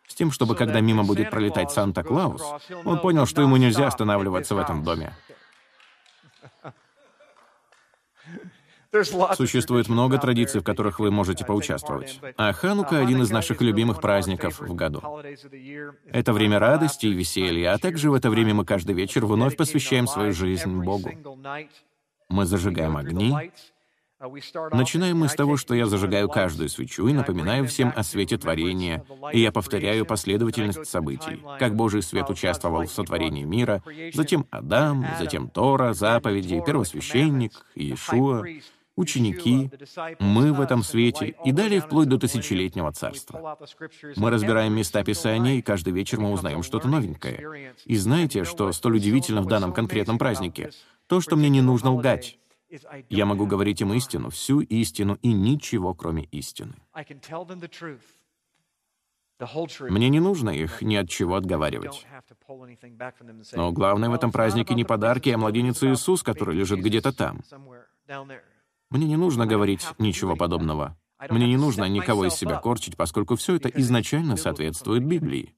С 0.06 0.14
тем, 0.14 0.30
чтобы, 0.30 0.54
когда 0.54 0.80
мимо 0.80 1.04
будет 1.04 1.30
пролетать 1.30 1.70
Санта-Клаус, 1.70 2.42
он 2.84 3.00
понял, 3.00 3.26
что 3.26 3.42
ему 3.42 3.56
нельзя 3.56 3.88
останавливаться 3.88 4.54
в 4.54 4.58
этом 4.58 4.82
доме. 4.82 5.12
Существует 9.36 9.88
много 9.88 10.18
традиций, 10.18 10.60
в 10.60 10.64
которых 10.64 11.00
вы 11.00 11.10
можете 11.10 11.44
поучаствовать. 11.44 12.20
А 12.36 12.52
Ханука— 12.52 12.98
один 13.00 13.22
из 13.22 13.30
наших 13.30 13.60
любимых 13.60 14.00
праздников 14.00 14.60
в 14.60 14.74
году. 14.74 15.02
Это 16.06 16.32
время 16.32 16.58
радости 16.58 17.06
и 17.06 17.12
веселья, 17.12 17.74
а 17.74 17.78
также 17.78 18.10
в 18.10 18.14
это 18.14 18.30
время 18.30 18.54
мы 18.54 18.64
каждый 18.64 18.94
вечер 18.94 19.26
вновь 19.26 19.56
посвящаем 19.56 20.06
свою 20.06 20.32
жизнь 20.32 20.82
Богу. 20.82 21.10
Мы 22.28 22.46
зажигаем 22.46 22.96
огни. 22.96 23.34
Начинаем 24.72 25.18
мы 25.18 25.28
с 25.28 25.34
того, 25.34 25.56
что 25.56 25.74
я 25.74 25.86
зажигаю 25.86 26.28
каждую 26.28 26.68
свечу 26.68 27.06
и 27.08 27.12
напоминаю 27.12 27.66
всем 27.66 27.92
о 27.94 28.02
свете 28.02 28.38
творения, 28.38 29.04
и 29.32 29.40
я 29.40 29.52
повторяю 29.52 30.06
последовательность 30.06 30.86
событий, 30.86 31.42
как 31.58 31.74
Божий 31.74 32.00
свет 32.00 32.30
участвовал 32.30 32.86
в 32.86 32.92
сотворении 32.92 33.44
мира, 33.44 33.82
затем 34.14 34.46
Адам, 34.50 35.04
затем 35.18 35.48
Тора, 35.50 35.92
заповеди, 35.92 36.62
первосвященник, 36.64 37.52
Иешуа, 37.74 38.44
ученики, 38.96 39.70
мы 40.18 40.52
в 40.52 40.60
этом 40.60 40.82
свете 40.82 41.34
и 41.44 41.52
далее 41.52 41.80
вплоть 41.80 42.08
до 42.08 42.18
тысячелетнего 42.18 42.92
царства. 42.92 43.58
Мы 44.16 44.30
разбираем 44.30 44.74
места 44.74 45.02
Писания, 45.04 45.54
и 45.54 45.62
каждый 45.62 45.92
вечер 45.92 46.20
мы 46.20 46.30
узнаем 46.32 46.62
что-то 46.62 46.88
новенькое. 46.88 47.74
И 47.84 47.96
знаете, 47.96 48.44
что 48.44 48.70
столь 48.72 48.96
удивительно 48.96 49.42
в 49.42 49.46
данном 49.46 49.72
конкретном 49.72 50.18
празднике? 50.18 50.70
То, 51.06 51.20
что 51.20 51.36
мне 51.36 51.48
не 51.48 51.62
нужно 51.62 51.92
лгать. 51.94 52.38
Я 53.08 53.26
могу 53.26 53.46
говорить 53.46 53.80
им 53.80 53.92
истину, 53.92 54.30
всю 54.30 54.60
истину 54.60 55.18
и 55.22 55.32
ничего, 55.32 55.94
кроме 55.94 56.24
истины. 56.24 56.74
Мне 59.80 60.08
не 60.08 60.20
нужно 60.20 60.50
их 60.50 60.80
ни 60.82 60.96
от 60.96 61.08
чего 61.08 61.34
отговаривать. 61.34 62.06
Но 63.52 63.72
главное 63.72 64.08
в 64.08 64.14
этом 64.14 64.32
празднике 64.32 64.74
не 64.74 64.84
подарки, 64.84 65.28
а 65.30 65.38
младенец 65.38 65.82
Иисус, 65.82 66.22
который 66.22 66.54
лежит 66.54 66.80
где-то 66.80 67.12
там. 67.12 67.42
Мне 68.94 69.08
не 69.08 69.16
нужно 69.16 69.44
говорить 69.44 69.84
ничего 69.98 70.36
подобного. 70.36 70.96
Мне 71.28 71.48
не 71.48 71.56
нужно 71.56 71.88
никого 71.88 72.26
из 72.26 72.34
себя 72.34 72.60
корчить, 72.60 72.96
поскольку 72.96 73.34
все 73.34 73.56
это 73.56 73.68
изначально 73.68 74.36
соответствует 74.36 75.04
Библии. 75.04 75.52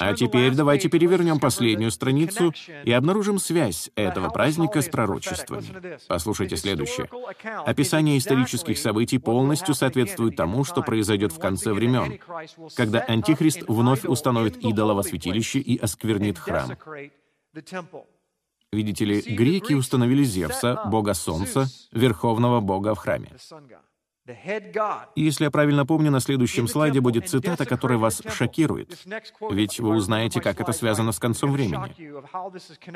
А 0.00 0.14
теперь 0.14 0.54
давайте 0.54 0.88
перевернем 0.88 1.38
последнюю 1.38 1.92
страницу 1.92 2.52
и 2.82 2.90
обнаружим 2.90 3.38
связь 3.38 3.90
этого 3.94 4.28
праздника 4.30 4.82
с 4.82 4.88
пророчествами. 4.88 6.00
Послушайте 6.08 6.56
следующее. 6.56 7.08
Описание 7.64 8.18
исторических 8.18 8.76
событий 8.76 9.18
полностью 9.18 9.74
соответствует 9.74 10.34
тому, 10.34 10.64
что 10.64 10.82
произойдет 10.82 11.30
в 11.30 11.38
конце 11.38 11.72
времен, 11.72 12.18
когда 12.74 13.00
Антихрист 13.00 13.62
вновь 13.68 14.04
установит 14.04 14.56
идола 14.56 14.94
во 14.94 15.04
святилище 15.04 15.60
и 15.60 15.78
осквернит 15.78 16.38
храм. 16.38 16.72
Видите 18.74 19.04
ли, 19.04 19.20
греки 19.20 19.74
установили 19.74 20.24
Зевса, 20.24 20.82
бога 20.86 21.14
солнца, 21.14 21.66
верховного 21.92 22.60
бога 22.60 22.94
в 22.94 22.98
храме. 22.98 23.30
Если 25.14 25.44
я 25.44 25.50
правильно 25.50 25.84
помню, 25.84 26.10
на 26.10 26.20
следующем 26.20 26.66
слайде 26.66 27.00
будет 27.00 27.28
цитата, 27.28 27.66
которая 27.66 27.98
вас 27.98 28.22
шокирует. 28.26 29.04
Ведь 29.50 29.80
вы 29.80 29.90
узнаете, 29.90 30.40
как 30.40 30.60
это 30.60 30.72
связано 30.72 31.12
с 31.12 31.18
концом 31.18 31.52
времени. 31.52 31.94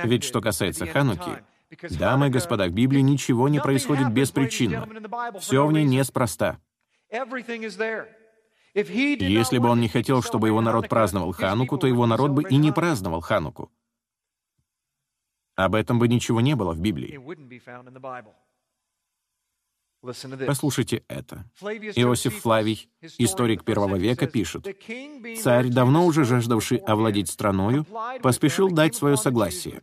Ведь 0.05 0.25
что 0.25 0.41
касается 0.41 0.87
Хануки, 0.87 1.45
дамы 1.91 2.29
и 2.29 2.31
господа, 2.31 2.67
в 2.67 2.73
Библии 2.73 3.01
ничего 3.01 3.49
не 3.49 3.61
происходит 3.61 4.11
беспричинно. 4.11 4.89
Все 5.39 5.67
в 5.67 5.73
ней 5.73 5.85
неспроста. 5.85 6.59
Если 8.75 9.59
бы 9.59 9.69
он 9.69 9.81
не 9.81 9.89
хотел, 9.89 10.23
чтобы 10.23 10.49
его 10.49 10.61
народ 10.63 10.89
праздновал 10.89 11.33
Хануку, 11.33 11.77
то 11.77 11.87
его 11.87 12.07
народ 12.07 12.31
бы 12.31 12.43
и 12.43 12.57
не 12.57 12.73
праздновал 12.73 13.21
Хануку. 13.21 13.71
Об 15.59 15.75
этом 15.75 15.99
бы 15.99 16.07
ничего 16.07 16.41
не 16.41 16.55
было 16.55 16.73
в 16.73 16.79
Библии. 16.79 17.19
Послушайте 20.47 21.03
это. 21.09 21.45
Иосиф 21.97 22.41
Флавий, 22.43 22.89
историк 23.19 23.65
первого 23.65 23.97
века, 23.97 24.29
пишет, 24.29 24.69
«Царь, 25.43 25.67
давно 25.67 26.07
уже 26.07 26.25
жаждавший 26.25 26.79
овладеть 26.79 27.29
страною, 27.29 27.85
поспешил 28.23 28.71
дать 28.71 28.95
свое 28.95 29.17
согласие. 29.17 29.83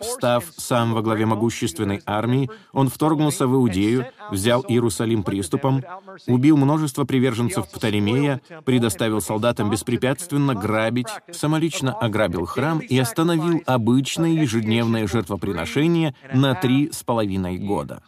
Став 0.00 0.44
сам 0.56 0.94
во 0.94 1.02
главе 1.02 1.26
могущественной 1.26 2.02
армии, 2.06 2.48
он 2.72 2.88
вторгнулся 2.88 3.46
в 3.46 3.54
Иудею, 3.54 4.06
взял 4.30 4.64
Иерусалим 4.68 5.22
приступом, 5.22 5.82
убил 6.26 6.56
множество 6.56 7.04
приверженцев 7.04 7.70
Птолемея, 7.70 8.40
предоставил 8.64 9.20
солдатам 9.20 9.70
беспрепятственно 9.70 10.54
грабить, 10.54 11.08
самолично 11.32 11.92
ограбил 11.92 12.46
храм 12.46 12.78
и 12.78 12.98
остановил 12.98 13.62
обычные 13.66 14.36
ежедневные 14.36 15.06
жертвоприношения 15.06 16.14
на 16.32 16.54
три 16.54 16.92
с 16.92 17.02
половиной 17.02 17.58
года. 17.58 18.02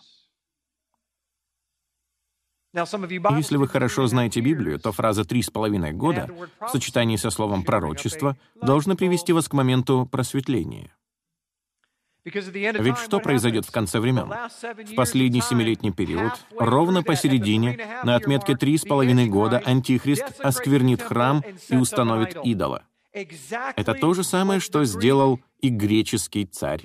Если 2.75 3.57
вы 3.57 3.69
хорошо 3.69 4.07
знаете 4.07 4.41
Библию, 4.41 4.79
то 4.79 4.93
фраза 4.93 5.25
«три 5.25 5.43
с 5.43 5.51
половиной 5.51 5.93
года» 5.93 6.29
в 6.61 6.69
сочетании 6.69 7.17
со 7.17 7.31
словом 7.31 7.65
«пророчество» 7.65 8.37
должна 8.61 8.95
привести 8.95 9.33
вас 9.33 9.49
к 9.49 9.53
моменту 9.53 10.09
просветления. 10.11 10.95
Ведь 12.25 12.99
что 12.99 13.19
произойдет 13.19 13.67
в 13.67 13.73
конце 13.73 13.99
времен? 13.99 14.33
В 14.87 14.95
последний 14.95 15.41
семилетний 15.41 15.93
период, 15.93 16.33
ровно 16.57 17.03
посередине, 17.03 17.79
на 18.05 18.15
отметке 18.15 18.57
три 18.57 18.79
с 18.79 18.85
половиной 18.85 19.27
года, 19.27 19.61
Антихрист 19.65 20.41
осквернит 20.41 21.03
храм 21.03 21.43
и 21.69 21.77
установит 21.77 22.37
идола. 22.45 22.85
Это 23.13 23.95
то 23.95 24.15
же 24.15 24.25
самое, 24.25 24.61
что 24.61 24.85
сделал 24.85 25.41
и 25.61 25.69
греческий 25.69 26.47
царь 26.47 26.81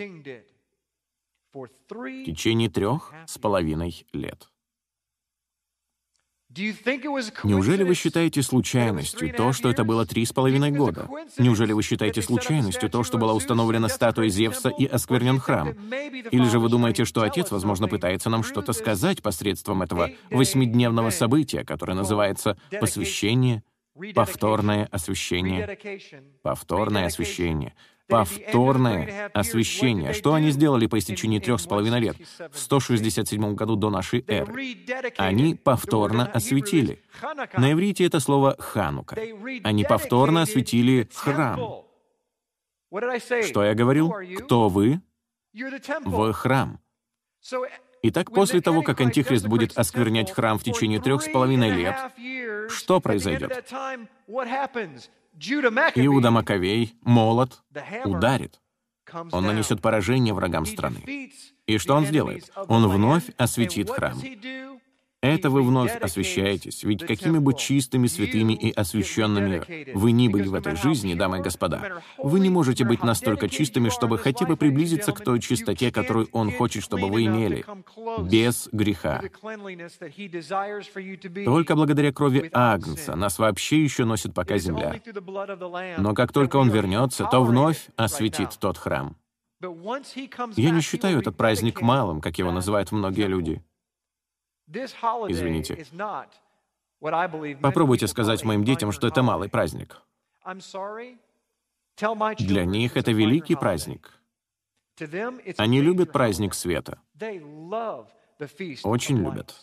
в 1.53 2.23
течение 2.25 2.69
трех 2.69 3.13
с 3.25 3.37
половиной 3.37 4.05
лет. 4.11 4.49
Неужели 7.43 7.83
вы 7.83 7.93
считаете 7.93 8.41
случайностью 8.41 9.33
то, 9.33 9.53
что 9.53 9.69
это 9.69 9.83
было 9.83 10.05
три 10.05 10.25
с 10.25 10.33
половиной 10.33 10.71
года? 10.71 11.07
Неужели 11.37 11.73
вы 11.73 11.83
считаете 11.83 12.21
случайностью 12.21 12.89
то, 12.89 13.03
что 13.03 13.17
была 13.17 13.33
установлена 13.33 13.89
статуя 13.89 14.29
Зевса 14.29 14.69
и 14.69 14.85
осквернен 14.85 15.39
храм? 15.39 15.69
Или 16.31 16.45
же 16.49 16.59
вы 16.59 16.69
думаете, 16.69 17.05
что 17.05 17.21
Отец, 17.21 17.51
возможно, 17.51 17.87
пытается 17.87 18.29
нам 18.29 18.43
что-то 18.43 18.73
сказать 18.73 19.21
посредством 19.21 19.81
этого 19.81 20.11
восьмидневного 20.31 21.09
события, 21.11 21.63
которое 21.63 21.93
называется 21.93 22.57
«посвящение», 22.79 23.63
«повторное 24.15 24.87
освящение», 24.91 25.77
«повторное 26.41 27.05
освящение», 27.05 27.73
повторное 28.07 29.29
освящение. 29.33 30.13
Что 30.13 30.33
они 30.33 30.51
сделали 30.51 30.87
по 30.87 30.97
истечении 30.97 31.39
трех 31.39 31.59
с 31.59 31.67
половиной 31.67 31.99
лет, 31.99 32.17
в 32.51 32.57
167 32.57 33.55
году 33.55 33.75
до 33.75 33.89
нашей 33.89 34.23
эры? 34.27 34.77
Они 35.17 35.55
повторно 35.55 36.25
осветили. 36.25 37.01
На 37.57 37.71
иврите 37.73 38.05
это 38.05 38.19
слово 38.19 38.55
«ханука». 38.59 39.17
Они 39.63 39.83
повторно 39.83 40.43
осветили 40.43 41.09
храм. 41.13 41.59
Что 43.43 43.63
я 43.63 43.73
говорил? 43.73 44.13
Кто 44.39 44.69
вы? 44.69 45.01
Вы 46.03 46.33
храм. 46.33 46.79
Итак, 48.03 48.31
после 48.31 48.61
того, 48.61 48.83
как 48.83 49.01
Антихрист 49.01 49.47
будет 49.47 49.77
осквернять 49.77 50.31
храм 50.31 50.57
в 50.59 50.63
течение 50.63 51.01
трех 51.01 51.23
с 51.23 51.29
половиной 51.29 51.71
лет, 51.71 51.95
что 52.69 53.01
произойдет? 53.01 53.65
Иуда 55.95 56.31
Маковей, 56.31 56.95
молот, 57.01 57.63
ударит. 58.05 58.59
Он 59.31 59.45
нанесет 59.45 59.81
поражение 59.81 60.33
врагам 60.33 60.65
страны. 60.65 61.31
И 61.65 61.77
что 61.77 61.95
он 61.95 62.05
сделает? 62.05 62.51
Он 62.67 62.87
вновь 62.87 63.29
осветит 63.37 63.89
храм. 63.89 64.19
Это 65.23 65.49
вы 65.49 65.63
вновь 65.63 65.95
освящаетесь, 65.95 66.83
ведь 66.83 67.03
какими 67.03 67.39
бы 67.39 67.55
чистыми, 67.55 68.05
святыми 68.05 68.53
и 68.53 68.71
освященными 68.71 69.93
вы 69.95 70.11
ни 70.11 70.27
были 70.27 70.47
в 70.47 70.53
этой 70.53 70.75
жизни, 70.75 71.15
дамы 71.15 71.39
и 71.39 71.41
господа, 71.41 72.03
вы 72.19 72.39
не 72.39 72.51
можете 72.51 72.85
быть 72.85 73.03
настолько 73.03 73.49
чистыми, 73.49 73.89
чтобы 73.89 74.19
хотя 74.19 74.45
бы 74.45 74.55
приблизиться 74.55 75.11
к 75.13 75.23
той 75.23 75.39
чистоте, 75.39 75.91
которую 75.91 76.29
Он 76.33 76.51
хочет, 76.51 76.83
чтобы 76.83 77.07
вы 77.07 77.25
имели, 77.25 77.65
без 78.29 78.69
греха. 78.71 79.23
Только 81.45 81.75
благодаря 81.75 82.13
крови 82.13 82.49
Агнца 82.53 83.15
нас 83.15 83.39
вообще 83.39 83.83
еще 83.83 84.05
носит 84.05 84.35
пока 84.35 84.59
земля. 84.59 85.01
Но 85.97 86.13
как 86.13 86.31
только 86.31 86.57
Он 86.57 86.69
вернется, 86.69 87.25
то 87.25 87.43
вновь 87.43 87.87
осветит 87.95 88.55
тот 88.59 88.77
храм. 88.77 89.15
Я 90.55 90.69
не 90.69 90.81
считаю 90.81 91.19
этот 91.19 91.35
праздник 91.35 91.81
малым, 91.81 92.21
как 92.21 92.37
его 92.37 92.51
называют 92.51 92.91
многие 92.91 93.25
люди. 93.25 93.63
Извините. 95.29 95.85
Попробуйте 97.61 98.07
сказать 98.07 98.43
моим 98.43 98.63
детям, 98.63 98.91
что 98.91 99.07
это 99.07 99.23
малый 99.23 99.49
праздник. 99.49 100.01
Для 102.39 102.65
них 102.65 102.97
это 102.97 103.11
великий 103.11 103.55
праздник. 103.55 104.13
Они 105.57 105.81
любят 105.81 106.11
праздник 106.11 106.53
света. 106.53 106.99
Очень 108.83 109.17
любят. 109.23 109.55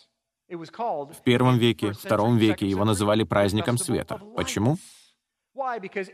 В 0.49 1.23
первом 1.25 1.59
веке, 1.59 1.93
втором 1.93 2.37
веке 2.37 2.67
его 2.69 2.85
называли 2.85 3.25
праздником 3.25 3.79
света. 3.79 4.21
Почему? 4.37 4.77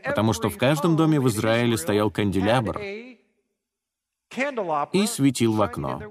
Потому 0.05 0.33
что 0.33 0.49
в 0.49 0.57
каждом 0.57 0.95
доме 0.95 1.19
в 1.19 1.27
Израиле 1.27 1.77
стоял 1.77 2.11
канделябр, 2.11 2.79
и 4.93 5.05
светил 5.07 5.53
в 5.53 5.61
окно. 5.61 6.01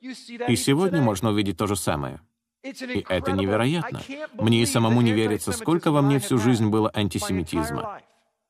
И 0.00 0.56
сегодня 0.56 1.00
можно 1.00 1.30
увидеть 1.30 1.56
то 1.56 1.66
же 1.66 1.76
самое. 1.76 2.20
И 2.64 3.04
это 3.08 3.32
невероятно. 3.32 4.00
Мне 4.34 4.62
и 4.62 4.66
самому 4.66 5.00
не 5.00 5.12
верится, 5.12 5.52
сколько 5.52 5.90
во 5.90 6.02
мне 6.02 6.18
всю 6.18 6.38
жизнь 6.38 6.68
было 6.68 6.90
антисемитизма. 6.94 8.00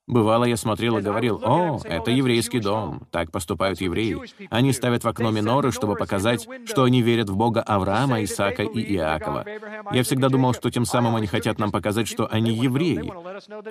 Бывало, 0.06 0.44
я 0.44 0.56
смотрел 0.56 0.98
и 0.98 1.02
говорил, 1.02 1.40
«О, 1.42 1.80
это 1.82 2.12
еврейский 2.12 2.60
дом, 2.60 3.08
так 3.10 3.32
поступают 3.32 3.80
евреи. 3.80 4.16
Они 4.50 4.72
ставят 4.72 5.02
в 5.02 5.08
окно 5.08 5.32
миноры, 5.32 5.72
чтобы 5.72 5.96
показать, 5.96 6.46
что 6.64 6.84
они 6.84 7.02
верят 7.02 7.28
в 7.28 7.36
Бога 7.36 7.60
Авраама, 7.60 8.22
Исаака 8.22 8.62
и 8.62 8.94
Иакова». 8.94 9.44
Я 9.92 10.04
всегда 10.04 10.28
думал, 10.28 10.54
что 10.54 10.70
тем 10.70 10.84
самым 10.84 11.16
они 11.16 11.26
хотят 11.26 11.58
нам 11.58 11.72
показать, 11.72 12.06
что 12.06 12.28
они 12.30 12.52
евреи. 12.52 13.12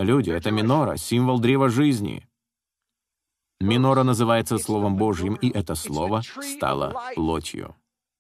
Люди— 0.03 0.30
это 0.32 0.51
минора, 0.51 0.97
символ 0.97 1.39
древа 1.39 1.70
жизни. 1.70 2.28
Минора 3.62 4.03
называется 4.03 4.58
Словом 4.58 4.97
Божьим, 4.97 5.36
и 5.36 5.49
это 5.49 5.76
Слово 5.76 6.22
стало 6.41 6.93
плотью. 7.16 7.76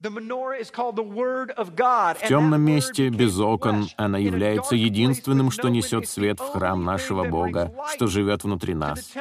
В 0.05 2.27
темном 2.27 2.61
месте, 2.61 3.09
без 3.09 3.39
окон, 3.39 3.87
она 3.97 4.19
является 4.19 4.75
единственным, 4.75 5.49
что 5.51 5.69
несет 5.69 6.07
свет 6.07 6.39
в 6.39 6.51
храм 6.51 6.83
нашего 6.83 7.27
Бога, 7.27 7.73
что 7.93 8.07
живет 8.07 8.43
внутри 8.43 8.75
нас. 8.75 9.13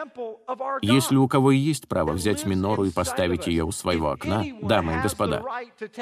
Если 0.83 1.17
у 1.17 1.27
кого 1.27 1.53
и 1.53 1.57
есть 1.57 1.89
право 1.89 2.13
взять 2.13 2.45
минору 2.45 2.85
и 2.85 2.91
поставить 2.91 3.47
ее 3.47 3.65
у 3.65 3.73
своего 3.73 4.11
окна, 4.11 4.45
дамы 4.61 4.99
и 4.99 5.01
господа, 5.01 5.43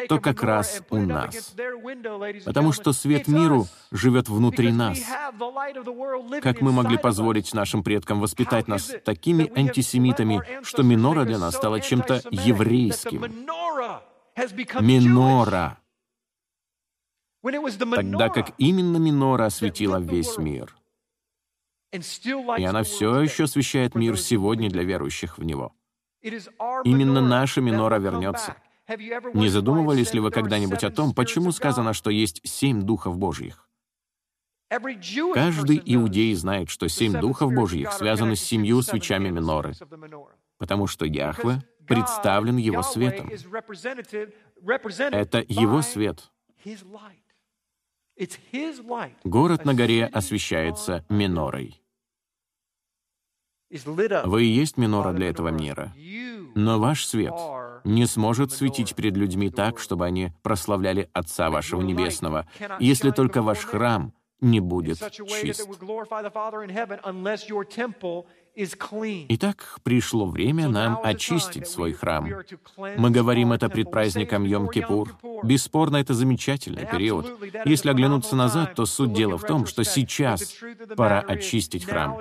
то 0.09 0.19
как 0.19 0.43
раз 0.43 0.83
у 0.91 0.97
нас. 0.97 1.55
Потому 2.45 2.73
что 2.73 2.93
свет 2.93 3.29
миру 3.29 3.69
живет 3.93 4.29
внутри 4.29 4.73
нас. 4.73 4.99
Как 6.43 6.61
мы 6.61 6.73
могли 6.73 6.99
позволить 6.99 7.55
нашим 7.55 7.85
предкам 7.85 8.19
воспитать 8.21 8.67
нас 8.67 8.91
такими 9.05 9.49
антисемитами, 9.57 10.43
что 10.63 10.83
минора 10.83 11.25
для 11.25 11.39
нас 11.39 11.55
стала 11.55 11.81
чем-то 11.81 12.23
еврейским? 12.31 13.47
Минора. 14.81 15.79
Тогда 17.43 18.29
как 18.29 18.55
именно 18.59 18.97
минора 18.99 19.47
осветила 19.47 20.01
весь 20.01 20.39
мир. 20.39 20.75
И 21.93 22.65
она 22.65 22.83
все 22.85 23.21
еще 23.21 23.45
освещает 23.45 23.95
мир 23.95 24.19
сегодня 24.19 24.71
для 24.71 24.85
верующих 24.85 25.39
в 25.39 25.45
него. 25.45 25.75
Именно 26.23 27.21
наша 27.21 27.61
минора 27.61 27.99
вернется. 27.99 28.57
Не 29.35 29.49
задумывались 29.49 30.15
ли 30.15 30.21
вы 30.21 30.31
когда-нибудь 30.31 30.85
о 30.85 30.91
том, 30.91 31.15
почему 31.15 31.53
сказано, 31.53 31.93
что 31.93 32.11
есть 32.11 32.41
семь 32.45 32.83
духов 32.83 33.19
Божьих? 33.19 33.69
Каждый 35.35 35.83
иудей 35.85 36.35
знает, 36.35 36.71
что 36.71 36.89
семь 36.89 37.13
духов 37.13 37.53
Божьих 37.53 37.93
связаны 37.93 38.37
с 38.37 38.41
семью 38.41 38.81
свечами 38.83 39.29
миноры, 39.29 39.75
потому 40.57 40.87
что 40.87 41.05
Яхве 41.05 41.63
представлен 41.95 42.57
Его 42.57 42.83
светом. 42.83 43.31
Это 45.13 45.45
Его 45.49 45.83
свет. 45.83 46.31
Город 49.25 49.65
на 49.65 49.75
горе 49.75 50.07
освещается 50.07 51.05
минорой. 51.09 51.83
Вы 54.25 54.45
и 54.45 54.49
есть 54.49 54.77
минора 54.77 55.13
для 55.13 55.31
этого 55.31 55.49
мира. 55.49 55.93
Но 56.55 56.79
ваш 56.79 57.07
свет 57.07 57.35
не 57.85 58.07
сможет 58.07 58.53
светить 58.53 58.95
перед 58.95 59.17
людьми 59.17 59.51
так, 59.51 59.79
чтобы 59.79 60.05
они 60.07 60.33
прославляли 60.43 61.09
Отца 61.13 61.51
вашего 61.51 61.81
Небесного, 61.81 62.47
если 62.79 63.11
только 63.11 63.43
ваш 63.43 63.61
храм 63.61 64.13
не 64.41 64.61
будет 64.61 64.99
чист. 65.13 65.67
Итак, 68.55 69.79
пришло 69.83 70.27
время 70.27 70.69
нам 70.69 71.01
очистить 71.03 71.67
свой 71.67 71.93
храм. 71.93 72.29
Мы 72.77 73.11
говорим 73.11 73.53
это 73.53 73.71
пред 73.71 73.91
праздником 73.91 74.45
Йом-Кипур. 74.45 75.09
Бесспорно, 75.43 75.97
это 75.97 76.13
замечательный 76.13 76.87
период. 76.87 77.39
Если 77.65 77.89
оглянуться 77.89 78.37
назад, 78.37 78.75
то 78.75 78.85
суть 78.85 79.15
дела 79.15 79.39
в 79.39 79.45
том, 79.45 79.67
что 79.67 79.85
сейчас 79.85 80.57
пора 80.97 81.21
очистить 81.21 81.87
храм. 81.87 82.21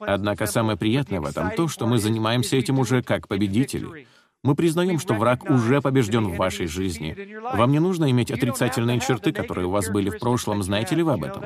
Однако 0.00 0.46
самое 0.46 0.76
приятное 0.76 1.20
в 1.20 1.26
этом 1.26 1.50
то, 1.52 1.66
что 1.68 1.86
мы 1.86 1.98
занимаемся 1.98 2.56
этим 2.56 2.78
уже 2.78 3.02
как 3.02 3.26
победители. 3.26 4.06
Мы 4.42 4.54
признаем, 4.54 4.98
что 4.98 5.14
враг 5.14 5.48
уже 5.48 5.80
побежден 5.80 6.26
в 6.26 6.36
вашей 6.36 6.66
жизни. 6.66 7.16
Вам 7.54 7.72
не 7.72 7.78
нужно 7.78 8.10
иметь 8.10 8.30
отрицательные 8.30 9.00
черты, 9.00 9.32
которые 9.32 9.66
у 9.66 9.70
вас 9.70 9.88
были 9.88 10.10
в 10.10 10.18
прошлом. 10.18 10.62
Знаете 10.62 10.94
ли 10.94 11.02
вы 11.02 11.14
об 11.14 11.24
этом? 11.24 11.42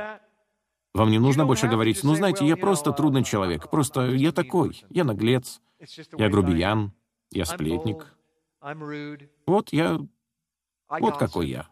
Вам 0.98 1.12
не 1.12 1.20
нужно 1.20 1.46
больше 1.46 1.68
говорить, 1.68 2.02
ну, 2.02 2.16
знаете, 2.16 2.44
я 2.44 2.56
просто 2.56 2.90
трудный 2.90 3.22
человек, 3.22 3.70
просто 3.70 4.06
я 4.06 4.32
такой, 4.32 4.84
я 4.90 5.04
наглец, 5.04 5.60
я 6.18 6.28
грубиян, 6.28 6.92
я 7.30 7.44
сплетник. 7.44 8.16
Вот 9.46 9.72
я, 9.72 10.00
вот 10.88 11.16
какой 11.16 11.48
я. 11.50 11.68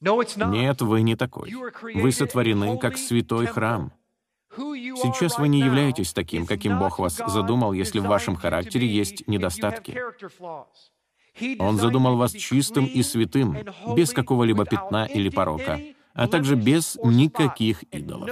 Нет, 0.00 0.80
вы 0.80 1.02
не 1.02 1.14
такой. 1.14 1.52
Вы 1.94 2.10
сотворены 2.10 2.78
как 2.78 2.96
святой 2.96 3.44
храм. 3.44 3.92
Сейчас 4.56 5.38
вы 5.38 5.48
не 5.48 5.60
являетесь 5.60 6.14
таким, 6.14 6.46
каким 6.46 6.78
Бог 6.78 6.98
вас 6.98 7.20
задумал, 7.26 7.74
если 7.74 7.98
в 7.98 8.06
вашем 8.06 8.34
характере 8.34 8.86
есть 8.86 9.28
недостатки. 9.28 10.00
Он 11.58 11.76
задумал 11.76 12.16
вас 12.16 12.32
чистым 12.32 12.86
и 12.86 13.02
святым, 13.02 13.58
без 13.94 14.12
какого-либо 14.12 14.64
пятна 14.64 15.04
или 15.04 15.28
порока 15.28 15.78
а 16.20 16.28
также 16.28 16.54
без 16.54 16.98
никаких 17.02 17.82
идолов. 17.84 18.28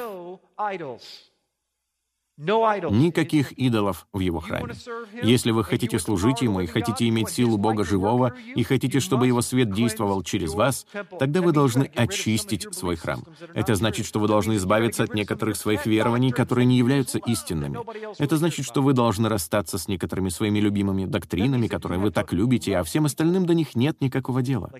Никаких 2.38 3.50
идолов 3.52 4.06
в 4.12 4.20
его 4.20 4.38
храме. 4.38 4.74
Если 5.22 5.50
вы 5.50 5.64
хотите 5.64 5.98
служить 5.98 6.40
ему 6.40 6.60
и 6.60 6.66
хотите 6.66 7.08
иметь 7.08 7.30
силу 7.30 7.58
Бога 7.58 7.84
живого, 7.84 8.32
и 8.54 8.62
хотите, 8.62 9.00
чтобы 9.00 9.26
его 9.26 9.42
свет 9.42 9.72
действовал 9.72 10.22
через 10.22 10.54
вас, 10.54 10.86
тогда 11.18 11.42
вы 11.42 11.50
должны 11.50 11.90
очистить 11.96 12.72
свой 12.72 12.94
храм. 12.94 13.24
Это 13.54 13.74
значит, 13.74 14.06
что 14.06 14.20
вы 14.20 14.28
должны 14.28 14.54
избавиться 14.54 15.02
от 15.02 15.14
некоторых 15.14 15.56
своих 15.56 15.84
верований, 15.86 16.30
которые 16.30 16.64
не 16.64 16.78
являются 16.78 17.18
истинными. 17.18 17.80
Это 18.18 18.36
значит, 18.36 18.64
что 18.64 18.82
вы 18.82 18.92
должны 18.92 19.28
расстаться 19.28 19.76
с 19.76 19.88
некоторыми 19.88 20.28
своими 20.28 20.60
любимыми 20.60 21.06
доктринами, 21.06 21.66
которые 21.66 21.98
вы 21.98 22.12
так 22.12 22.32
любите, 22.32 22.78
а 22.78 22.84
всем 22.84 23.06
остальным 23.06 23.46
до 23.46 23.54
них 23.54 23.74
нет 23.74 24.00
никакого 24.00 24.42
дела. 24.42 24.70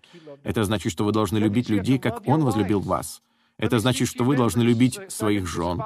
Это 0.45 0.63
значит, 0.63 0.93
что 0.93 1.05
вы 1.05 1.11
должны 1.11 1.39
любить 1.39 1.69
людей, 1.69 1.99
как 1.99 2.23
Он 2.29 2.45
возлюбил 2.45 2.79
вас. 2.79 3.21
Это 3.59 3.81
значит, 3.81 4.07
что 4.07 4.23
вы 4.23 4.37
должны 4.37 4.63
любить 4.63 5.01
своих 5.09 5.49
жен. 5.49 5.83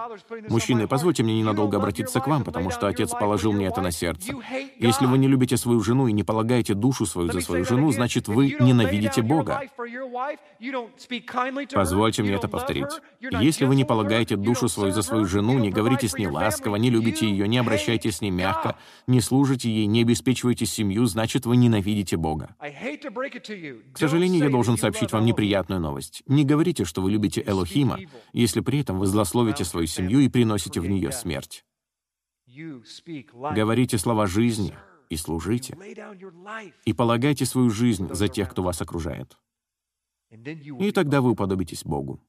Мужчины, 0.50 0.86
позвольте 0.86 1.22
мне 1.22 1.38
ненадолго 1.38 1.78
обратиться 1.78 2.20
к 2.20 2.26
вам, 2.26 2.44
потому 2.44 2.70
что 2.70 2.86
отец 2.86 3.12
положил 3.12 3.52
мне 3.52 3.66
это 3.66 3.80
на 3.80 3.90
сердце. 3.90 4.34
Если 4.78 5.06
вы 5.06 5.16
не 5.16 5.26
любите 5.26 5.56
свою 5.56 5.80
жену 5.80 6.06
и 6.06 6.12
не 6.12 6.22
полагаете 6.22 6.74
душу 6.74 7.06
свою 7.06 7.32
за 7.32 7.40
свою 7.40 7.64
жену, 7.64 7.90
значит, 7.90 8.28
вы 8.28 8.54
ненавидите 8.60 9.22
Бога. 9.22 9.62
Позвольте 11.72 12.22
мне 12.22 12.34
это 12.34 12.46
повторить. 12.46 12.90
Если 13.40 13.64
вы 13.64 13.74
не 13.74 13.84
полагаете 13.84 14.36
душу 14.36 14.68
свою 14.68 14.92
за 14.92 15.00
свою 15.00 15.24
жену, 15.24 15.58
не 15.58 15.70
говорите 15.70 16.08
с 16.08 16.18
ней 16.18 16.26
ласково, 16.26 16.76
не 16.76 16.90
любите 16.90 17.26
ее, 17.26 17.48
не 17.48 17.56
обращайтесь 17.56 18.16
с 18.16 18.20
ней 18.20 18.30
мягко, 18.30 18.76
не 19.06 19.22
служите 19.22 19.70
ей, 19.70 19.86
не 19.86 20.02
обеспечиваете 20.02 20.66
семью, 20.66 21.06
значит, 21.06 21.46
вы 21.46 21.56
ненавидите 21.56 22.18
Бога. 22.18 22.54
К 22.60 23.98
сожалению, 23.98 24.44
я 24.44 24.50
должен 24.50 24.76
сообщить 24.76 25.12
вам 25.12 25.24
неприятную 25.24 25.80
новость. 25.80 26.22
Не 26.26 26.44
говорите, 26.44 26.84
что 26.84 27.00
вы 27.00 27.10
любите 27.10 27.42
Элохима 27.46 27.61
Элохима, 27.62 27.98
если 28.32 28.60
при 28.60 28.80
этом 28.80 28.98
вы 28.98 29.06
злословите 29.06 29.64
свою 29.64 29.86
семью 29.86 30.20
и 30.20 30.28
приносите 30.28 30.80
в 30.80 30.88
нее 30.88 31.12
смерть. 31.12 31.64
Говорите 32.46 33.98
слова 33.98 34.26
жизни 34.26 34.74
и 35.08 35.16
служите, 35.16 35.76
и 36.84 36.92
полагайте 36.92 37.46
свою 37.46 37.70
жизнь 37.70 38.12
за 38.12 38.28
тех, 38.28 38.50
кто 38.50 38.62
вас 38.62 38.80
окружает. 38.82 39.38
И 40.30 40.92
тогда 40.92 41.20
вы 41.20 41.30
уподобитесь 41.30 41.84
Богу. 41.84 42.20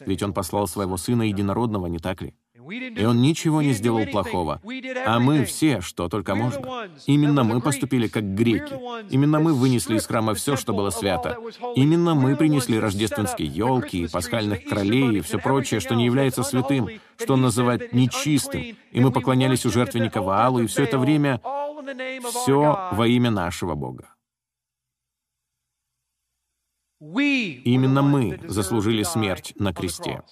Ведь 0.00 0.22
Он 0.22 0.34
послал 0.34 0.66
Своего 0.66 0.96
Сына 0.96 1.22
Единородного, 1.22 1.86
не 1.86 1.98
так 1.98 2.20
ли? 2.22 2.34
И 2.66 3.04
Он 3.04 3.22
ничего 3.22 3.62
не 3.62 3.72
сделал 3.72 4.04
плохого. 4.06 4.60
А 5.06 5.20
мы 5.20 5.44
все, 5.44 5.80
что 5.80 6.08
только 6.08 6.34
можно. 6.34 6.88
Именно 7.06 7.44
мы 7.44 7.60
поступили 7.60 8.08
как 8.08 8.34
греки. 8.34 8.74
Именно 9.10 9.40
мы 9.40 9.54
вынесли 9.54 9.96
из 9.96 10.06
храма 10.06 10.34
все, 10.34 10.56
что 10.56 10.72
было 10.72 10.90
свято. 10.90 11.38
Именно 11.76 12.14
мы 12.14 12.36
принесли 12.36 12.78
рождественские 12.78 13.48
елки, 13.48 14.08
пасхальных 14.08 14.64
кролей 14.64 15.18
и 15.18 15.20
все 15.20 15.38
прочее, 15.38 15.80
что 15.80 15.94
не 15.94 16.04
является 16.04 16.42
святым, 16.42 16.88
что 17.16 17.34
он 17.34 17.42
называет 17.42 17.92
нечистым. 17.92 18.76
И 18.90 19.00
мы 19.00 19.12
поклонялись 19.12 19.64
у 19.64 19.70
жертвенника 19.70 20.20
Ваалу, 20.20 20.60
и 20.60 20.66
все 20.66 20.84
это 20.84 20.98
время 20.98 21.40
все 22.24 22.88
во 22.92 23.06
имя 23.06 23.30
нашего 23.30 23.74
Бога. 23.74 24.14
Именно 27.00 28.02
мы 28.02 28.40
заслужили 28.48 29.04
смерть 29.04 29.54
на 29.56 29.72
кресте. 29.72 30.22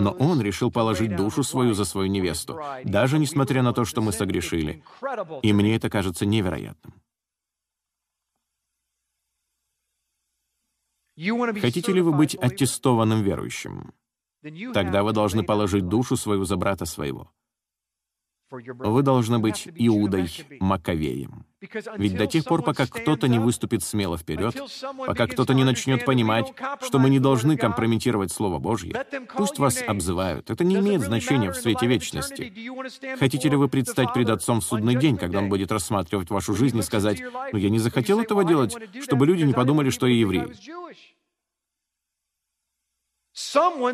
Но 0.00 0.12
он 0.12 0.40
решил 0.40 0.70
положить 0.70 1.16
душу 1.16 1.42
свою 1.42 1.74
за 1.74 1.84
свою 1.84 2.08
невесту, 2.08 2.60
даже 2.84 3.18
несмотря 3.18 3.62
на 3.62 3.72
то, 3.72 3.84
что 3.84 4.00
мы 4.00 4.12
согрешили. 4.12 4.82
И 5.42 5.52
мне 5.52 5.76
это 5.76 5.90
кажется 5.90 6.26
невероятным. 6.26 6.94
Хотите 11.60 11.92
ли 11.92 12.00
вы 12.00 12.12
быть 12.12 12.36
аттестованным 12.36 13.22
верующим? 13.22 13.92
Тогда 14.72 15.02
вы 15.02 15.12
должны 15.12 15.42
положить 15.42 15.88
душу 15.88 16.16
свою 16.16 16.44
за 16.44 16.56
брата 16.56 16.86
своего. 16.86 17.30
Вы 18.50 19.02
должны 19.02 19.40
быть 19.40 19.68
Иудой 19.74 20.30
Маковеем. 20.60 21.47
Ведь 21.96 22.16
до 22.16 22.26
тех 22.26 22.44
пор, 22.44 22.62
пока 22.62 22.86
кто-то 22.86 23.26
не 23.26 23.38
выступит 23.38 23.82
смело 23.82 24.16
вперед, 24.16 24.56
пока 25.06 25.26
кто-то 25.26 25.54
не 25.54 25.64
начнет 25.64 26.04
понимать, 26.04 26.52
что 26.82 26.98
мы 26.98 27.10
не 27.10 27.18
должны 27.18 27.56
компрометировать 27.56 28.30
Слово 28.30 28.58
Божье, 28.58 29.04
пусть 29.34 29.58
вас 29.58 29.82
обзывают. 29.86 30.50
Это 30.50 30.62
не 30.62 30.76
имеет 30.76 31.02
значения 31.02 31.50
в 31.50 31.56
свете 31.56 31.86
вечности. 31.86 32.52
Хотите 33.18 33.48
ли 33.48 33.56
вы 33.56 33.68
предстать 33.68 34.12
пред 34.12 34.28
Отцом 34.30 34.60
в 34.60 34.64
судный 34.64 34.94
день, 34.94 35.16
когда 35.16 35.38
Он 35.40 35.48
будет 35.48 35.72
рассматривать 35.72 36.30
вашу 36.30 36.54
жизнь 36.54 36.78
и 36.78 36.82
сказать, 36.82 37.20
«Ну, 37.52 37.58
я 37.58 37.70
не 37.70 37.78
захотел 37.78 38.20
этого 38.20 38.44
делать, 38.44 38.76
чтобы 39.02 39.26
люди 39.26 39.42
не 39.42 39.52
подумали, 39.52 39.90
что 39.90 40.06
я 40.06 40.14
еврей». 40.14 40.52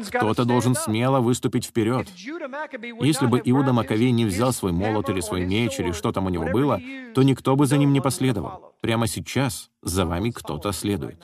Кто-то 0.09 0.45
должен 0.45 0.75
смело 0.75 1.21
выступить 1.21 1.67
вперед. 1.67 2.09
Если 2.09 3.27
бы 3.27 3.41
Иуда 3.45 3.73
Маковей 3.73 4.11
не 4.11 4.25
взял 4.25 4.53
свой 4.53 4.73
молот 4.73 5.11
или 5.11 5.21
свой 5.21 5.45
меч, 5.45 5.79
или 5.79 5.93
что 5.93 6.13
там 6.13 6.27
у 6.27 6.31
него 6.31 6.47
было, 6.47 6.81
то 7.15 7.23
никто 7.23 7.55
бы 7.55 7.67
за 7.67 7.77
ним 7.77 7.93
не 7.93 8.01
последовал. 8.01 8.75
Прямо 8.81 9.07
сейчас 9.07 9.71
за 9.83 10.07
вами 10.07 10.31
кто-то 10.31 10.73
следует. 10.73 11.23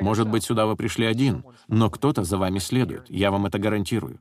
Может 0.00 0.28
быть, 0.30 0.44
сюда 0.44 0.66
вы 0.66 0.76
пришли 0.76 1.04
один, 1.04 1.44
но 1.68 1.90
кто-то 1.90 2.24
за 2.24 2.38
вами 2.38 2.58
следует, 2.58 3.10
я 3.10 3.30
вам 3.30 3.46
это 3.46 3.58
гарантирую. 3.58 4.20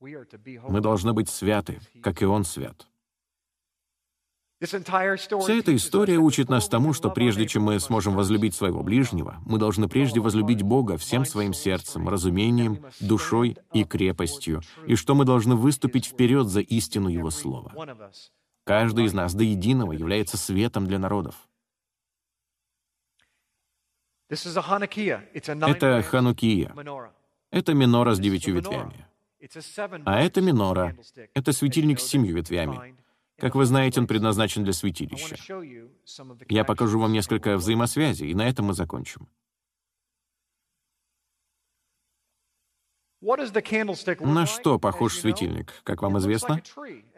Мы 0.00 0.80
должны 0.80 1.12
быть 1.12 1.28
святы, 1.28 1.80
как 2.02 2.22
и 2.22 2.24
Он 2.24 2.44
свят. 2.44 2.86
Вся 4.60 5.54
эта 5.54 5.76
история 5.76 6.18
учит 6.18 6.48
нас 6.48 6.68
тому, 6.68 6.92
что 6.92 7.10
прежде 7.10 7.46
чем 7.46 7.62
мы 7.62 7.78
сможем 7.78 8.14
возлюбить 8.16 8.56
своего 8.56 8.82
ближнего, 8.82 9.36
мы 9.46 9.56
должны 9.56 9.88
прежде 9.88 10.18
возлюбить 10.18 10.62
Бога 10.62 10.96
всем 10.96 11.24
своим 11.24 11.52
сердцем, 11.52 12.08
разумением, 12.08 12.84
душой 12.98 13.56
и 13.72 13.84
крепостью, 13.84 14.62
и 14.84 14.96
что 14.96 15.14
мы 15.14 15.24
должны 15.24 15.54
выступить 15.54 16.06
вперед 16.06 16.48
за 16.48 16.60
истину 16.60 17.08
Его 17.08 17.30
Слова. 17.30 17.72
Каждый 18.64 19.04
из 19.04 19.14
нас 19.14 19.32
до 19.32 19.44
единого 19.44 19.92
является 19.92 20.36
светом 20.36 20.86
для 20.86 20.98
народов. 20.98 21.36
Это 24.28 26.02
Ханукия. 26.02 26.74
Это 27.50 27.74
минора 27.74 28.14
с 28.14 28.18
девятью 28.18 28.56
ветвями. 28.56 29.06
А 30.04 30.20
это 30.20 30.40
минора. 30.40 30.96
Это 31.34 31.52
светильник 31.52 32.00
с 32.00 32.06
семью 32.06 32.34
ветвями. 32.36 32.96
Как 33.38 33.54
вы 33.54 33.66
знаете, 33.66 34.00
он 34.00 34.06
предназначен 34.06 34.64
для 34.64 34.72
святилища. 34.72 35.36
Я 36.48 36.64
покажу 36.64 36.98
вам 36.98 37.12
несколько 37.12 37.56
взаимосвязей, 37.56 38.30
и 38.30 38.34
на 38.34 38.48
этом 38.48 38.66
мы 38.66 38.74
закончим. 38.74 39.28
На 43.20 44.46
что 44.46 44.78
похож 44.78 45.18
светильник, 45.18 45.72
как 45.84 46.02
вам 46.02 46.18
известно? 46.18 46.62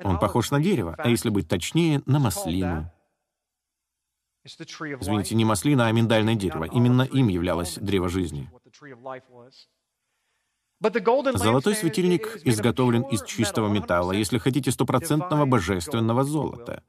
Он 0.03 0.19
похож 0.19 0.51
на 0.51 0.61
дерево, 0.61 0.95
а 0.99 1.09
если 1.09 1.31
быть 1.31 1.49
точнее, 1.49 2.03
на 2.07 2.19
маслину. 2.19 2.91
Извините, 4.45 5.35
не 5.35 5.45
маслина, 5.45 5.87
а 5.87 5.93
миндальное 5.93 6.35
дерево. 6.35 6.65
Именно 6.65 7.03
им 7.03 7.29
являлось 7.29 7.77
древо 7.77 8.09
жизни. 8.09 8.51
Золотой 10.83 11.75
светильник 11.75 12.39
изготовлен 12.45 13.03
из 13.03 13.23
чистого 13.25 13.69
металла, 13.69 14.13
если 14.13 14.39
хотите, 14.39 14.71
стопроцентного 14.71 15.45
божественного 15.45 16.25
золота. 16.25 16.83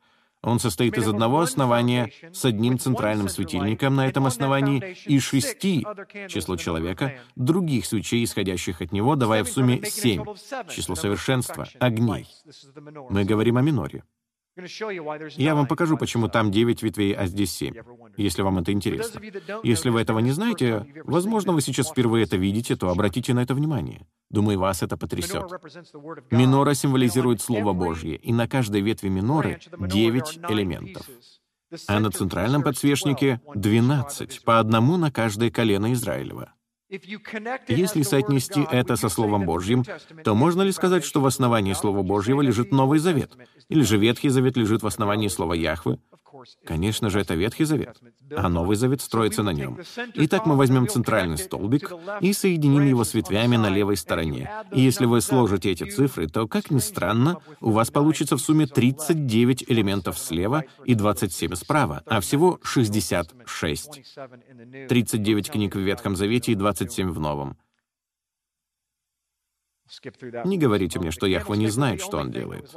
Он 0.44 0.60
состоит 0.60 0.98
из 0.98 1.08
одного 1.08 1.42
основания 1.42 2.12
с 2.34 2.46
одним 2.46 2.80
центральным 2.80 3.30
светильником 3.30 3.96
на 3.96 4.08
этом 4.08 4.26
основании 4.26 4.98
и 5.06 5.20
шести, 5.20 5.86
число 6.30 6.56
человека, 6.56 7.20
других 7.36 7.86
свечей, 7.86 8.24
исходящих 8.24 8.82
от 8.82 8.92
него, 8.92 9.16
давая 9.16 9.44
в 9.44 9.50
сумме 9.50 9.84
семь, 9.86 10.24
число 10.70 10.96
совершенства, 10.96 11.68
огней. 11.80 12.28
Мы 13.10 13.24
говорим 13.24 13.58
о 13.58 13.62
миноре. 13.62 14.04
Я 15.38 15.56
вам 15.56 15.66
покажу, 15.66 15.98
почему 15.98 16.28
там 16.28 16.52
9 16.52 16.84
ветвей, 16.84 17.14
а 17.14 17.26
здесь 17.26 17.54
7, 17.54 17.74
если 18.18 18.42
вам 18.42 18.60
это 18.60 18.74
интересно. 18.74 19.22
Если 19.64 19.90
вы 19.90 20.02
этого 20.02 20.20
не 20.20 20.32
знаете, 20.32 20.86
возможно, 21.06 21.54
вы 21.54 21.62
сейчас 21.62 21.90
впервые 21.90 22.26
это 22.26 22.36
видите, 22.36 22.76
то 22.76 22.90
обратите 22.90 23.34
на 23.34 23.44
это 23.44 23.54
внимание. 23.54 24.06
Думаю, 24.30 24.60
вас 24.60 24.84
это 24.84 24.98
потрясет. 24.98 25.44
Минора 26.32 26.74
символизирует 26.74 27.42
Слово 27.42 27.74
Божье, 27.74 28.16
и 28.16 28.34
на 28.34 28.48
каждой 28.48 28.82
ветви 28.82 29.08
миноры 29.08 29.60
9 29.78 30.40
элементов. 30.50 31.08
А 31.88 32.00
на 32.02 32.12
центральном 32.12 32.64
подсвечнике 32.64 33.42
12, 33.56 34.44
по 34.44 34.60
одному 34.60 34.98
на 34.98 35.12
каждое 35.12 35.50
колено 35.50 35.94
Израилева. 35.94 36.54
Если 37.70 38.02
соотнести 38.02 38.68
это 38.70 38.98
со 38.98 39.08
Словом 39.08 39.46
Божьим, 39.46 39.86
то 40.26 40.36
можно 40.36 40.62
ли 40.62 40.74
сказать, 40.74 41.06
что 41.06 41.22
в 41.22 41.26
основании 41.26 41.74
Слова 41.74 42.02
Божьего 42.04 42.42
лежит 42.42 42.72
Новый 42.72 43.00
Завет? 43.00 43.32
Или 43.70 43.84
же 43.84 43.98
Ветхий 43.98 44.30
Завет 44.30 44.58
лежит 44.58 44.84
в 44.84 44.88
основании 44.88 45.30
Слова 45.30 45.54
Яхвы? 45.54 46.00
Конечно 46.66 47.10
же, 47.10 47.20
это 47.20 47.36
Ветхий 47.36 47.66
Завет, 47.66 47.98
а 48.36 48.50
Новый 48.50 48.76
Завет 48.76 49.02
строится 49.02 49.44
на 49.44 49.52
нем. 49.52 49.80
Итак, 50.16 50.46
мы 50.46 50.56
возьмем 50.56 50.88
центральный 50.88 51.38
столбик 51.38 51.92
и 52.22 52.34
соединим 52.34 52.84
его 52.84 53.04
с 53.04 53.14
ветвями 53.14 53.58
на 53.58 53.70
левой 53.70 53.98
стороне. 53.98 54.50
И 54.72 54.82
если 54.82 55.06
вы 55.06 55.22
сложите 55.22 55.72
эти 55.72 55.90
цифры, 55.90 56.28
то, 56.28 56.48
как 56.48 56.72
ни 56.72 56.80
странно, 56.80 57.38
у 57.60 57.72
вас 57.72 57.92
получится 57.92 58.38
в 58.38 58.42
сумме 58.42 58.68
39 58.68 59.66
элементов 59.68 60.18
слева 60.18 60.64
и 60.86 60.96
27 60.96 61.56
справа, 61.56 62.04
а 62.06 62.22
всего 62.22 62.60
66. 62.64 64.02
39 64.90 65.52
книг 65.52 65.76
в 65.76 65.80
Ветхом 65.80 66.16
Завете 66.16 66.52
и 66.52 66.56
27 66.56 67.10
в 67.12 67.20
Новом. 67.20 67.58
Не 70.46 70.58
говорите 70.58 71.00
мне, 71.00 71.12
что 71.12 71.26
Яхва 71.26 71.56
не 71.56 71.68
знает, 71.68 72.02
что 72.02 72.18
он 72.18 72.32
делает. 72.32 72.74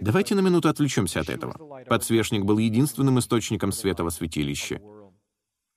Давайте 0.00 0.34
на 0.34 0.40
минуту 0.40 0.68
отвлечемся 0.68 1.20
от 1.20 1.28
этого. 1.28 1.84
Подсвечник 1.88 2.44
был 2.44 2.58
единственным 2.58 3.18
источником 3.18 3.72
света 3.72 4.04
во 4.04 4.10
святилище. 4.10 4.80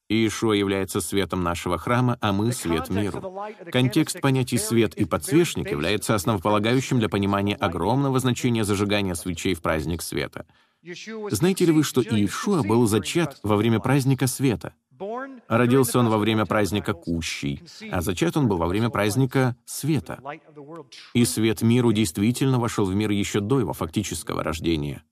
Иешуа 0.10 0.54
является 0.54 1.02
светом 1.02 1.44
нашего 1.44 1.78
храма, 1.78 2.18
а 2.22 2.32
мы— 2.32 2.52
свет 2.54 2.90
миру. 2.90 3.36
Контекст 3.72 4.22
понятий 4.22 4.58
«свет» 4.58 4.96
и 4.96 5.04
«подсвечник» 5.04 5.70
является 5.70 6.16
основополагающим 6.16 7.00
для 7.00 7.10
понимания 7.10 7.56
огромного 7.56 8.18
значения 8.20 8.64
зажигания 8.64 9.16
свечей 9.16 9.54
в 9.54 9.62
праздник 9.62 10.02
света. 10.02 10.46
Знаете 11.32 11.66
ли 11.66 11.74
вы, 11.74 11.84
что 11.84 12.02
Иешуа 12.02 12.64
был 12.64 12.88
зачат 12.88 13.38
во 13.44 13.58
время 13.58 13.82
праздника 13.82 14.28
света? 14.28 14.74
Родился 15.48 16.00
он 16.00 16.10
во 16.10 16.18
время 16.18 16.46
праздника 16.46 16.94
Кущей, 16.94 17.64
а 17.92 18.02
зачат 18.02 18.38
он 18.38 18.48
был 18.48 18.58
во 18.58 18.68
время 18.68 18.90
праздника 18.90 19.56
Света. 19.66 20.20
И 21.14 21.26
свет 21.26 21.62
миру 21.62 21.92
действительно 21.92 22.60
вошел 22.60 22.86
в 22.86 22.96
мир 22.96 23.12
еще 23.12 23.40
до 23.40 23.60
его 23.60 23.74
фактического 23.74 24.44
рождения. 24.44 25.04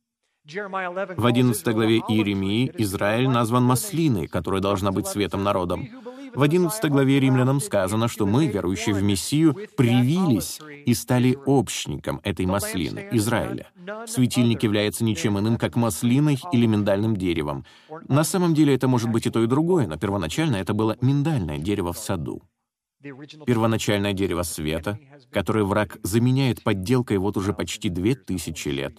В 0.46 1.26
11 1.26 1.68
главе 1.70 1.98
Иеремии 2.08 2.72
Израиль 2.78 3.28
назван 3.28 3.64
маслиной, 3.64 4.28
которая 4.28 4.62
должна 4.62 4.92
быть 4.92 5.08
светом 5.08 5.44
народом. 5.44 5.90
В 6.36 6.42
11 6.42 6.92
главе 6.92 7.20
Римлянам 7.20 7.60
сказано, 7.60 8.08
что 8.08 8.26
мы, 8.26 8.48
верующие 8.48 8.94
в 8.94 9.02
Мессию, 9.02 9.56
привились 9.78 10.60
и 10.86 10.94
стали 10.94 11.38
общником 11.46 12.20
этой 12.24 12.46
маслины, 12.46 13.08
Израиля. 13.12 13.68
Светильник 14.06 14.64
является 14.64 15.04
ничем 15.04 15.40
иным, 15.40 15.58
как 15.58 15.76
маслиной 15.76 16.38
или 16.52 16.66
миндальным 16.66 17.16
деревом. 17.16 17.66
На 18.08 18.24
самом 18.24 18.54
деле 18.54 18.76
это 18.76 18.88
может 18.88 19.10
быть 19.10 19.26
и 19.26 19.30
то, 19.30 19.42
и 19.44 19.48
другое, 19.48 19.88
но 19.88 19.98
первоначально 19.98 20.58
это 20.58 20.74
было 20.74 20.98
миндальное 21.02 21.58
дерево 21.58 21.94
в 21.94 21.98
саду. 21.98 22.42
Первоначальное 23.02 24.14
дерево 24.14 24.44
света, 24.44 25.00
которое 25.32 25.64
враг 25.64 25.98
заменяет 26.04 26.64
подделкой 26.64 27.18
вот 27.18 27.38
уже 27.38 27.54
почти 27.54 27.90
две 27.90 28.16
тысячи 28.16 28.70
лет. 28.70 28.98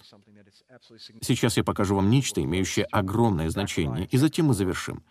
Сейчас 1.21 1.57
я 1.57 1.63
покажу 1.63 1.95
вам 1.95 2.09
нечто, 2.09 2.41
имеющее 2.41 2.85
огромное 2.85 3.49
значение, 3.49 4.07
и 4.09 4.17
затем 4.17 4.47
мы 4.47 4.53
завершим. 4.53 5.03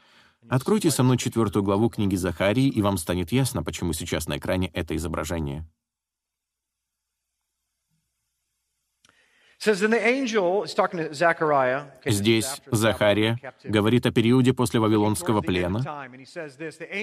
Откройте 0.49 0.91
со 0.93 1.03
мной 1.03 1.19
четвертую 1.19 1.65
главу 1.65 1.89
книги 1.89 2.15
Захарии, 2.15 2.69
и 2.69 2.81
вам 2.81 2.99
станет 2.99 3.33
ясно, 3.33 3.65
почему 3.65 3.93
сейчас 3.93 4.29
на 4.29 4.39
экране 4.39 4.69
это 4.69 4.95
изображение. 4.95 5.67
Здесь 12.05 12.61
Захария 12.71 13.39
говорит 13.64 14.07
о 14.07 14.11
периоде 14.12 14.53
после 14.53 14.81
Вавилонского 14.81 15.41
плена 15.41 16.09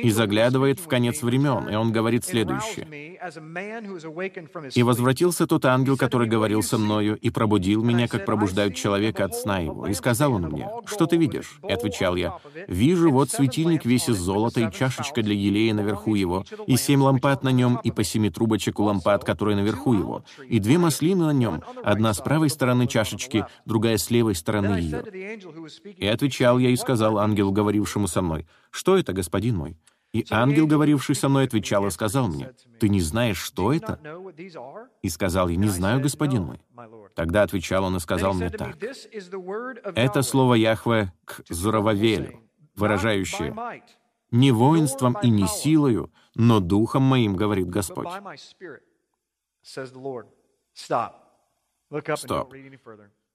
и 0.02 0.10
заглядывает 0.10 0.80
в 0.80 0.88
конец 0.88 1.22
времен, 1.22 1.70
и 1.70 1.76
он 1.76 1.92
говорит 1.92 2.26
следующее. 2.26 3.18
«И 4.74 4.84
возвратился 4.84 5.48
тот 5.48 5.66
ангел, 5.66 5.98
который 5.98 6.28
говорил 6.28 6.64
со 6.64 6.78
мною, 6.78 7.18
и 7.18 7.30
пробудил 7.30 7.84
меня, 7.84 8.08
как 8.08 8.26
пробуждают 8.26 8.76
человека 8.76 9.26
от 9.26 9.36
сна 9.36 9.60
его. 9.60 9.88
И 9.88 9.94
сказал 9.94 10.34
он 10.34 10.44
мне, 10.44 10.70
что 10.86 11.06
ты 11.06 11.18
видишь? 11.18 11.60
И 11.68 11.72
отвечал 11.72 12.16
я, 12.16 12.38
вижу, 12.68 13.12
вот 13.12 13.30
светильник 13.30 13.86
весь 13.86 14.10
из 14.10 14.18
золота, 14.18 14.62
и 14.62 14.72
чашечка 14.72 15.22
для 15.22 15.34
елея 15.34 15.74
наверху 15.74 16.16
его, 16.16 16.46
и 16.68 16.78
семь 16.78 17.02
лампад 17.02 17.44
на 17.44 17.50
нем, 17.50 17.80
и 17.84 17.92
по 17.92 18.04
семи 18.04 18.30
трубочек 18.30 18.80
у 18.80 18.84
лампад, 18.84 19.24
которые 19.24 19.56
наверху 19.56 19.94
его, 19.94 20.24
и 20.48 20.60
две 20.60 20.78
маслины 20.78 21.26
на 21.26 21.34
нем, 21.34 21.64
одна 21.84 22.14
с 22.14 22.20
правой 22.20 22.50
стороны 22.54 22.88
чашечки, 22.88 23.46
другая 23.66 23.98
с 23.98 24.10
левой 24.10 24.36
стороны 24.36 24.76
ее. 24.78 25.04
И 25.98 26.08
отвечал 26.08 26.60
я 26.60 26.70
и 26.70 26.76
сказал 26.76 27.18
ангелу, 27.18 27.52
говорившему 27.52 28.08
со 28.08 28.22
мной, 28.22 28.48
«Что 28.72 28.98
это, 28.98 29.14
господин 29.14 29.58
мой?» 29.58 29.78
И 30.14 30.26
ангел, 30.30 30.68
говоривший 30.68 31.16
со 31.16 31.28
мной, 31.28 31.46
отвечал 31.46 31.88
и 31.88 31.90
сказал 31.90 32.28
мне, 32.28 32.52
«Ты 32.80 32.88
не 32.88 33.02
знаешь, 33.02 33.40
что 33.40 33.74
это?» 33.74 34.00
И 35.02 35.10
сказал 35.10 35.50
я, 35.50 35.56
«Не 35.56 35.70
знаю, 35.70 36.02
господин 36.02 36.44
мой». 36.44 36.62
Тогда 37.16 37.42
отвечал 37.42 37.84
он 37.86 37.96
и 37.98 38.00
сказал 38.00 38.36
мне 38.36 38.52
так, 38.52 38.78
«Это 39.96 40.22
слово 40.22 40.54
Яхве 40.54 41.12
к 41.26 41.42
Зурававелю, 41.50 42.42
выражающее, 42.76 43.56
«Не 44.30 44.52
воинством 44.52 45.18
и 45.22 45.30
не 45.30 45.48
силою, 45.48 46.12
но 46.36 46.60
духом 46.60 47.04
моим, 47.04 47.36
говорит 47.36 47.70
Господь». 47.70 48.08
Стоп. 52.16 52.54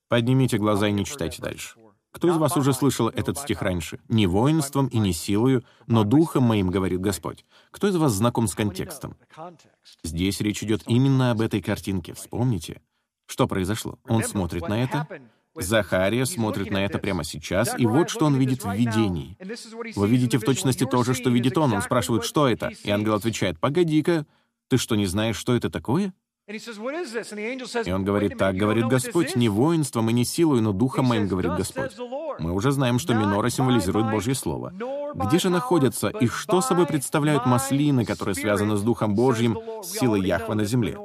Поднимите 0.09 0.59
глаза 0.59 0.89
и 0.89 0.93
не 0.93 1.05
читайте 1.05 1.43
дальше. 1.43 1.79
Кто 2.11 2.29
из 2.29 2.37
вас 2.37 2.57
уже 2.57 2.73
слышал 2.73 3.09
этот 3.09 3.39
стих 3.39 3.63
раньше? 3.63 4.01
«Не 4.09 4.27
воинством 4.27 4.89
и 4.89 4.99
не 4.99 5.13
силою, 5.13 5.63
но 5.87 6.05
духом 6.05 6.45
моим, 6.45 6.71
говорит 6.71 7.01
Господь». 7.01 7.45
Кто 7.71 7.89
из 7.89 7.97
вас 7.97 8.13
знаком 8.13 8.49
с 8.49 8.55
контекстом? 8.55 9.17
Здесь 10.03 10.41
речь 10.41 10.63
идет 10.63 10.83
именно 10.87 11.31
об 11.31 11.43
этой 11.43 11.61
картинке. 11.61 12.15
Вспомните, 12.15 12.81
что 13.27 13.47
произошло. 13.47 13.99
Он 14.09 14.25
смотрит 14.25 14.69
на 14.69 14.83
это, 14.83 15.07
Захария 15.55 16.25
смотрит 16.25 16.71
на 16.71 16.85
это 16.85 16.99
прямо 16.99 17.25
сейчас, 17.25 17.79
и 17.79 17.87
вот 17.87 18.11
что 18.11 18.27
он 18.27 18.37
видит 18.37 18.65
в 18.65 18.73
видении. 18.73 19.37
Вы 19.97 20.09
видите 20.09 20.39
в 20.39 20.43
точности 20.43 20.87
то 20.87 21.03
же, 21.03 21.15
что 21.15 21.31
видит 21.31 21.59
он. 21.59 21.73
Он 21.73 21.83
спрашивает, 21.83 22.25
что 22.25 22.49
это? 22.49 22.69
И 22.85 22.91
ангел 22.91 23.15
отвечает, 23.15 23.59
«Погоди-ка, 23.61 24.27
ты 24.69 24.77
что, 24.79 24.95
не 24.97 25.07
знаешь, 25.07 25.37
что 25.37 25.55
это 25.55 25.71
такое?» 25.71 26.15
И 26.49 27.93
он 27.93 28.05
говорит, 28.05 28.39
так 28.39 28.57
говорит 28.57 28.87
Господь, 28.87 29.37
не 29.37 29.51
воинством 29.51 30.09
и 30.09 30.15
не 30.15 30.25
силой, 30.25 30.63
но 30.63 30.73
духом 30.73 31.05
моим, 31.05 31.29
говорит 31.29 31.53
Господь. 31.53 31.95
Мы 32.39 32.53
уже 32.53 32.73
знаем, 32.73 32.99
что 32.99 33.13
минора 33.13 33.51
символизирует 33.51 34.11
Божье 34.11 34.35
Слово. 34.35 34.73
Где 35.15 35.39
же 35.39 35.51
находятся 35.51 36.09
и 36.09 36.27
что 36.27 36.63
собой 36.63 36.87
представляют 36.87 37.45
маслины, 37.45 38.07
которые 38.07 38.35
связаны 38.35 38.77
с 38.77 38.83
Духом 38.83 39.15
Божьим, 39.15 39.59
с 39.83 39.99
силой 39.99 40.23
Яхва 40.27 40.55
на 40.55 40.65
земле? 40.65 40.97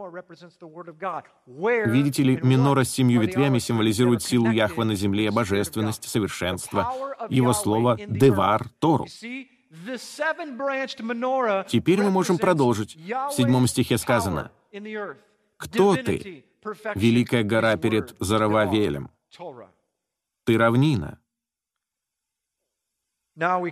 Видите 1.46 2.24
ли, 2.24 2.40
минора 2.42 2.86
с 2.86 2.92
семью 2.92 3.22
ветвями 3.22 3.60
символизирует 3.60 4.24
силу 4.24 4.50
Яхва 4.50 4.86
на 4.86 4.96
земле, 4.96 5.30
божественность, 5.32 6.08
совершенство. 6.08 6.94
Его 7.30 7.52
слово 7.52 7.98
«девар»— 8.08 8.70
Тору. 8.80 9.08
Теперь 11.68 12.02
мы 12.02 12.12
можем 12.12 12.38
продолжить. 12.38 12.96
В 12.96 13.32
седьмом 13.34 13.68
стихе 13.68 13.98
сказано— 13.98 14.50
кто 15.64 15.96
ты, 15.96 16.46
великая 16.96 17.44
гора 17.44 17.78
перед 17.78 18.16
Зарававелем? 18.20 19.10
Ты 20.46 20.58
равнина. 20.58 21.20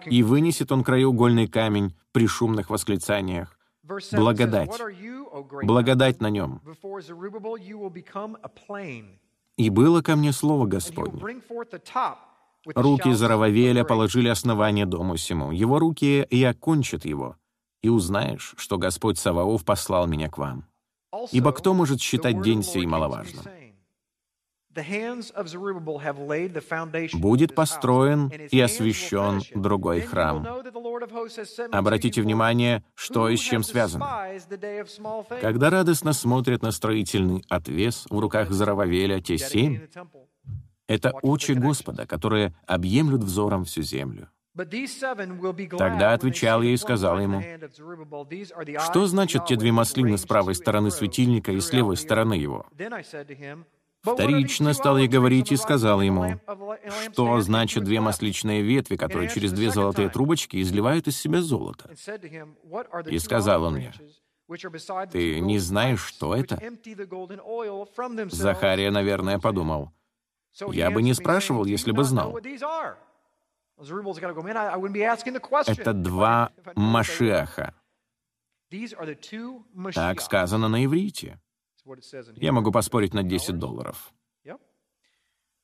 И 0.05 0.23
вынесет 0.23 0.71
он 0.71 0.83
краеугольный 0.83 1.47
камень 1.47 1.95
при 2.11 2.27
шумных 2.27 2.69
восклицаниях. 2.69 3.57
Благодать. 4.11 4.81
Благодать 5.63 6.21
на 6.21 6.29
нем. 6.29 6.61
И 9.57 9.69
было 9.69 10.01
ко 10.01 10.15
мне 10.15 10.31
слово 10.31 10.65
Господне. 10.65 11.21
Руки 12.75 13.11
Зарававеля 13.13 13.83
положили 13.83 14.27
основание 14.29 14.85
дому 14.85 15.17
сему. 15.17 15.51
Его 15.51 15.79
руки 15.79 16.25
и 16.29 16.43
окончат 16.43 17.05
его. 17.05 17.35
И 17.81 17.89
узнаешь, 17.89 18.53
что 18.57 18.77
Господь 18.77 19.17
Саваоф 19.17 19.65
послал 19.65 20.07
меня 20.07 20.29
к 20.29 20.37
вам. 20.37 20.65
Ибо 21.31 21.51
кто 21.51 21.73
может 21.73 22.01
считать 22.01 22.41
день 22.41 22.63
сей 22.63 22.85
маловажным? 22.85 23.43
Будет 27.13 27.55
построен 27.55 28.27
и 28.29 28.59
освящен 28.59 29.41
другой 29.53 30.01
храм. 30.01 30.47
Обратите 31.71 32.21
внимание, 32.21 32.83
что 32.95 33.27
и 33.27 33.35
с 33.35 33.41
чем 33.41 33.63
связано. 33.63 34.07
Когда 35.41 35.69
радостно 35.69 36.13
смотрят 36.13 36.61
на 36.61 36.71
строительный 36.71 37.43
отвес 37.49 38.05
в 38.09 38.17
руках 38.17 38.51
Зарававеля 38.51 39.19
те 39.19 39.37
семь, 39.37 39.87
это 40.87 41.11
очи 41.21 41.51
Господа, 41.51 42.05
которые 42.05 42.55
объемлют 42.65 43.23
взором 43.23 43.65
всю 43.65 43.81
землю. 43.81 44.29
Тогда 44.55 46.13
отвечал 46.13 46.61
я 46.61 46.71
и 46.71 46.77
сказал 46.77 47.19
ему, 47.19 47.41
«Что 48.79 49.05
значит 49.05 49.45
те 49.45 49.55
две 49.55 49.71
маслины 49.71 50.17
с 50.17 50.25
правой 50.25 50.55
стороны 50.55 50.91
светильника 50.91 51.51
и 51.51 51.61
с 51.61 51.71
левой 51.71 51.95
стороны 51.95 52.33
его?» 52.33 52.65
Вторично 54.01 54.73
стал 54.73 54.97
я 54.97 55.07
говорить 55.07 55.51
и 55.51 55.55
сказал 55.55 56.01
ему, 56.01 56.39
что 57.11 57.39
значит 57.41 57.83
две 57.83 58.01
масличные 58.01 58.63
ветви, 58.63 58.95
которые 58.95 59.29
через 59.29 59.53
две 59.53 59.69
золотые 59.69 60.09
трубочки 60.09 60.59
изливают 60.61 61.07
из 61.07 61.17
себя 61.17 61.41
золото. 61.41 61.89
И 63.05 63.19
сказал 63.19 63.63
он 63.63 63.75
мне, 63.75 63.93
«Ты 65.11 65.39
не 65.39 65.59
знаешь, 65.59 66.03
что 66.03 66.35
это?» 66.35 66.59
Захария, 68.31 68.91
наверное, 68.91 69.39
подумал, 69.39 69.91
«Я 70.71 70.91
бы 70.91 71.01
не 71.03 71.13
спрашивал, 71.13 71.65
если 71.65 71.91
бы 71.91 72.03
знал». 72.03 72.37
Это 75.71 75.93
два 75.93 76.51
Машиаха. 76.75 77.73
Так 79.93 80.21
сказано 80.21 80.67
на 80.67 80.85
иврите. 80.85 81.39
Я 82.35 82.51
могу 82.51 82.71
поспорить 82.71 83.13
на 83.13 83.23
10 83.23 83.57
долларов. 83.57 84.13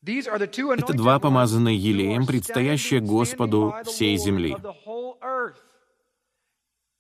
Это 0.04 0.94
два 0.94 1.20
помазанные 1.20 1.78
елеем, 1.78 2.26
предстоящие 2.26 3.02
Господу 3.02 3.76
всей 3.86 4.18
земли. 4.18 4.56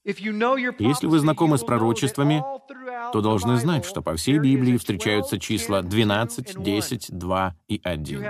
Если 0.07 1.07
вы 1.07 1.19
знакомы 1.19 1.57
с 1.57 1.63
пророчествами, 1.63 2.41
то 3.11 3.21
должны 3.21 3.57
знать, 3.57 3.85
что 3.85 4.01
по 4.01 4.15
всей 4.15 4.39
Библии 4.39 4.77
встречаются 4.77 5.37
числа 5.37 5.81
12, 5.81 6.63
10, 6.63 7.07
2 7.09 7.55
и 7.67 7.81
1. 7.83 8.25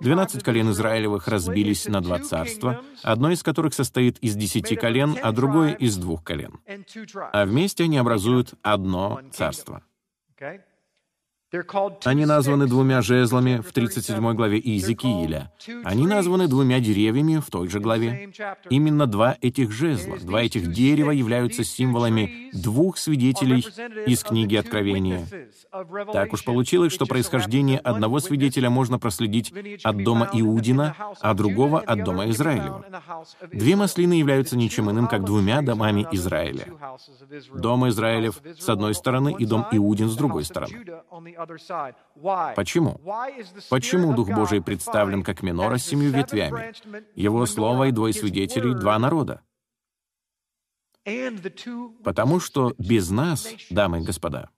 12 0.00 0.42
колен 0.44 0.70
Израилевых 0.70 1.26
разбились 1.28 1.88
на 1.88 2.02
два 2.02 2.18
царства, 2.18 2.82
одно 3.02 3.30
из 3.30 3.42
которых 3.42 3.72
состоит 3.72 4.18
из 4.18 4.36
десяти 4.36 4.76
колен, 4.76 5.16
а 5.22 5.32
другое— 5.32 5.72
из 5.86 5.96
двух 5.96 6.22
колен. 6.22 6.60
А 7.32 7.46
вместе 7.46 7.84
они 7.84 7.96
образуют 7.96 8.52
одно 8.62 9.20
царство. 9.32 9.82
Они 12.04 12.26
названы 12.26 12.66
двумя 12.66 13.02
жезлами 13.02 13.58
в 13.58 13.72
37 13.72 14.34
главе 14.34 14.58
Иезекииля. 14.58 15.52
Они 15.84 16.06
названы 16.06 16.48
двумя 16.48 16.80
деревьями 16.80 17.38
в 17.38 17.50
той 17.50 17.68
же 17.68 17.78
главе. 17.78 18.30
Именно 18.68 19.06
два 19.06 19.36
этих 19.40 19.70
жезла, 19.70 20.16
два 20.18 20.42
этих 20.42 20.72
дерева 20.72 21.12
являются 21.12 21.62
символами 21.62 22.50
двух 22.52 22.98
свидетелей 22.98 23.64
из 24.06 24.24
книги 24.24 24.56
Откровения. 24.56 25.26
Так 26.12 26.32
уж 26.32 26.44
получилось, 26.44 26.92
что 26.92 27.06
происхождение 27.06 27.78
одного 27.78 28.18
свидетеля 28.18 28.68
можно 28.68 28.98
проследить 28.98 29.52
от 29.84 30.02
дома 30.02 30.28
Иудина, 30.32 30.96
а 31.20 31.34
другого 31.34 31.78
от 31.78 32.02
дома 32.02 32.28
Израилева. 32.30 32.84
Две 33.52 33.76
маслины 33.76 34.14
являются 34.14 34.56
ничем 34.56 34.90
иным, 34.90 35.06
как 35.06 35.24
двумя 35.24 35.62
домами 35.62 36.08
Израиля. 36.10 36.66
Дом 37.54 37.88
Израилев 37.88 38.40
с 38.58 38.68
одной 38.68 38.94
стороны 38.94 39.34
и 39.38 39.46
дом 39.46 39.66
Иудин 39.70 40.08
с 40.08 40.16
другой 40.16 40.44
стороны. 40.44 40.84
Почему? 42.54 43.00
Почему 43.70 44.14
Дух 44.14 44.28
Божий 44.30 44.62
представлен 44.62 45.22
как 45.22 45.42
минора 45.42 45.78
с 45.78 45.84
семью 45.84 46.10
ветвями? 46.10 46.74
Его 47.14 47.46
слово 47.46 47.88
и 47.88 47.92
двое 47.92 48.12
свидетелей— 48.12 48.74
два 48.80 48.98
народа. 48.98 49.42
Потому 52.02 52.40
что 52.40 52.74
без 52.78 53.10
нас, 53.10 53.48
дамы 53.70 54.00
и 54.00 54.04
господа, 54.04 54.50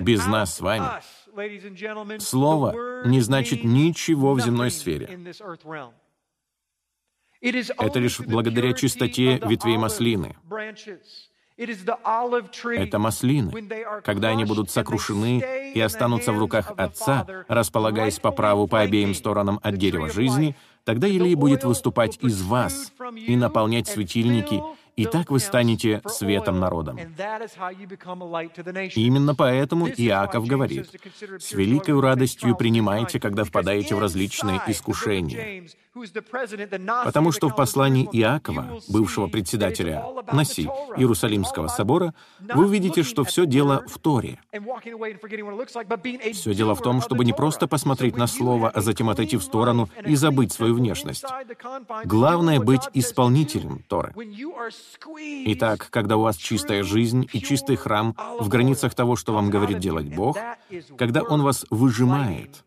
Без 0.00 0.26
нас 0.26 0.56
с 0.56 0.60
вами 0.60 2.18
слово 2.18 3.06
не 3.06 3.20
значит 3.20 3.62
ничего 3.64 4.34
в 4.34 4.40
земной 4.40 4.70
сфере. 4.70 5.06
Это 7.40 7.98
лишь 8.00 8.20
благодаря 8.20 8.72
чистоте 8.72 9.38
ветвей 9.38 9.76
маслины. 9.76 10.36
Это 12.78 12.98
маслины. 12.98 13.52
Когда 14.04 14.28
они 14.28 14.44
будут 14.44 14.70
сокрушены 14.70 15.72
и 15.74 15.80
останутся 15.80 16.32
в 16.32 16.38
руках 16.38 16.72
Отца, 16.76 17.26
располагаясь 17.48 18.20
по 18.20 18.30
праву 18.30 18.68
по 18.68 18.80
обеим 18.80 19.14
сторонам 19.14 19.58
от 19.62 19.76
дерева 19.76 20.08
жизни, 20.08 20.54
тогда 20.84 21.06
елей 21.08 21.34
будет 21.34 21.64
выступать 21.64 22.18
из 22.22 22.42
вас 22.42 22.92
и 23.26 23.36
наполнять 23.36 23.88
светильники 23.88 24.62
и 24.98 25.06
так 25.06 25.30
вы 25.30 25.38
станете 25.38 26.02
светом 26.06 26.58
народом. 26.58 26.98
Именно 28.96 29.34
поэтому 29.36 29.88
Иаков 29.88 30.46
говорит, 30.46 30.90
«С 31.38 31.52
великой 31.52 32.00
радостью 32.00 32.56
принимайте, 32.56 33.20
когда 33.20 33.44
впадаете 33.44 33.94
в 33.94 34.00
различные 34.00 34.60
искушения». 34.66 35.68
Потому 37.04 37.32
что 37.32 37.48
в 37.48 37.56
послании 37.56 38.08
Иакова, 38.12 38.80
бывшего 38.88 39.26
председателя 39.26 40.04
НАСИ 40.32 40.68
Иерусалимского 40.96 41.68
собора, 41.68 42.14
вы 42.40 42.66
увидите, 42.66 43.02
что 43.02 43.24
все 43.24 43.46
дело 43.46 43.84
в 43.86 43.98
Торе. 43.98 44.40
Все 46.32 46.54
дело 46.54 46.74
в 46.74 46.82
том, 46.82 47.00
чтобы 47.00 47.24
не 47.24 47.32
просто 47.32 47.66
посмотреть 47.66 48.16
на 48.16 48.26
слово, 48.26 48.70
а 48.70 48.80
затем 48.80 49.10
отойти 49.10 49.36
в 49.36 49.42
сторону 49.42 49.88
и 50.06 50.14
забыть 50.14 50.52
свою 50.52 50.74
внешность. 50.74 51.24
Главное— 52.04 52.60
быть 52.68 52.82
исполнителем 52.94 53.82
Торы. 53.88 54.14
Итак, 55.46 55.88
когда 55.90 56.16
у 56.16 56.22
вас 56.22 56.36
чистая 56.36 56.82
жизнь 56.82 57.28
и 57.32 57.40
чистый 57.40 57.76
храм 57.76 58.16
в 58.38 58.48
границах 58.48 58.94
того, 58.94 59.16
что 59.16 59.32
вам 59.32 59.50
говорит 59.50 59.78
делать 59.78 60.14
Бог, 60.14 60.38
когда 60.96 61.22
Он 61.22 61.42
вас 61.42 61.66
выжимает, 61.70 62.64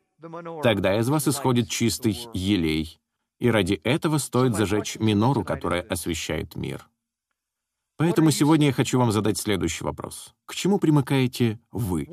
тогда 0.63 0.99
из 0.99 1.09
вас 1.09 1.27
исходит 1.27 1.69
чистый 1.69 2.17
елей, 2.33 2.99
и 3.39 3.49
ради 3.49 3.73
этого 3.83 4.17
стоит 4.17 4.55
зажечь 4.55 4.97
минору, 4.99 5.43
которая 5.43 5.81
освещает 5.81 6.55
мир. 6.55 6.87
Поэтому 8.01 8.31
сегодня 8.31 8.67
я 8.67 8.73
хочу 8.73 8.97
вам 8.97 9.11
задать 9.11 9.37
следующий 9.37 9.83
вопрос. 9.83 10.33
К 10.47 10.55
чему 10.55 10.79
примыкаете 10.79 11.59
вы? 11.71 12.07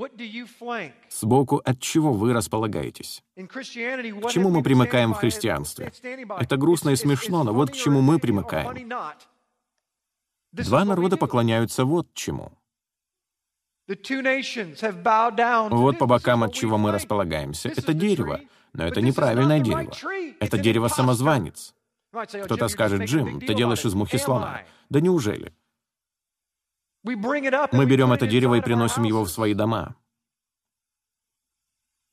Сбоку 1.09 1.63
от 1.65 1.81
чего 1.81 2.13
вы 2.13 2.35
располагаетесь? 2.35 3.23
К 3.35 3.63
чему 4.31 4.51
мы 4.51 4.63
примыкаем 4.63 5.15
в 5.15 5.17
христианстве? 5.17 5.91
Это 6.39 6.59
грустно 6.59 6.91
и 6.91 6.97
смешно, 6.97 7.43
но 7.43 7.55
вот 7.55 7.71
к 7.71 7.75
чему 7.75 8.03
мы 8.03 8.19
примыкаем. 8.19 8.91
Два 10.65 10.85
народа 10.85 11.17
поклоняются 11.17 11.85
вот 11.85 12.13
чему. 12.15 12.53
Вот 15.71 15.99
по 15.99 16.07
бокам, 16.07 16.43
от 16.43 16.53
чего 16.53 16.77
мы 16.77 16.93
располагаемся, 16.93 17.69
это 17.71 17.95
дерево. 17.95 18.41
Но 18.75 18.85
это 18.85 19.01
неправильное 19.01 19.61
дерево. 19.61 19.93
Это 20.41 20.59
дерево-самозванец. 20.59 21.75
Кто-то 22.11 22.69
скажет, 22.69 23.03
«Джим, 23.03 23.41
ты 23.41 23.55
делаешь 23.55 23.85
из 23.85 23.95
мухи 23.95 24.19
слона». 24.19 24.63
Да 24.89 25.01
неужели? 25.01 25.53
Мы 27.03 27.87
берем 27.87 28.13
это 28.13 28.27
дерево 28.27 28.57
и 28.57 28.61
приносим 28.61 29.05
его 29.05 29.25
в 29.25 29.31
свои 29.31 29.55
дома. 29.55 29.97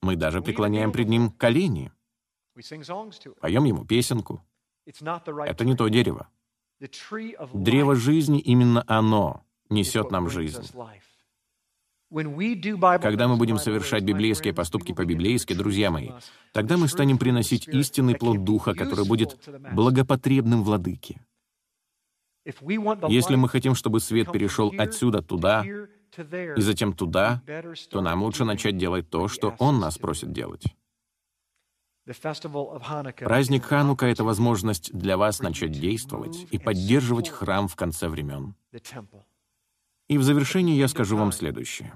Мы 0.01 0.15
даже 0.15 0.41
преклоняем 0.41 0.91
пред 0.91 1.09
ним 1.09 1.31
колени. 1.31 1.91
Поем 3.41 3.63
ему 3.65 3.85
песенку. 3.85 4.45
Это 4.85 5.65
не 5.65 5.75
то 5.75 5.87
дерево. 5.87 6.29
Древо 7.53 7.95
жизни, 7.95 8.39
именно 8.39 8.83
оно 8.87 9.45
несет 9.69 10.11
нам 10.11 10.29
жизнь. 10.29 10.63
Когда 12.11 13.27
мы 13.27 13.37
будем 13.37 13.57
совершать 13.57 14.03
библейские 14.03 14.53
поступки 14.53 14.93
по-библейски, 14.93 15.53
друзья 15.53 15.89
мои, 15.91 16.11
тогда 16.53 16.77
мы 16.77 16.87
станем 16.87 17.17
приносить 17.17 17.67
истинный 17.67 18.15
плод 18.15 18.43
Духа, 18.43 18.73
который 18.73 19.05
будет 19.05 19.39
благопотребным 19.73 20.63
владыке. 20.63 21.21
Если 22.45 23.35
мы 23.35 23.49
хотим, 23.49 23.73
чтобы 23.73 23.99
свет 23.99 24.31
перешел 24.31 24.73
отсюда 24.77 25.21
туда 25.21 25.65
и 25.65 26.61
затем 26.61 26.93
туда, 26.93 27.41
то 27.89 28.01
нам 28.01 28.23
лучше 28.23 28.45
начать 28.45 28.77
делать 28.77 29.09
то, 29.09 29.27
что 29.27 29.55
Он 29.59 29.79
нас 29.79 29.97
просит 29.97 30.31
делать. 30.31 30.63
Праздник 32.05 33.65
Ханука— 33.65 34.05
это 34.07 34.23
возможность 34.23 34.93
для 34.93 35.17
вас 35.17 35.39
начать 35.39 35.71
действовать 35.71 36.47
и 36.51 36.59
поддерживать 36.59 37.29
храм 37.29 37.67
в 37.67 37.75
конце 37.75 38.07
времен. 38.07 38.55
И 40.07 40.17
в 40.17 40.23
завершении 40.23 40.75
я 40.75 40.87
скажу 40.87 41.17
вам 41.17 41.31
следующее. 41.31 41.93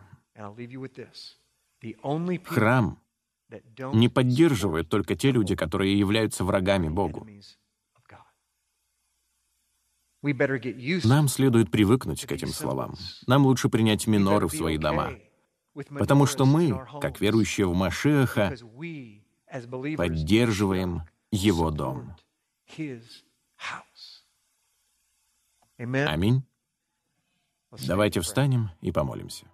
Храм 2.45 2.99
не 3.93 4.09
поддерживают 4.09 4.89
только 4.89 5.15
те 5.15 5.31
люди, 5.31 5.55
которые 5.55 5.97
являются 5.97 6.43
врагами 6.43 6.89
Богу. 6.89 7.27
Нам 10.21 11.27
следует 11.27 11.71
привыкнуть 11.71 12.25
к 12.25 12.31
этим 12.31 12.49
словам. 12.49 12.95
Нам 13.27 13.45
лучше 13.45 13.69
принять 13.69 14.07
миноры 14.07 14.47
в 14.47 14.53
свои 14.53 14.77
дома, 14.77 15.13
потому 15.73 16.25
что 16.25 16.45
мы, 16.45 16.85
как 16.99 17.21
верующие 17.21 17.67
в 17.67 17.73
Машеха, 17.73 18.55
поддерживаем 19.97 21.03
Его 21.31 21.71
дом. 21.71 22.15
Аминь. 26.07 26.43
Давайте 27.87 28.21
встанем 28.21 28.71
и 28.81 28.91
помолимся. 28.91 29.48